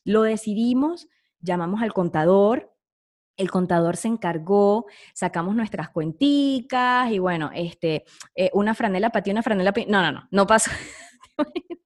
lo 0.04 0.22
decidimos, 0.22 1.06
llamamos 1.40 1.80
al 1.80 1.92
contador, 1.92 2.74
el 3.38 3.50
contador 3.50 3.96
se 3.96 4.08
encargó, 4.08 4.86
sacamos 5.14 5.54
nuestras 5.54 5.90
cuenticas 5.90 7.10
y 7.12 7.20
bueno, 7.20 7.50
este, 7.54 8.04
eh, 8.34 8.50
una 8.52 8.74
franela 8.74 9.10
para 9.10 9.22
ti, 9.22 9.30
una 9.30 9.44
franela 9.44 9.72
para 9.72 9.86
No, 9.86 10.02
no, 10.02 10.12
no, 10.12 10.28
no 10.30 10.46
pasó. 10.46 10.72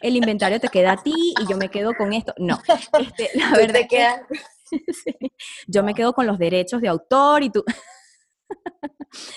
el 0.00 0.16
inventario 0.16 0.60
te 0.60 0.68
queda 0.68 0.92
a 0.92 1.02
ti 1.02 1.34
y 1.40 1.46
yo 1.48 1.56
me 1.56 1.68
quedo 1.70 1.94
con 1.94 2.12
esto. 2.12 2.34
No, 2.38 2.60
este, 2.98 3.30
la 3.34 3.50
verdad 3.52 3.80
que 3.88 4.06
yo 5.66 5.82
me 5.82 5.94
quedo 5.94 6.12
con 6.12 6.26
los 6.26 6.38
derechos 6.38 6.80
de 6.80 6.88
autor 6.88 7.42
y 7.42 7.50
tú... 7.50 7.64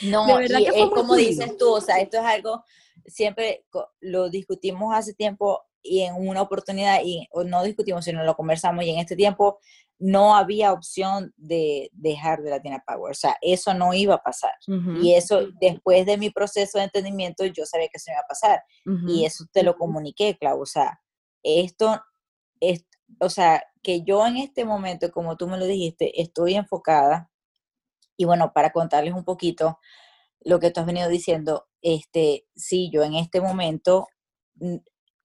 no, 0.01 0.25
verdad 0.38 0.61
es 0.61 0.89
como 0.89 1.15
dices 1.15 1.57
tú, 1.57 1.73
o 1.73 1.81
sea, 1.81 1.99
esto 1.99 2.17
es 2.17 2.23
algo, 2.23 2.63
siempre 3.07 3.65
lo 4.01 4.29
discutimos 4.29 4.93
hace 4.93 5.13
tiempo 5.13 5.61
y 5.81 6.01
en 6.01 6.15
una 6.15 6.41
oportunidad, 6.41 7.01
y 7.03 7.27
no 7.45 7.63
discutimos, 7.63 8.05
sino 8.05 8.23
lo 8.23 8.35
conversamos, 8.35 8.83
y 8.83 8.89
en 8.89 8.99
este 8.99 9.15
tiempo 9.15 9.59
no 9.99 10.35
había 10.35 10.73
opción 10.73 11.31
de 11.37 11.89
dejar 11.93 12.41
de 12.41 12.49
Latina 12.49 12.83
Power, 12.85 13.11
o 13.11 13.15
sea, 13.15 13.37
eso 13.41 13.73
no 13.75 13.93
iba 13.93 14.15
a 14.15 14.23
pasar. 14.23 14.53
Y 15.01 15.13
eso, 15.13 15.47
después 15.61 16.05
de 16.07 16.17
mi 16.17 16.31
proceso 16.31 16.79
de 16.79 16.85
entendimiento, 16.85 17.45
yo 17.45 17.65
sabía 17.65 17.87
que 17.87 17.97
eso 17.97 18.11
iba 18.11 18.19
a 18.19 18.27
pasar. 18.27 18.63
Y 19.07 19.25
eso 19.25 19.45
te 19.53 19.61
lo 19.61 19.75
comuniqué, 19.75 20.37
Clau, 20.37 20.59
o 20.59 20.65
sea, 20.65 20.99
esto, 21.43 22.01
es, 22.59 22.85
o 23.19 23.29
sea, 23.29 23.63
que 23.83 24.01
yo 24.01 24.25
en 24.25 24.37
este 24.37 24.65
momento, 24.65 25.11
como 25.11 25.37
tú 25.37 25.47
me 25.47 25.59
lo 25.59 25.65
dijiste, 25.65 26.19
estoy 26.19 26.55
enfocada, 26.55 27.29
y 28.17 28.25
bueno, 28.25 28.53
para 28.53 28.71
contarles 28.71 29.13
un 29.13 29.23
poquito 29.23 29.77
lo 30.41 30.59
que 30.59 30.71
tú 30.71 30.79
has 30.79 30.85
venido 30.87 31.09
diciendo, 31.09 31.67
este, 31.86 32.47
sí, 32.55 32.89
yo 32.91 33.03
en 33.03 33.13
este 33.13 33.39
momento 33.41 34.07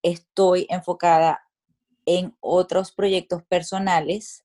estoy 0.03 0.67
enfocada 0.69 1.41
en 2.05 2.37
otros 2.41 2.93
proyectos 2.93 3.43
personales. 3.45 4.45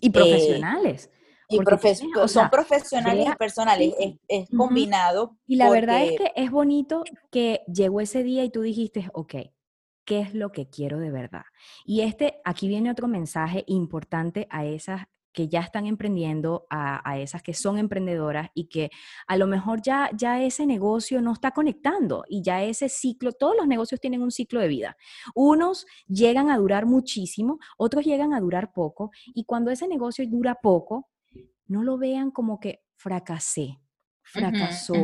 Y 0.00 0.08
eh, 0.08 0.10
profesionales. 0.10 1.10
y 1.50 1.58
son 2.28 2.48
profesionales 2.48 3.28
y 3.28 3.36
personales, 3.36 3.94
es, 4.28 4.48
combinado. 4.56 5.36
Y 5.46 5.56
la 5.56 5.68
verdad 5.68 6.02
es 6.06 6.18
que 6.18 6.32
es 6.36 6.50
bonito 6.50 7.04
que 7.30 7.60
llegó 7.66 8.00
ese 8.00 8.22
día 8.22 8.44
y 8.44 8.50
tú 8.50 8.62
dijiste, 8.62 9.10
ok, 9.12 9.34
¿qué 10.06 10.20
es 10.20 10.32
lo 10.32 10.52
que 10.52 10.70
quiero 10.70 11.00
de 11.00 11.10
verdad? 11.10 11.44
Y 11.84 12.00
este, 12.00 12.40
aquí 12.44 12.66
viene 12.66 12.90
otro 12.90 13.08
mensaje 13.08 13.64
importante 13.66 14.46
a 14.48 14.64
esas 14.64 15.02
que 15.32 15.48
ya 15.48 15.60
están 15.60 15.86
emprendiendo, 15.86 16.66
a, 16.70 17.18
esas 17.18 17.42
que 17.42 17.54
son 17.54 17.78
emprendedoras 17.78 18.50
y 18.54 18.68
que 18.68 18.90
a 19.26 19.36
lo 19.36 19.46
mejor 19.46 19.80
ya, 19.82 20.10
ya 20.14 20.42
ese 20.42 20.66
negocio 20.66 21.20
no 21.20 21.32
está 21.32 21.52
conectando 21.52 22.24
y 22.28 22.42
ya 22.42 22.62
ese 22.62 22.88
ciclo, 22.88 23.32
todos 23.32 23.56
los 23.56 23.66
negocios 23.66 24.00
tienen 24.00 24.22
un 24.22 24.30
ciclo 24.30 24.60
de 24.60 24.68
vida. 24.68 24.96
Unos 25.34 25.86
llegan 26.06 26.50
a 26.50 26.58
durar 26.58 26.86
muchísimo, 26.86 27.58
otros 27.76 28.04
llegan 28.04 28.34
a 28.34 28.40
durar 28.40 28.72
poco 28.72 29.10
y 29.26 29.44
cuando 29.44 29.70
ese 29.70 29.88
negocio 29.88 30.24
dura 30.28 30.56
poco, 30.56 31.08
no 31.66 31.82
lo 31.82 31.98
vean 31.98 32.30
como 32.30 32.60
que 32.60 32.82
fracasé, 32.96 33.80
fracasó. 34.22 34.94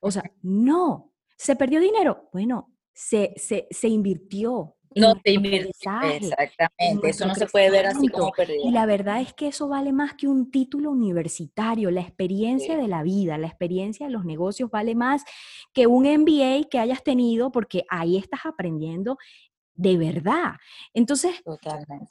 O 0.00 0.10
sea, 0.10 0.22
no, 0.42 1.12
se 1.36 1.56
perdió 1.56 1.80
dinero. 1.80 2.28
Bueno, 2.32 2.74
se, 2.92 3.34
se, 3.36 3.66
se 3.70 3.88
invirtió, 3.88 4.76
no 4.96 5.14
te 5.16 5.32
Exactamente, 5.32 7.08
eso 7.08 7.26
no 7.26 7.34
se 7.34 7.46
puede 7.46 7.70
ver 7.70 7.86
así 7.86 8.08
como 8.08 8.30
perdido. 8.30 8.62
Y 8.64 8.70
la 8.70 8.86
verdad 8.86 9.20
es 9.20 9.32
que 9.34 9.48
eso 9.48 9.68
vale 9.68 9.92
más 9.92 10.14
que 10.14 10.28
un 10.28 10.50
título 10.50 10.90
universitario, 10.90 11.90
la 11.90 12.00
experiencia 12.00 12.76
de 12.76 12.88
la 12.88 13.02
vida, 13.02 13.38
la 13.38 13.46
experiencia 13.46 14.06
de 14.06 14.12
los 14.12 14.24
negocios 14.24 14.70
vale 14.70 14.94
más 14.94 15.24
que 15.72 15.86
un 15.86 16.04
MBA 16.04 16.68
que 16.70 16.78
hayas 16.78 17.02
tenido 17.02 17.50
porque 17.50 17.84
ahí 17.88 18.16
estás 18.16 18.46
aprendiendo 18.46 19.18
de 19.76 19.96
verdad. 19.96 20.52
Entonces, 20.92 21.42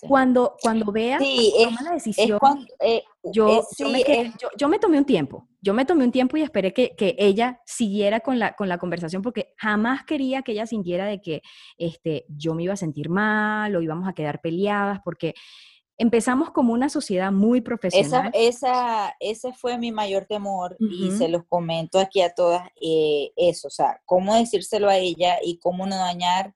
cuando, 0.07 0.57
cuando 0.61 0.91
veas, 0.91 1.21
toma 1.21 1.81
la 1.81 1.91
decisión, 1.93 2.39
eh, 2.79 3.03
yo, 3.31 3.65
yo, 4.57 4.67
me 4.67 4.79
tomé 4.79 4.97
un 4.97 5.05
tiempo, 5.05 5.47
yo 5.61 5.73
me 5.73 5.85
tomé 5.85 6.03
un 6.03 6.11
tiempo 6.11 6.35
y 6.37 6.41
esperé 6.41 6.73
que, 6.73 6.93
ella 7.17 7.61
siguiera 7.65 8.19
con 8.19 8.37
la, 8.39 8.53
con 8.53 8.67
la 8.67 8.77
conversación 8.77 9.21
porque 9.21 9.53
jamás 9.57 10.03
quería 10.03 10.41
que 10.41 10.51
ella 10.51 10.65
sintiera 10.65 11.05
de 11.05 11.21
que 11.21 11.41
este, 11.77 12.25
yo 12.27 12.53
me 12.53 12.63
iba 12.63 12.73
a 12.73 12.77
sentir 12.77 13.09
mal 13.09 13.75
o 13.75 13.81
íbamos 13.81 14.07
a 14.07 14.13
quedar 14.13 14.41
peleadas 14.41 14.99
porque 15.03 15.33
empezamos 15.97 16.51
como 16.51 16.73
una 16.73 16.89
sociedad 16.89 17.31
muy 17.31 17.61
profesional. 17.61 18.31
Esa, 18.33 19.15
ese 19.19 19.53
fue 19.53 19.77
mi 19.77 19.91
mayor 19.91 20.25
temor 20.25 20.75
y 20.79 21.11
se 21.11 21.29
los 21.29 21.43
comento 21.47 21.99
aquí 21.99 22.21
a 22.21 22.33
todas, 22.33 22.67
eh, 22.81 23.31
eso, 23.37 23.67
o 23.67 23.71
sea, 23.71 24.01
cómo 24.05 24.35
decírselo 24.35 24.89
a 24.89 24.97
ella 24.97 25.37
y 25.41 25.59
cómo 25.59 25.85
no 25.85 25.95
dañar 25.95 26.53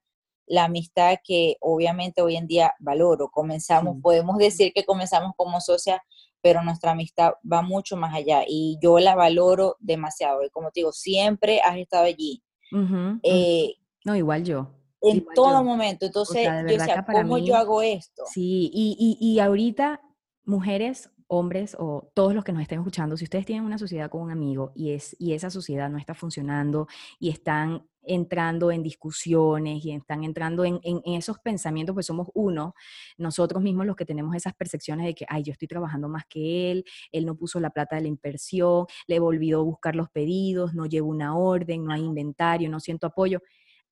la 0.48 0.66
amistad 0.66 1.18
que 1.24 1.58
obviamente 1.60 2.22
hoy 2.22 2.36
en 2.36 2.48
día 2.48 2.74
valoro. 2.80 3.30
Comenzamos, 3.30 3.98
podemos 4.02 4.38
decir 4.38 4.72
que 4.74 4.86
comenzamos 4.86 5.34
como 5.36 5.62
socias, 5.62 6.00
pero 6.42 6.64
nuestra 6.64 6.92
amistad 6.92 7.34
va 7.52 7.62
mucho 7.62 7.98
más 7.98 8.14
allá 8.14 8.44
y 8.48 8.78
yo 8.82 9.00
la 9.00 9.16
valoro 9.16 9.76
demasiado. 9.80 10.44
Y 10.44 10.50
como 10.50 10.72
te 10.72 10.80
digo, 10.80 10.92
siempre 10.92 11.62
has 11.62 11.78
estado 11.78 12.06
allí. 12.06 12.42
Eh, 13.24 13.76
no, 14.06 14.16
igual 14.16 14.44
yo. 14.44 14.72
En 15.02 15.26
todo 15.36 15.64
momento. 15.64 16.06
Entonces, 16.06 16.48
yo 16.48 16.78
decía, 16.78 17.06
¿cómo 17.06 17.38
yo 17.38 17.56
hago 17.56 17.82
esto? 17.82 18.24
Sí, 18.32 18.72
y, 18.74 19.18
y, 19.20 19.34
y 19.34 19.40
ahorita, 19.40 20.02
mujeres, 20.46 21.12
hombres 21.28 21.76
o 21.78 22.10
todos 22.14 22.34
los 22.34 22.44
que 22.44 22.54
nos 22.54 22.62
estén 22.62 22.80
escuchando, 22.80 23.18
si 23.18 23.26
ustedes 23.26 23.46
tienen 23.46 23.66
una 23.66 23.78
sociedad 23.78 24.10
con 24.10 24.22
un 24.22 24.32
amigo 24.32 24.72
y, 24.76 24.92
es, 24.92 25.16
y 25.20 25.34
esa 25.34 25.50
sociedad 25.50 25.90
no 25.90 25.98
está 25.98 26.14
funcionando 26.14 26.88
y 27.20 27.30
están 27.30 27.86
entrando 28.08 28.72
en 28.72 28.84
discusiones 28.84 29.84
y 29.86 29.92
están 29.92 30.24
entrando 30.24 30.66
en, 30.66 30.80
esos 31.06 31.40
pensamientos, 31.40 31.94
pues 31.94 32.06
somos 32.06 32.30
uno, 32.34 32.74
nosotros 33.18 33.62
mismos 33.62 33.86
los 33.86 33.96
que 33.96 34.06
tenemos 34.06 34.36
esas 34.36 34.54
percepciones 34.56 35.06
de 35.06 35.14
que, 35.14 35.26
ay, 35.30 35.44
yo 35.44 35.52
estoy 35.52 35.68
trabajando 35.68 36.10
más 36.10 36.24
que 36.28 36.72
él, 36.72 36.86
él 37.12 37.26
no 37.26 37.36
puso 37.36 37.60
la 37.60 37.70
plata 37.70 37.96
de 37.96 38.04
la 38.04 38.08
inversión, 38.08 38.86
le 39.08 39.20
olvidó 39.20 39.64
buscar 39.64 39.96
los 39.96 40.10
pedidos, 40.10 40.74
no 40.74 40.86
llevo 40.86 41.10
una 41.10 41.38
orden, 41.38 41.86
no 41.86 41.94
hay 41.94 42.02
inventario, 42.02 42.70
no 42.70 42.80
siento 42.80 43.08
apoyo. 43.08 43.42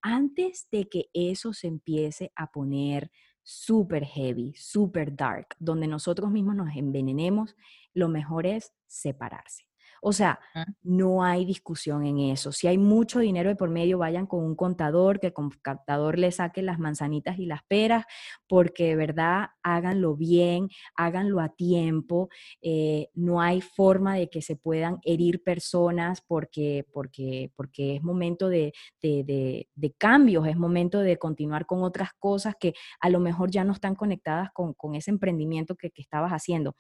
Antes 0.02 0.68
de 0.72 0.88
que 0.88 1.10
eso 1.14 1.54
se 1.54 1.68
empiece 1.68 2.32
a 2.36 2.52
poner 2.52 3.12
súper 3.46 4.06
heavy, 4.06 4.54
súper 4.56 5.16
dark, 5.16 5.56
donde 5.60 5.88
nosotros 5.88 6.32
mismos 6.32 6.56
nos 6.56 6.76
envenenemos, 6.76 7.56
lo 7.94 8.10
mejor 8.10 8.48
es 8.48 8.74
separarse. 8.88 9.66
O 10.08 10.14
sea, 10.14 10.40
no 10.84 11.24
hay 11.24 11.46
discusión 11.46 12.06
en 12.06 12.20
eso. 12.20 12.52
Si 12.52 12.68
hay 12.68 12.78
mucho 12.78 13.18
dinero 13.18 13.50
de 13.50 13.56
por 13.56 13.72
medio, 13.72 13.98
vayan 13.98 14.28
con 14.28 14.44
un 14.44 14.56
contador, 14.56 15.20
que 15.20 15.28
el 15.28 15.34
contador 15.34 16.20
le 16.20 16.32
saque 16.32 16.62
las 16.62 16.78
manzanitas 16.78 17.40
y 17.40 17.48
las 17.48 17.64
peras, 17.64 18.06
porque 18.48 18.90
de 18.90 18.98
verdad 18.98 19.48
háganlo 19.64 20.16
bien, 20.16 20.70
háganlo 20.96 21.40
a 21.40 21.50
tiempo. 21.50 22.30
Eh, 22.62 23.08
no 23.16 23.42
hay 23.42 23.62
forma 23.62 24.14
de 24.14 24.30
que 24.30 24.44
se 24.44 24.56
puedan 24.56 25.00
herir 25.02 25.42
personas 25.42 26.22
porque, 26.22 26.86
porque, 26.94 27.52
porque 27.56 27.96
es 27.96 28.04
momento 28.04 28.48
de, 28.48 28.74
cambios, 29.98 30.48
es 30.48 30.56
momento 30.56 31.00
de 31.00 31.18
continuar 31.18 31.66
con 31.66 31.82
otras 31.82 32.10
cosas 32.20 32.54
que 32.60 32.76
a 33.00 33.10
lo 33.10 33.20
mejor 33.20 33.50
ya 33.50 33.64
no 33.64 33.74
están 33.74 33.96
conectadas 33.96 34.50
con, 34.54 34.76
ese 34.94 35.10
emprendimiento 35.10 35.76
que, 35.76 35.90
que 35.90 36.04
estabas 36.04 36.32
haciendo. 36.32 36.76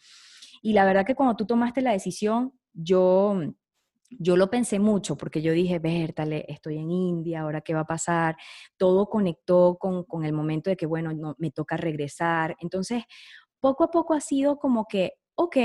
Y 0.65 0.73
la 0.73 0.83
verdad 0.83 1.05
que 1.05 1.13
cuando 1.13 1.35
tú 1.35 1.45
tomaste 1.45 1.83
la 1.83 1.91
decisión, 1.91 2.51
yo, 2.73 3.39
yo 4.09 4.35
lo 4.35 4.49
pensé 4.49 4.79
mucho 4.79 5.15
porque 5.15 5.43
yo 5.43 5.51
dije, 5.51 5.77
Bertale, 5.77 6.43
estoy 6.47 6.79
en 6.79 6.89
India, 6.89 7.41
ahora 7.41 7.61
qué 7.61 7.75
va 7.75 7.81
a 7.81 7.85
pasar. 7.85 8.35
Todo 8.75 9.07
conectó 9.07 9.77
con, 9.77 10.25
el 10.25 10.33
momento 10.33 10.71
de 10.71 10.75
que, 10.75 10.87
bueno, 10.87 11.13
no, 11.13 11.35
me 11.37 11.51
toca 11.51 11.77
regresar. 11.77 12.55
Entonces, 12.59 13.03
poco 13.59 13.83
a 13.83 13.91
poco 13.91 14.15
ha 14.15 14.21
sido 14.21 14.57
como 14.57 14.87
que, 14.87 15.11
ok, 15.35 15.55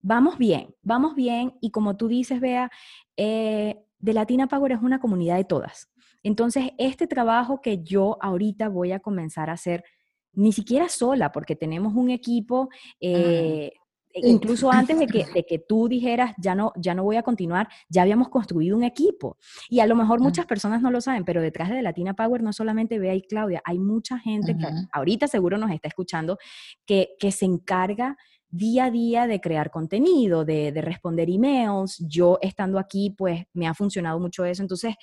vamos 0.00 0.38
bien, 0.38 0.72
vamos 0.80 1.16
bien. 1.16 1.54
Y 1.60 1.72
como 1.72 1.96
tú 1.96 2.06
dices, 2.06 2.40
Bea, 2.40 2.70
eh, 3.16 3.82
de 3.98 4.12
Latina 4.12 4.46
Power 4.46 4.70
es 4.70 4.80
una 4.80 5.00
comunidad 5.00 5.38
de 5.38 5.44
todas. 5.44 5.90
Entonces, 6.22 6.70
este 6.78 7.08
trabajo 7.08 7.60
que 7.60 7.82
yo 7.82 8.16
ahorita 8.20 8.68
voy 8.68 8.92
a 8.92 9.00
comenzar 9.00 9.50
a 9.50 9.54
hacer, 9.54 9.82
ni 10.32 10.52
siquiera 10.52 10.88
sola, 10.88 11.32
porque 11.32 11.56
tenemos 11.56 11.94
un 11.94 12.10
equipo 12.10 12.68
eh, 13.00 13.72
incluso 14.22 14.70
antes 14.72 14.98
de 14.98 15.06
que, 15.06 15.26
de 15.32 15.44
que 15.44 15.58
tú 15.58 15.88
dijeras, 15.88 16.34
ya 16.38 16.54
no, 16.54 16.72
ya 16.76 16.94
no 16.94 17.04
voy 17.04 17.16
a 17.16 17.22
continuar, 17.22 17.68
ya 17.88 18.02
habíamos 18.02 18.28
construido 18.28 18.76
un 18.76 18.84
equipo. 18.84 19.36
Y 19.68 19.80
a 19.80 19.86
lo 19.86 19.94
mejor 19.94 20.20
muchas 20.20 20.46
personas 20.46 20.82
no 20.82 20.90
lo 20.90 21.00
saben, 21.00 21.24
pero 21.24 21.42
detrás 21.42 21.70
de 21.70 21.82
Latina 21.82 22.14
Power 22.14 22.42
no 22.42 22.52
solamente 22.52 22.98
Bea 22.98 23.14
y 23.14 23.22
Claudia, 23.22 23.62
hay 23.64 23.78
mucha 23.78 24.18
gente 24.18 24.56
que 24.56 24.66
ahorita 24.92 25.28
seguro 25.28 25.58
nos 25.58 25.70
está 25.70 25.88
escuchando 25.88 26.38
que, 26.84 27.10
que 27.18 27.32
se 27.32 27.44
encarga 27.44 28.16
día 28.48 28.86
a 28.86 28.90
día 28.90 29.26
de 29.26 29.40
crear 29.40 29.70
contenido, 29.70 30.44
de, 30.44 30.72
de, 30.72 30.80
responder 30.80 31.28
emails. 31.28 32.02
Yo 32.08 32.38
estando 32.40 32.78
aquí, 32.78 33.14
pues 33.16 33.44
me 33.52 33.66
ha 33.66 33.74
funcionado 33.74 34.18
mucho 34.18 34.44
eso. 34.44 34.62
Entonces, 34.62 34.94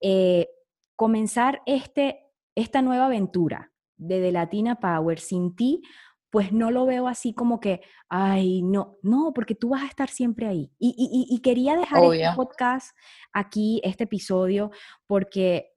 eh, 0.00 0.48
comenzar 0.96 1.60
este, 1.66 2.20
esta 2.54 2.82
nueva 2.82 3.06
aventura 3.06 3.72
de, 3.96 4.20
de 4.20 4.32
Latina 4.32 4.76
Power 4.76 5.18
sin 5.18 5.54
ti 5.54 5.82
pues 6.34 6.50
no 6.50 6.72
lo 6.72 6.84
veo 6.84 7.06
así 7.06 7.32
como 7.32 7.60
que, 7.60 7.80
ay, 8.08 8.60
no, 8.62 8.98
no, 9.02 9.30
porque 9.32 9.54
tú 9.54 9.68
vas 9.68 9.84
a 9.84 9.86
estar 9.86 10.10
siempre 10.10 10.48
ahí. 10.48 10.72
Y, 10.80 11.40
quería 11.44 11.76
dejar 11.76 12.02
este 12.02 12.26
podcast 12.34 12.90
aquí, 13.32 13.80
este 13.84 14.02
episodio, 14.02 14.72
porque 15.06 15.70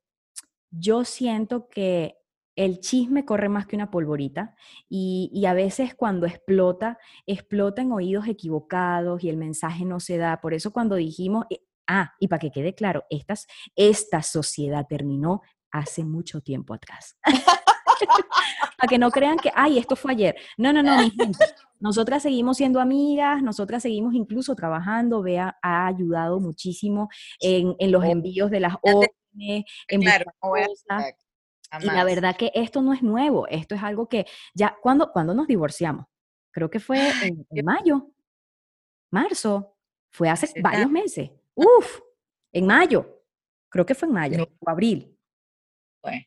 yo 0.72 1.05
siento 1.05 1.68
que 1.70 2.16
el 2.55 2.80
chisme 2.80 3.24
corre 3.24 3.49
más 3.49 3.68
que 3.68 3.76
una 3.76 3.91
polvorita 3.91 4.55
y, 4.89 5.30
y, 5.32 5.45
a 5.45 5.53
veces 5.53 5.93
cuando 5.93 6.26
explota, 6.26 6.97
explota 7.28 7.84
en 7.84 7.91
oídos 7.91 8.28
equivocados 8.28 9.24
y 9.24 9.30
el 9.30 9.38
mensaje 9.38 9.86
no 9.86 9.99
se 9.99 10.18
da. 10.18 10.41
Por 10.41 10.55
eso 10.55 10.74
cuando 10.74 10.95
dijimos, 10.95 11.45
eh, 11.51 11.60
ah, 11.86 12.16
y 12.20 12.30
para 12.30 12.39
que 12.39 12.49
quede 12.49 12.74
claro, 12.74 13.03
estas, 13.12 13.45
esta 13.76 14.24
sociedad 14.24 14.88
terminó 14.89 15.41
hace 15.70 16.03
mucho 16.03 16.41
tiempo 16.41 16.74
atrás. 16.74 17.16
para 18.78 18.89
que 18.89 18.98
no 18.98 19.12
crean 19.12 19.38
que, 19.38 19.52
ay, 19.56 19.78
esto 19.78 19.95
fue 19.95 20.12
ayer. 20.14 20.36
No, 20.58 20.72
no, 20.74 20.84
no, 20.84 20.98
mi 20.98 21.12
gente. 21.12 21.45
Nosotras 21.80 22.24
seguimos 22.24 22.58
siendo 22.58 22.80
amigas, 22.80 23.41
nosotras 23.43 23.84
seguimos 23.84 24.16
incluso 24.16 24.56
trabajando. 24.56 25.22
Bea 25.22 25.58
ha 25.62 25.88
ayudado 25.88 26.39
muchísimo 26.39 27.10
en, 27.39 27.76
en 27.80 27.91
los 27.91 28.04
envíos 28.04 28.50
de 28.50 28.60
las 28.60 28.76
órdenes, 28.82 29.66
en 29.88 30.02
claro, 30.02 30.26
cosas. 30.39 31.14
Y 31.82 31.86
la 31.86 32.04
verdad 32.04 32.36
que 32.36 32.52
esto 32.56 32.82
no 32.82 32.93
es 32.93 33.04
nuevo, 33.04 33.48
esto 33.48 33.76
es 33.76 33.84
algo 33.84 34.08
que 34.08 34.26
ya, 34.54 34.76
cuando, 34.82 35.12
cuando 35.12 35.34
nos 35.34 35.48
divorciamos? 35.48 36.06
Creo 36.52 36.70
que 36.70 36.80
fue 36.80 37.10
en, 37.24 37.45
en 37.50 37.66
mayo, 37.66 38.10
marzo, 39.12 39.78
fue 40.10 40.30
hace 40.30 40.60
varios 40.62 40.89
meses. 40.89 41.30
Uf, 41.54 42.00
en 42.52 42.66
mayo, 42.66 43.22
creo 43.70 43.86
que 43.86 43.93
fue 43.95 44.08
en 44.08 44.14
mayo 44.14 44.38
No. 44.39 44.48
o 44.60 44.70
abril. 44.70 45.16
Bueno, 46.02 46.22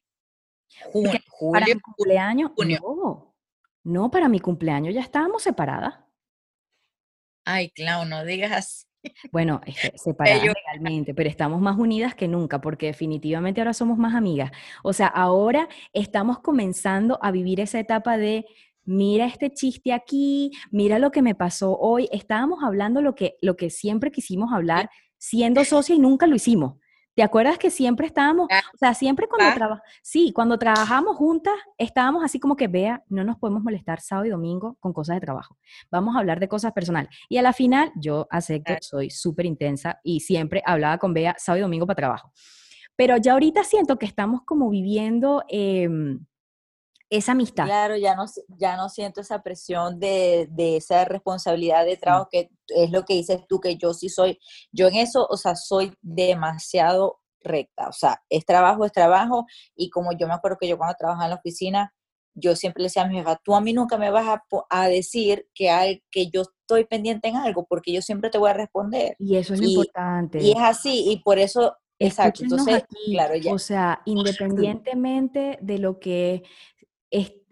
Porque 0.93 1.19
Ju- 1.39 1.53
para 1.53 1.67
mi 1.67 1.81
cumpleaños, 1.81 2.51
junio. 2.57 2.79
no, 2.83 3.35
no, 3.85 4.11
para 4.11 4.29
mi 4.29 4.41
cumpleaños 4.41 4.95
ya 4.95 5.01
estábamos 5.01 5.43
separadas. 5.43 5.95
ay, 7.45 7.71
Clau, 7.71 8.05
no 8.05 8.25
digas 8.25 8.53
así. 8.53 8.85
Bueno, 9.33 9.61
este, 9.65 9.97
separadas 9.97 10.43
legalmente, 10.45 11.15
pero 11.15 11.29
estamos 11.29 11.61
más 11.61 11.79
unidas 11.79 12.15
que 12.15 12.29
nunca 12.29 12.61
porque 12.61 12.87
definitivamente 12.87 13.61
ahora 13.61 13.73
somos 13.73 13.97
más 13.97 14.15
amigas. 14.15 14.53
O 14.83 14.93
sea, 14.93 15.07
ahora 15.07 15.69
estamos 15.95 16.41
comenzando 16.41 17.19
a 17.23 17.31
vivir 17.31 17.61
esa 17.61 17.79
etapa 17.81 18.19
de, 18.19 18.45
mira 18.85 19.25
este 19.25 19.53
chiste 19.53 19.95
aquí, 19.95 20.51
mira 20.71 20.99
lo 20.99 21.11
que 21.11 21.23
me 21.23 21.35
pasó 21.35 21.79
hoy. 21.79 22.09
Estábamos 22.13 22.63
hablando 22.63 23.01
lo 23.01 23.15
que, 23.15 23.37
lo 23.41 23.57
que 23.57 23.71
siempre 23.71 24.11
quisimos 24.11 24.53
hablar 24.53 24.91
siendo 25.17 25.65
socia 25.65 25.95
y 25.95 25.99
nunca 25.99 26.27
lo 26.27 26.35
hicimos. 26.37 26.77
¿Te 27.15 27.23
acuerdas 27.25 27.59
que 27.59 27.71
siempre 27.71 28.07
estábamos, 28.07 28.47
Claro. 28.49 28.67
o 28.73 28.79
sea, 28.79 28.95
siempre 28.95 29.27
cuando 29.29 29.49
Ah. 29.51 29.55
traba- 29.55 29.83
sí, 30.03 30.33
cuando 30.33 30.59
trabajamos 30.59 31.17
juntas, 31.17 31.55
estábamos 31.77 32.25
así 32.25 32.39
como 32.39 32.57
que, 32.57 32.69
vea, 32.69 33.03
no 33.09 33.25
nos 33.25 33.37
podemos 33.37 33.63
molestar 33.63 34.01
sábado 34.01 34.27
y 34.27 34.31
domingo 34.31 34.77
con 34.81 34.93
cosas 34.93 35.17
de 35.17 35.21
trabajo. 35.21 35.59
Vamos 35.91 36.15
a 36.15 36.21
hablar 36.21 36.39
de 36.41 36.49
cosas 36.49 36.73
personales. 36.73 37.11
Y 37.29 37.37
a 37.39 37.43
la 37.43 37.53
final, 37.53 37.93
yo 37.97 38.27
acepto, 38.31 38.67
Claro. 38.67 38.81
soy 38.83 39.11
súper 39.11 39.47
intensa 39.47 39.99
y 40.05 40.21
siempre 40.21 40.63
hablaba 40.65 40.99
con 40.99 41.13
Bea 41.13 41.35
sábado 41.37 41.59
y 41.59 41.63
domingo 41.63 41.87
para 41.87 41.97
trabajo. 41.97 42.33
Pero 42.97 43.17
ya 43.17 43.33
ahorita 43.33 43.65
siento 43.65 43.99
que 43.99 44.07
estamos 44.07 44.43
como 44.45 44.69
viviendo 44.71 45.43
em, 45.49 46.25
esa 47.11 47.33
amistad. 47.33 47.65
Claro, 47.65 47.97
ya 47.97 48.15
no, 48.15 48.25
ya 48.57 48.77
no 48.77 48.89
siento 48.89 49.21
esa 49.21 49.43
presión 49.43 49.99
de, 49.99 50.49
de 50.51 50.77
esa 50.77 51.05
responsabilidad 51.05 51.85
de 51.85 51.97
trabajo 51.97 52.29
que 52.31 52.51
es 52.69 52.91
lo 52.91 53.05
que 53.05 53.15
dices 53.15 53.41
tú, 53.49 53.61
que 53.61 53.77
yo 53.77 53.93
sí 53.93 54.09
soy, 54.09 54.39
yo 54.73 54.87
en 54.87 54.95
eso, 54.95 55.27
o 55.29 55.37
sea, 55.37 55.57
soy 55.57 55.93
demasiado 56.01 57.19
recta, 57.43 57.89
o 57.89 57.93
sea, 57.93 58.23
es 58.29 58.45
trabajo, 58.45 58.85
es 58.85 58.93
trabajo, 58.93 59.47
y 59.75 59.91
como 59.91 60.13
yo 60.13 60.29
me 60.29 60.35
acuerdo 60.35 60.59
que 60.61 60.69
yo 60.69 60.79
cuando 60.79 60.95
trabajaba 60.97 61.25
en 61.25 61.31
la 61.31 61.37
oficina, 61.37 61.93
yo 62.35 62.55
siempre 62.55 62.83
le 62.83 62.87
decía 62.87 63.03
a 63.03 63.09
mi 63.09 63.17
jefa, 63.17 63.41
tú 63.43 63.57
a 63.57 63.61
mí 63.61 63.73
nunca 63.73 63.99
me 63.99 64.11
vas 64.11 64.29
a, 64.29 64.45
a 64.69 64.89
decir 64.89 65.49
que, 65.53 65.71
hay, 65.71 66.05
que 66.13 66.31
yo 66.31 66.43
estoy 66.43 66.85
pendiente 66.85 67.29
en 67.29 67.37
algo, 67.37 67.67
porque 67.69 67.93
yo 67.93 68.03
siempre 68.03 68.31
te 68.31 68.39
voy 68.39 68.51
a 68.51 68.55
responder. 68.55 69.17
Y 69.19 69.37
eso 69.37 69.55
es 69.55 69.61
lo 69.61 69.69
importante. 69.69 70.41
Y 70.41 70.53
es 70.53 70.59
así, 70.61 71.11
y 71.11 71.19
por 71.25 71.39
eso, 71.39 71.77
exacto, 71.99 72.45
entonces, 72.45 72.77
aquí, 72.77 73.13
claro, 73.13 73.35
ya. 73.35 73.53
O 73.53 73.59
sea, 73.59 74.01
independientemente 74.07 75.59
de 75.61 75.79
lo 75.79 75.99
que 75.99 76.45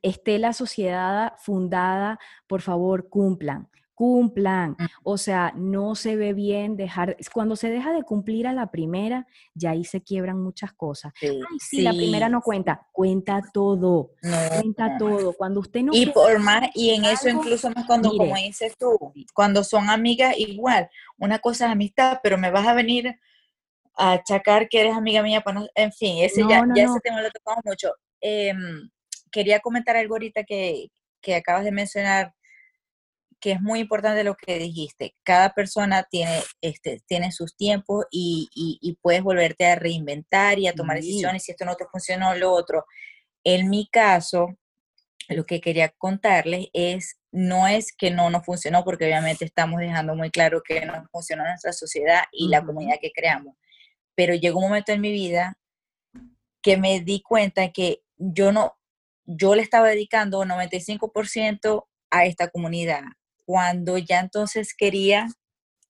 esté 0.02 0.38
la 0.38 0.52
sociedad 0.52 1.34
fundada, 1.38 2.18
por 2.46 2.62
favor, 2.62 3.09
cumplan, 3.09 3.68
cumplan. 3.94 4.76
Mm. 4.78 4.86
O 5.02 5.18
sea, 5.18 5.52
no 5.56 5.96
se 5.96 6.14
ve 6.14 6.32
bien 6.32 6.76
dejar, 6.76 7.16
cuando 7.34 7.56
se 7.56 7.68
deja 7.68 7.92
de 7.92 8.04
cumplir 8.04 8.46
a 8.46 8.52
la 8.52 8.70
primera, 8.70 9.26
ya 9.54 9.70
ahí 9.70 9.84
se 9.84 10.00
quiebran 10.02 10.40
muchas 10.40 10.72
cosas. 10.72 11.12
Sí, 11.18 11.26
Ay, 11.26 11.59
sí, 11.59 11.82
la 11.82 11.94
primera 11.94 12.28
no 12.28 12.40
cuenta, 12.40 12.86
cuenta 12.92 13.42
todo, 13.52 14.12
no, 14.22 14.36
cuenta 14.54 14.88
no. 14.90 14.98
todo. 14.98 15.32
Cuando 15.32 15.61
usted 15.61 15.82
no 15.82 15.92
Y 15.94 16.06
por 16.06 16.38
más, 16.38 16.68
y 16.74 16.90
en 16.90 17.04
eso 17.04 17.28
incluso 17.28 17.70
más 17.70 17.86
cuando, 17.86 18.11
como 18.16 18.36
dices 18.36 18.74
tú, 18.78 18.96
cuando 19.34 19.64
son 19.64 19.90
amigas, 19.90 20.38
igual, 20.38 20.88
una 21.18 21.40
cosa 21.40 21.66
es 21.66 21.72
amistad, 21.72 22.20
pero 22.22 22.38
me 22.38 22.52
vas 22.52 22.66
a 22.68 22.74
venir 22.74 23.18
a 23.96 24.12
achacar 24.12 24.68
que 24.68 24.80
eres 24.80 24.94
amiga 24.96 25.22
mía, 25.24 25.42
no- 25.52 25.66
en 25.74 25.92
fin, 25.92 26.22
ese 26.22 26.42
ya, 26.48 26.62
ya 26.76 26.84
ese 26.84 27.00
tema 27.00 27.20
lo 27.20 27.30
tocamos 27.32 27.64
mucho. 27.64 27.92
Em, 28.20 28.88
quería 29.39 29.61
comentar 29.61 29.97
algo 29.97 30.14
ahorita 30.16 30.43
que, 30.43 30.89
que 31.22 31.36
acabas 31.36 31.62
de 31.64 31.70
mencionar, 31.70 32.34
que 33.41 33.53
es 33.53 33.61
muy 33.61 33.78
importante 33.78 34.24
lo 34.24 34.34
que 34.34 34.59
dijiste. 34.59 35.14
Cada 35.22 35.55
persona 35.55 36.03
tiene, 36.11 36.41
este, 36.61 37.01
tiene 37.07 37.30
sus 37.30 37.57
tiempos 37.57 38.07
y, 38.11 38.49
y- 38.53 38.78
y 38.80 38.97
puedes 39.01 39.22
volverte 39.22 39.64
a 39.66 39.76
reinventar 39.76 40.59
y 40.59 40.66
a 40.66 40.72
tomar 40.72 40.97
Sí. 41.01 41.07
decisiones 41.07 41.45
si 41.45 41.53
esto 41.53 41.64
no 41.64 41.76
te 41.76 41.86
funcionó, 41.86 42.34
lo 42.34 42.51
otro. 42.51 42.84
En 43.45 43.70
mi 43.70 43.86
caso, 43.89 44.59
lo 45.28 45.45
que 45.47 45.61
quería 45.61 45.89
contarles 45.91 46.66
es, 46.72 47.20
no 47.30 47.68
es 47.68 47.93
que 47.97 48.11
no 48.11 48.28
nos 48.28 48.45
funcionó, 48.45 48.82
porque 48.82 49.05
obviamente 49.05 49.45
estamos 49.45 49.78
dejando 49.78 50.16
muy 50.16 50.30
claro 50.32 50.61
que 50.66 50.84
no 50.84 51.07
funcionó 51.12 51.45
nuestra 51.45 51.72
sociedad 51.72 52.24
y 52.32 52.49
la 52.49 52.64
comunidad 52.64 52.97
que 53.01 53.12
creamos, 53.12 53.55
pero 54.16 54.34
llegó 54.34 54.59
un 54.59 54.64
momento 54.68 54.91
en 54.91 55.01
mi 55.01 55.12
vida 55.12 55.57
que 56.61 56.76
me 56.76 57.01
di 57.03 57.20
cuenta 57.22 57.70
que 57.70 58.01
yo 58.16 58.51
no, 58.51 58.78
yo 59.29 59.55
le 59.55 59.62
estaba 59.62 59.89
dedicando 59.89 60.43
95% 60.43 61.85
a 62.11 62.24
esta 62.24 62.49
comunidad, 62.49 63.03
cuando 63.45 63.99
ya 63.99 64.20
entonces 64.20 64.74
quería, 64.74 65.26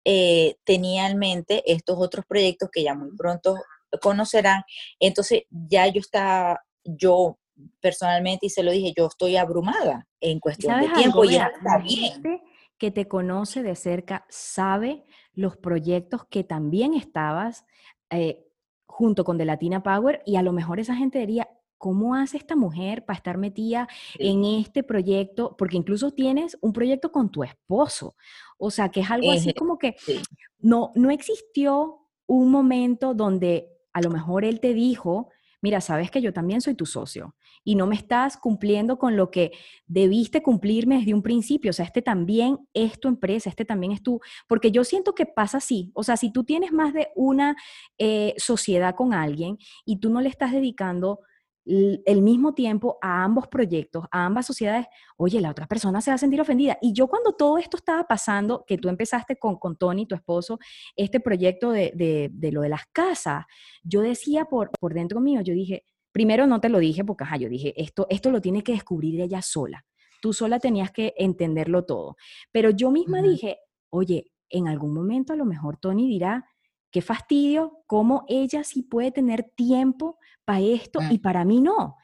eh, 0.03 0.55
tenía 0.63 1.07
en 1.07 1.19
mente 1.19 1.61
estos 1.71 1.97
otros 1.99 2.25
proyectos 2.25 2.69
que 2.71 2.83
ya 2.83 2.95
muy 2.95 3.15
pronto 3.15 3.55
conocerán, 4.01 4.63
entonces 4.99 5.43
ya 5.49 5.85
yo 5.87 5.99
estaba, 5.99 6.61
yo 6.83 7.37
personalmente, 7.79 8.47
y 8.47 8.49
se 8.49 8.63
lo 8.63 8.71
dije, 8.71 8.93
yo 8.97 9.05
estoy 9.05 9.37
abrumada 9.37 10.07
en 10.19 10.39
cuestión 10.39 10.79
de 10.79 10.87
¿Sabes 10.87 10.99
tiempo 10.99 11.23
y 11.23 11.35
está 11.35 11.77
bien. 11.77 12.13
gente 12.13 12.41
que 12.79 12.89
te 12.91 13.07
conoce 13.07 13.61
de 13.61 13.75
cerca 13.75 14.25
sabe 14.29 15.05
los 15.33 15.57
proyectos 15.57 16.25
que 16.25 16.43
también 16.43 16.95
estabas 16.95 17.65
eh, 18.09 18.47
junto 18.87 19.23
con 19.23 19.37
The 19.37 19.45
Latina 19.45 19.83
Power 19.83 20.23
y 20.25 20.37
a 20.37 20.41
lo 20.41 20.53
mejor 20.53 20.79
esa 20.79 20.95
gente 20.95 21.19
diría, 21.19 21.49
¿cómo 21.77 22.15
hace 22.15 22.37
esta 22.37 22.55
mujer 22.55 23.05
para 23.05 23.17
estar 23.17 23.37
metida 23.37 23.87
Sí. 24.13 24.27
en 24.27 24.45
este 24.45 24.83
proyecto? 24.83 25.55
Porque 25.57 25.77
incluso 25.77 26.11
tienes 26.11 26.57
un 26.61 26.73
proyecto 26.73 27.11
con 27.11 27.29
tu 27.31 27.43
esposo. 27.43 28.15
O 28.57 28.71
sea, 28.71 28.89
que 28.89 29.01
es 29.01 29.11
algo 29.11 29.31
así 29.31 29.49
Eje, 29.49 29.53
como 29.53 29.77
que 29.77 29.95
sí. 29.99 30.19
no, 30.59 30.91
no 30.95 31.09
existió 31.11 31.99
un 32.25 32.49
momento 32.51 33.13
donde 33.13 33.69
a 33.93 34.01
lo 34.01 34.09
mejor 34.09 34.43
él 34.45 34.59
te 34.59 34.73
dijo, 34.73 35.29
mira, 35.61 35.81
sabes 35.81 36.11
que 36.11 36.21
yo 36.21 36.33
también 36.33 36.61
soy 36.61 36.75
tu 36.75 36.85
socio 36.85 37.35
y 37.63 37.75
no 37.75 37.87
me 37.87 37.95
estás 37.95 38.37
cumpliendo 38.37 38.97
con 38.99 39.17
lo 39.17 39.31
que 39.31 39.51
debiste 39.87 40.43
cumplirme 40.43 40.99
desde 40.99 41.13
un 41.13 41.23
principio. 41.23 41.71
O 41.71 41.73
sea, 41.73 41.85
este 41.85 42.01
también 42.01 42.59
es 42.73 42.99
tu 42.99 43.07
empresa, 43.07 43.49
este 43.49 43.65
también 43.65 43.91
es 43.91 44.03
tu, 44.03 44.19
porque 44.47 44.71
yo 44.71 44.83
siento 44.83 45.13
que 45.15 45.25
pasa 45.25 45.57
así. 45.57 45.91
O 45.95 46.03
sea, 46.03 46.15
si 46.15 46.31
tú 46.31 46.43
tienes 46.43 46.71
más 46.71 46.93
de 46.93 47.09
una 47.15 47.55
eh, 47.97 48.33
sociedad 48.37 48.93
con 48.95 49.13
alguien 49.13 49.57
y 49.85 49.97
tú 49.99 50.09
no 50.09 50.21
le 50.21 50.29
estás 50.29 50.51
dedicando 50.51 51.19
el 51.67 52.21
mismo 52.21 52.53
tiempo 52.53 52.97
a 53.01 53.23
ambos 53.23 53.47
proyectos, 53.47 54.05
a 54.11 54.25
ambas 54.25 54.45
sociedades, 54.45 54.87
oye, 55.17 55.41
la 55.41 55.51
otra 55.51 55.67
persona 55.67 55.99
se 56.01 56.11
va 56.11 56.15
a 56.15 56.17
sentir 56.17 56.39
ofendida. 56.39 56.77
Y 56.81 56.93
yo 56.93 57.07
cuando 57.07 57.33
todo 57.33 57.57
esto 57.57 57.77
estaba 57.77 58.05
pasando, 58.05 58.63
que 58.65 58.77
tú 58.77 58.87
empezaste 58.89 59.37
con, 59.37 59.57
con 59.57 59.75
Tony, 59.75 60.05
tu 60.05 60.15
esposo, 60.15 60.59
este 60.95 61.19
proyecto 61.19 61.71
de, 61.71 61.91
de, 61.93 62.29
de 62.31 62.51
lo 62.51 62.61
de 62.61 62.69
las 62.69 62.85
casas, 62.93 63.45
yo 63.83 64.01
decía 64.01 64.45
por, 64.45 64.71
por 64.79 64.93
dentro 64.93 65.19
mío, 65.19 65.41
yo 65.41 65.53
dije, 65.53 65.83
primero 66.11 66.47
no 66.47 66.61
te 66.61 66.69
lo 66.69 66.79
dije 66.79 67.03
porque, 67.03 67.25
ajá, 67.25 67.37
yo 67.37 67.49
dije, 67.49 67.73
esto, 67.81 68.07
esto 68.09 68.31
lo 68.31 68.41
tiene 68.41 68.63
que 68.63 68.71
descubrir 68.71 69.19
ella 69.19 69.41
sola. 69.41 69.85
Tú 70.21 70.33
sola 70.33 70.59
tenías 70.59 70.91
que 70.91 71.13
entenderlo 71.17 71.85
todo. 71.85 72.15
Pero 72.51 72.69
yo 72.69 72.91
misma 72.91 73.19
Ujú. 73.19 73.29
dije, 73.29 73.59
oye, 73.89 74.31
en 74.49 74.67
algún 74.67 74.93
momento 74.93 75.33
a 75.33 75.35
lo 75.35 75.45
mejor 75.45 75.77
Tony 75.77 76.07
dirá, 76.07 76.45
qué 76.91 77.01
fastidio, 77.01 77.83
cómo 77.85 78.25
ella 78.27 78.63
sí 78.63 78.81
puede 78.81 79.11
tener 79.11 79.51
tiempo 79.55 80.17
para 80.47 80.61
esto 80.61 81.01
Mm. 81.01 81.11
y 81.11 81.17
para 81.19 81.43
mí 81.43 81.59
no. 81.59 81.97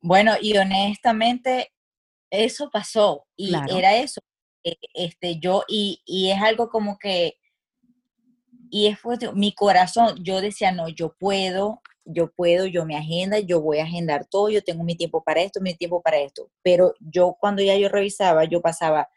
Bueno, 0.00 0.32
y 0.40 0.56
honestamente, 0.56 1.70
eso 2.30 2.70
pasó 2.70 3.26
y 3.36 3.48
Claro. 3.50 3.76
era 3.76 3.96
eso. 3.96 4.20
eh, 4.64 4.76
Este, 4.94 5.38
yo, 5.38 5.62
y, 5.68 6.00
y 6.06 6.30
es 6.30 6.40
algo 6.42 6.68
como 6.70 6.98
que, 6.98 7.34
y 8.70 8.86
es 8.86 8.98
fuerte, 8.98 9.30
mi 9.32 9.52
corazón, 9.54 10.16
yo 10.24 10.40
decía, 10.40 10.72
no, 10.72 10.88
yo 10.88 11.14
puedo, 11.18 11.80
yo 12.04 12.32
puedo, 12.32 12.66
yo 12.66 12.84
me 12.86 12.96
agenda, 12.96 13.38
yo 13.40 13.60
voy 13.60 13.78
a 13.78 13.84
agendar 13.84 14.26
todo, 14.26 14.48
yo 14.50 14.62
tengo 14.64 14.82
mi 14.84 14.96
tiempo 14.96 15.22
para 15.22 15.40
esto, 15.42 15.60
mi 15.60 15.74
tiempo 15.74 16.00
para 16.02 16.18
esto. 16.18 16.50
Pero 16.62 16.94
yo 17.00 17.36
cuando 17.38 17.62
ya 17.62 17.76
yo 17.76 17.88
revisaba, 17.88 18.44
yo 18.44 18.60
pasaba 18.62 19.08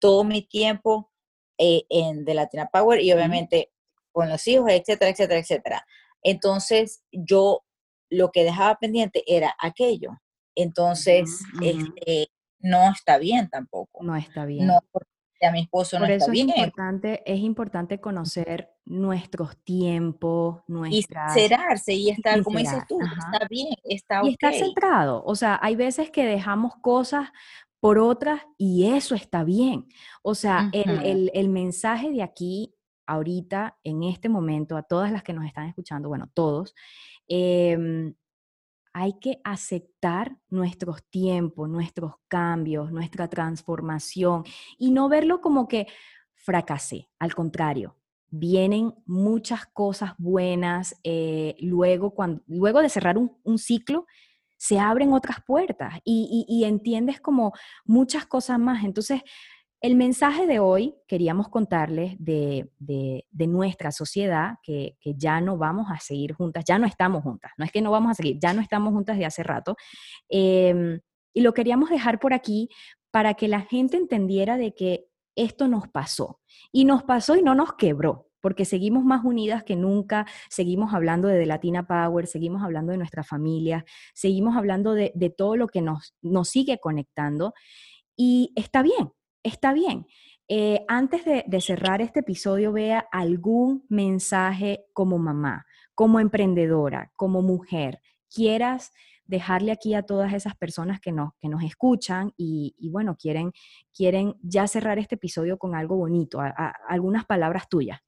todo 0.00 0.24
mi 0.24 0.42
tiempo 0.42 1.10
eh, 1.58 1.84
en 1.90 2.24
The 2.24 2.34
Latina 2.34 2.68
Power 2.72 3.00
y 3.00 3.12
obviamente 3.12 3.72
con 4.12 4.28
los 4.28 4.46
hijos, 4.48 4.70
etcétera, 4.70 5.10
etcétera, 5.10 5.40
etcétera. 5.40 5.86
Entonces 6.22 7.02
yo 7.12 7.64
lo 8.10 8.30
que 8.30 8.44
dejaba 8.44 8.78
pendiente 8.78 9.24
era 9.26 9.54
aquello. 9.58 10.20
Entonces, 10.54 11.40
este, 11.62 12.28
no 12.60 12.90
está 12.90 13.18
bien 13.18 13.48
tampoco. 13.48 14.02
No 14.02 14.16
está 14.16 14.44
bien. 14.44 14.66
No, 14.66 14.80
a 15.46 15.50
mi 15.50 15.62
esposo 15.62 15.98
no 15.98 16.06
está 16.06 16.30
bien. 16.30 16.50
Es 16.50 16.56
importante, 16.56 17.22
es 17.26 17.40
importante 17.40 18.00
conocer 18.00 18.70
nuestros 18.84 19.56
tiempos, 19.64 20.62
nuestras... 20.66 21.36
Y 21.36 21.40
cerrarse 21.40 21.94
y 21.94 22.10
estar, 22.10 22.42
como 22.42 22.58
dices 22.58 22.82
tú, 22.88 23.00
está 23.00 23.46
bien, 23.48 23.74
está 23.84 24.20
Y 24.24 24.32
estar 24.32 24.54
centrado. 24.54 25.22
O 25.24 25.34
sea, 25.34 25.58
hay 25.62 25.76
veces 25.76 26.10
que 26.10 26.24
dejamos 26.24 26.76
cosas 26.76 27.30
por 27.80 27.98
otras 27.98 28.42
y 28.58 28.86
eso 28.92 29.14
está 29.14 29.42
bien. 29.42 29.86
O 30.22 30.34
sea, 30.34 30.70
el, 30.72 31.30
el, 31.34 31.48
mensaje 31.48 32.12
de 32.12 32.22
aquí, 32.22 32.74
ahorita, 33.12 33.78
en 33.84 34.02
este 34.02 34.28
momento, 34.28 34.76
a 34.76 34.82
todas 34.82 35.12
las 35.12 35.22
que 35.22 35.32
nos 35.32 35.44
están 35.44 35.68
escuchando, 35.68 36.08
bueno, 36.08 36.30
todos, 36.32 36.74
eh, 37.28 38.14
hay 38.94 39.14
que 39.20 39.40
aceptar 39.44 40.36
nuestros 40.50 41.02
tiempos, 41.08 41.68
nuestros 41.68 42.14
cambios, 42.28 42.92
nuestra 42.92 43.28
transformación 43.28 44.44
y 44.78 44.90
no 44.90 45.08
verlo 45.08 45.40
como 45.40 45.66
que 45.66 45.86
fracasé. 46.34 47.08
Al 47.18 47.34
contrario, 47.34 47.96
vienen 48.28 48.94
muchas 49.06 49.66
cosas 49.66 50.12
buenas. 50.18 50.98
Eh, 51.04 51.54
luego, 51.60 52.14
cuando, 52.14 52.42
luego 52.46 52.82
de 52.82 52.90
cerrar 52.90 53.16
un, 53.16 53.58
ciclo, 53.58 54.06
se 54.58 54.78
abren 54.78 55.12
otras 55.12 55.38
puertas 55.46 56.00
y, 56.04 56.44
y 56.46 56.64
entiendes 56.64 57.20
como 57.20 57.52
muchas 57.84 58.26
cosas 58.26 58.58
más. 58.58 58.84
Entonces, 58.84 59.22
el 59.82 59.96
mensaje 59.96 60.46
de 60.46 60.60
hoy 60.60 60.94
queríamos 61.08 61.48
contarles 61.48 62.14
de, 62.18 62.70
nuestra 63.48 63.90
sociedad, 63.90 64.54
que, 64.62 64.96
ya 65.16 65.40
no 65.40 65.58
vamos 65.58 65.88
a 65.90 65.98
seguir 65.98 66.34
juntas, 66.34 66.64
ya 66.64 66.78
no 66.78 66.86
estamos 66.86 67.24
juntas, 67.24 67.50
no 67.58 67.64
es 67.64 67.72
que 67.72 67.82
no 67.82 67.90
vamos 67.90 68.12
a 68.12 68.14
seguir, 68.14 68.38
ya 68.38 68.54
no 68.54 68.62
estamos 68.62 68.92
juntas 68.92 69.18
de 69.18 69.26
hace 69.26 69.42
rato. 69.42 69.76
Em, 70.28 71.00
y 71.34 71.40
lo 71.40 71.52
queríamos 71.52 71.90
dejar 71.90 72.20
por 72.20 72.32
aquí 72.32 72.68
para 73.10 73.34
que 73.34 73.48
la 73.48 73.62
gente 73.62 73.96
entendiera 73.96 74.56
de 74.56 74.72
que 74.72 75.08
esto 75.34 75.66
nos 75.66 75.88
pasó. 75.88 76.40
Y 76.70 76.84
nos 76.84 77.02
pasó 77.02 77.34
y 77.34 77.42
no 77.42 77.56
nos 77.56 77.72
quebró, 77.74 78.28
porque 78.40 78.64
seguimos 78.64 79.04
más 79.04 79.24
unidas 79.24 79.64
que 79.64 79.74
nunca, 79.74 80.26
seguimos 80.48 80.94
hablando 80.94 81.26
de 81.26 81.44
Latina 81.44 81.88
Power, 81.88 82.28
seguimos 82.28 82.62
hablando 82.62 82.92
de 82.92 82.98
nuestra 82.98 83.24
familia, 83.24 83.84
seguimos 84.14 84.56
hablando 84.56 84.94
de, 84.94 85.34
todo 85.36 85.56
lo 85.56 85.66
que 85.66 85.82
nos, 85.82 86.14
nos 86.22 86.50
sigue 86.50 86.78
conectando. 86.78 87.52
Y 88.14 88.52
está 88.54 88.82
bien, 88.82 89.10
está 89.42 89.72
bien. 89.72 90.06
Eh, 90.48 90.84
antes 90.88 91.24
de, 91.24 91.60
cerrar 91.60 92.02
este 92.02 92.20
episodio, 92.20 92.72
vea 92.72 93.06
algún 93.10 93.86
mensaje 93.88 94.84
como 94.92 95.18
mamá, 95.18 95.64
como 95.94 96.20
emprendedora, 96.20 97.12
como 97.16 97.42
mujer, 97.42 98.00
quieras 98.28 98.92
dejarle 99.24 99.72
aquí 99.72 99.94
a 99.94 100.02
todas 100.02 100.34
esas 100.34 100.54
personas 100.56 101.00
que 101.00 101.12
nos, 101.12 101.30
que 101.40 101.48
nos 101.48 101.62
escuchan 101.62 102.32
y, 102.36 102.74
bueno, 102.90 103.16
quieren, 103.16 103.52
quieren 103.94 104.34
ya 104.42 104.66
cerrar 104.66 104.98
este 104.98 105.14
episodio 105.14 105.56
con 105.58 105.74
algo 105.74 105.96
bonito, 105.96 106.40
algunas 106.88 107.24
palabras 107.24 107.68
tuyas. 107.68 108.00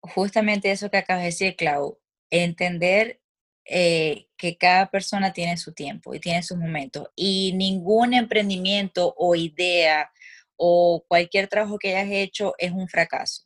Justamente 0.00 0.72
eso 0.72 0.90
que 0.90 0.96
acabas 0.96 1.22
de 1.22 1.26
decir, 1.26 1.54
Clau, 1.56 2.00
entender 2.30 3.21
eh, 3.64 4.26
que 4.36 4.56
cada 4.56 4.90
persona 4.90 5.32
tiene 5.32 5.56
su 5.56 5.72
tiempo 5.72 6.14
y 6.14 6.20
tiene 6.20 6.42
sus 6.42 6.58
momentos. 6.58 7.08
Y 7.14 7.52
ningún 7.54 8.12
emprendimiento 8.14 9.14
o 9.16 9.34
idea 9.36 10.10
o 10.56 11.04
cualquier 11.06 11.48
trabajo 11.48 11.78
que 11.78 11.96
hayas 11.96 12.12
hecho 12.12 12.54
es 12.58 12.72
un 12.72 12.88
fracaso. 12.88 13.44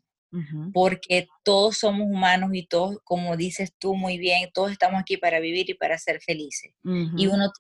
Porque 0.75 1.29
todos 1.45 1.79
somos 1.79 2.09
humanos 2.11 2.51
y 2.53 2.67
todos, 2.67 2.99
como 3.05 3.39
dices 3.39 3.73
tú 3.79 3.95
muy 3.95 4.19
bien, 4.19 4.51
todos 4.53 4.71
estamos 4.71 5.01
aquí 5.01 5.17
para 5.17 5.41
vivir 5.41 5.71
y 5.71 5.75
para 5.75 5.97
ser 5.97 6.21
felices. 6.21 6.75
Y 7.17 7.27
uno 7.27 7.51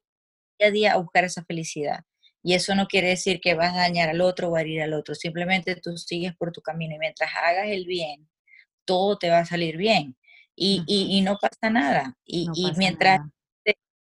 día 0.59 0.69
a 0.69 0.71
día 0.71 0.93
a 0.93 0.97
buscar 0.99 1.25
esa 1.25 1.43
felicidad. 1.45 2.01
Y 2.43 2.53
eso 2.53 2.75
no 2.75 2.87
quiere 2.87 3.09
decir 3.09 3.41
que 3.41 3.55
vas 3.55 3.73
a 3.73 3.79
dañar 3.79 4.11
al 4.11 4.21
otro 4.21 4.51
o 4.51 4.57
a 4.57 4.61
herir 4.61 4.83
al 4.83 4.93
otro. 4.93 5.15
Simplemente 5.15 5.77
tú 5.77 5.97
sigues 5.97 6.35
por 6.37 6.53
tu 6.53 6.61
camino 6.61 6.95
y 6.95 6.99
mientras 6.99 7.31
hagas 7.43 7.69
el 7.69 7.87
bien, 7.87 8.29
todo 8.85 9.17
te 9.17 9.31
va 9.31 9.39
a 9.39 9.47
salir 9.47 9.79
bien 9.79 10.17
y, 10.57 10.83
y, 10.87 11.21
no 11.21 11.37
pasa 11.39 11.71
nada. 11.71 12.17
Y, 12.25 12.49
y 12.55 12.73
mientras, 12.77 13.21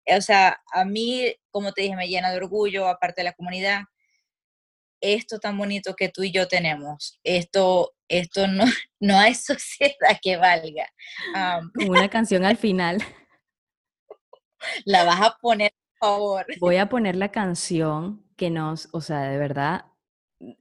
o 0.06 0.22
sea, 0.22 0.62
a 0.72 0.86
mí, 0.86 1.34
como 1.50 1.72
te 1.74 1.82
dije, 1.82 1.96
me 1.96 2.08
llena 2.08 2.32
de 2.32 2.38
orgullo, 2.38 2.88
aparte 2.88 3.22
de 3.22 3.26
la 3.26 3.34
comunidad, 3.34 3.82
esto 5.02 5.40
tan 5.40 5.58
bonito 5.58 5.96
que 5.96 6.10
tú 6.10 6.24
y 6.24 6.32
yo 6.32 6.48
tenemos, 6.48 7.20
esto, 7.24 7.94
esto 8.08 8.48
no, 8.48 8.66
no 9.00 9.18
hay 9.18 9.36
sociedad 9.36 9.96
que 10.22 10.38
valga. 10.38 10.88
una 11.88 12.10
canción 12.10 12.46
al 12.46 12.58
final. 12.58 12.98
La 14.86 15.04
vas 15.04 15.22
a 15.22 15.38
poner, 15.40 15.72
por 16.00 16.10
favor. 16.10 16.46
Voy 16.60 16.78
a 16.78 16.90
poner 16.90 17.16
la 17.16 17.32
canción 17.32 18.26
que 18.36 18.50
nos, 18.50 18.90
o 18.94 19.02
sea, 19.02 19.22
de 19.22 19.38
verdad, 19.38 19.86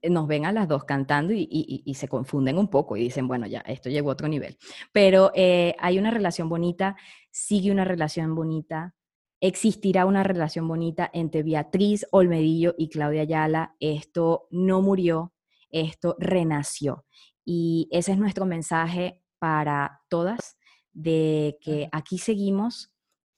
nos 0.03 0.27
ven 0.27 0.47
a 0.47 0.53
las 0.53 0.69
dos 0.69 0.85
cantando 0.85 1.33
y, 1.35 1.95
se 1.95 2.09
confunden 2.09 2.59
un 2.59 2.69
poco 2.69 2.97
y 2.97 3.03
dicen, 3.03 3.29
bueno, 3.29 3.47
ya, 3.47 3.61
esto 3.61 3.89
llegó 3.89 4.11
a 4.11 4.15
otro 4.15 4.29
nivel. 4.29 4.57
Pero 4.93 5.31
eh, 5.35 5.75
hay 5.79 5.99
una 5.99 6.11
relación 6.11 6.49
bonita, 6.49 6.97
sigue 7.31 7.71
una 7.71 7.85
relación 7.85 8.35
bonita, 8.35 8.95
existirá 9.41 10.07
una 10.07 10.23
relación 10.23 10.67
bonita 10.67 11.11
entre 11.13 11.43
Beatriz 11.43 12.07
Olmedillo 12.11 12.75
y 12.79 12.89
Claudia 12.89 13.23
Ayala. 13.23 13.77
Esto 13.81 14.49
no 14.51 14.81
murió, 14.83 15.33
esto 15.71 16.17
renació. 16.19 17.05
Y 17.45 17.89
ese 17.91 18.13
es 18.13 18.19
nuestro 18.19 18.47
mensaje 18.47 19.23
para 19.39 20.03
todas, 20.09 20.57
de 20.93 21.59
que 21.61 21.89
aquí 21.93 22.19
seguimos 22.19 22.93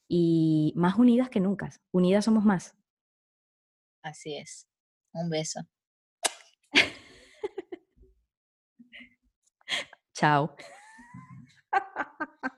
y 0.07 0.73
más 0.75 0.97
unidas 0.97 1.29
que 1.29 1.39
nunca. 1.39 1.71
Unidas 1.91 2.25
somos 2.25 2.45
más. 2.45 2.75
Así 4.01 4.35
es. 4.35 4.67
Un 5.13 5.29
beso. 5.29 5.61
Chao. 10.17 10.55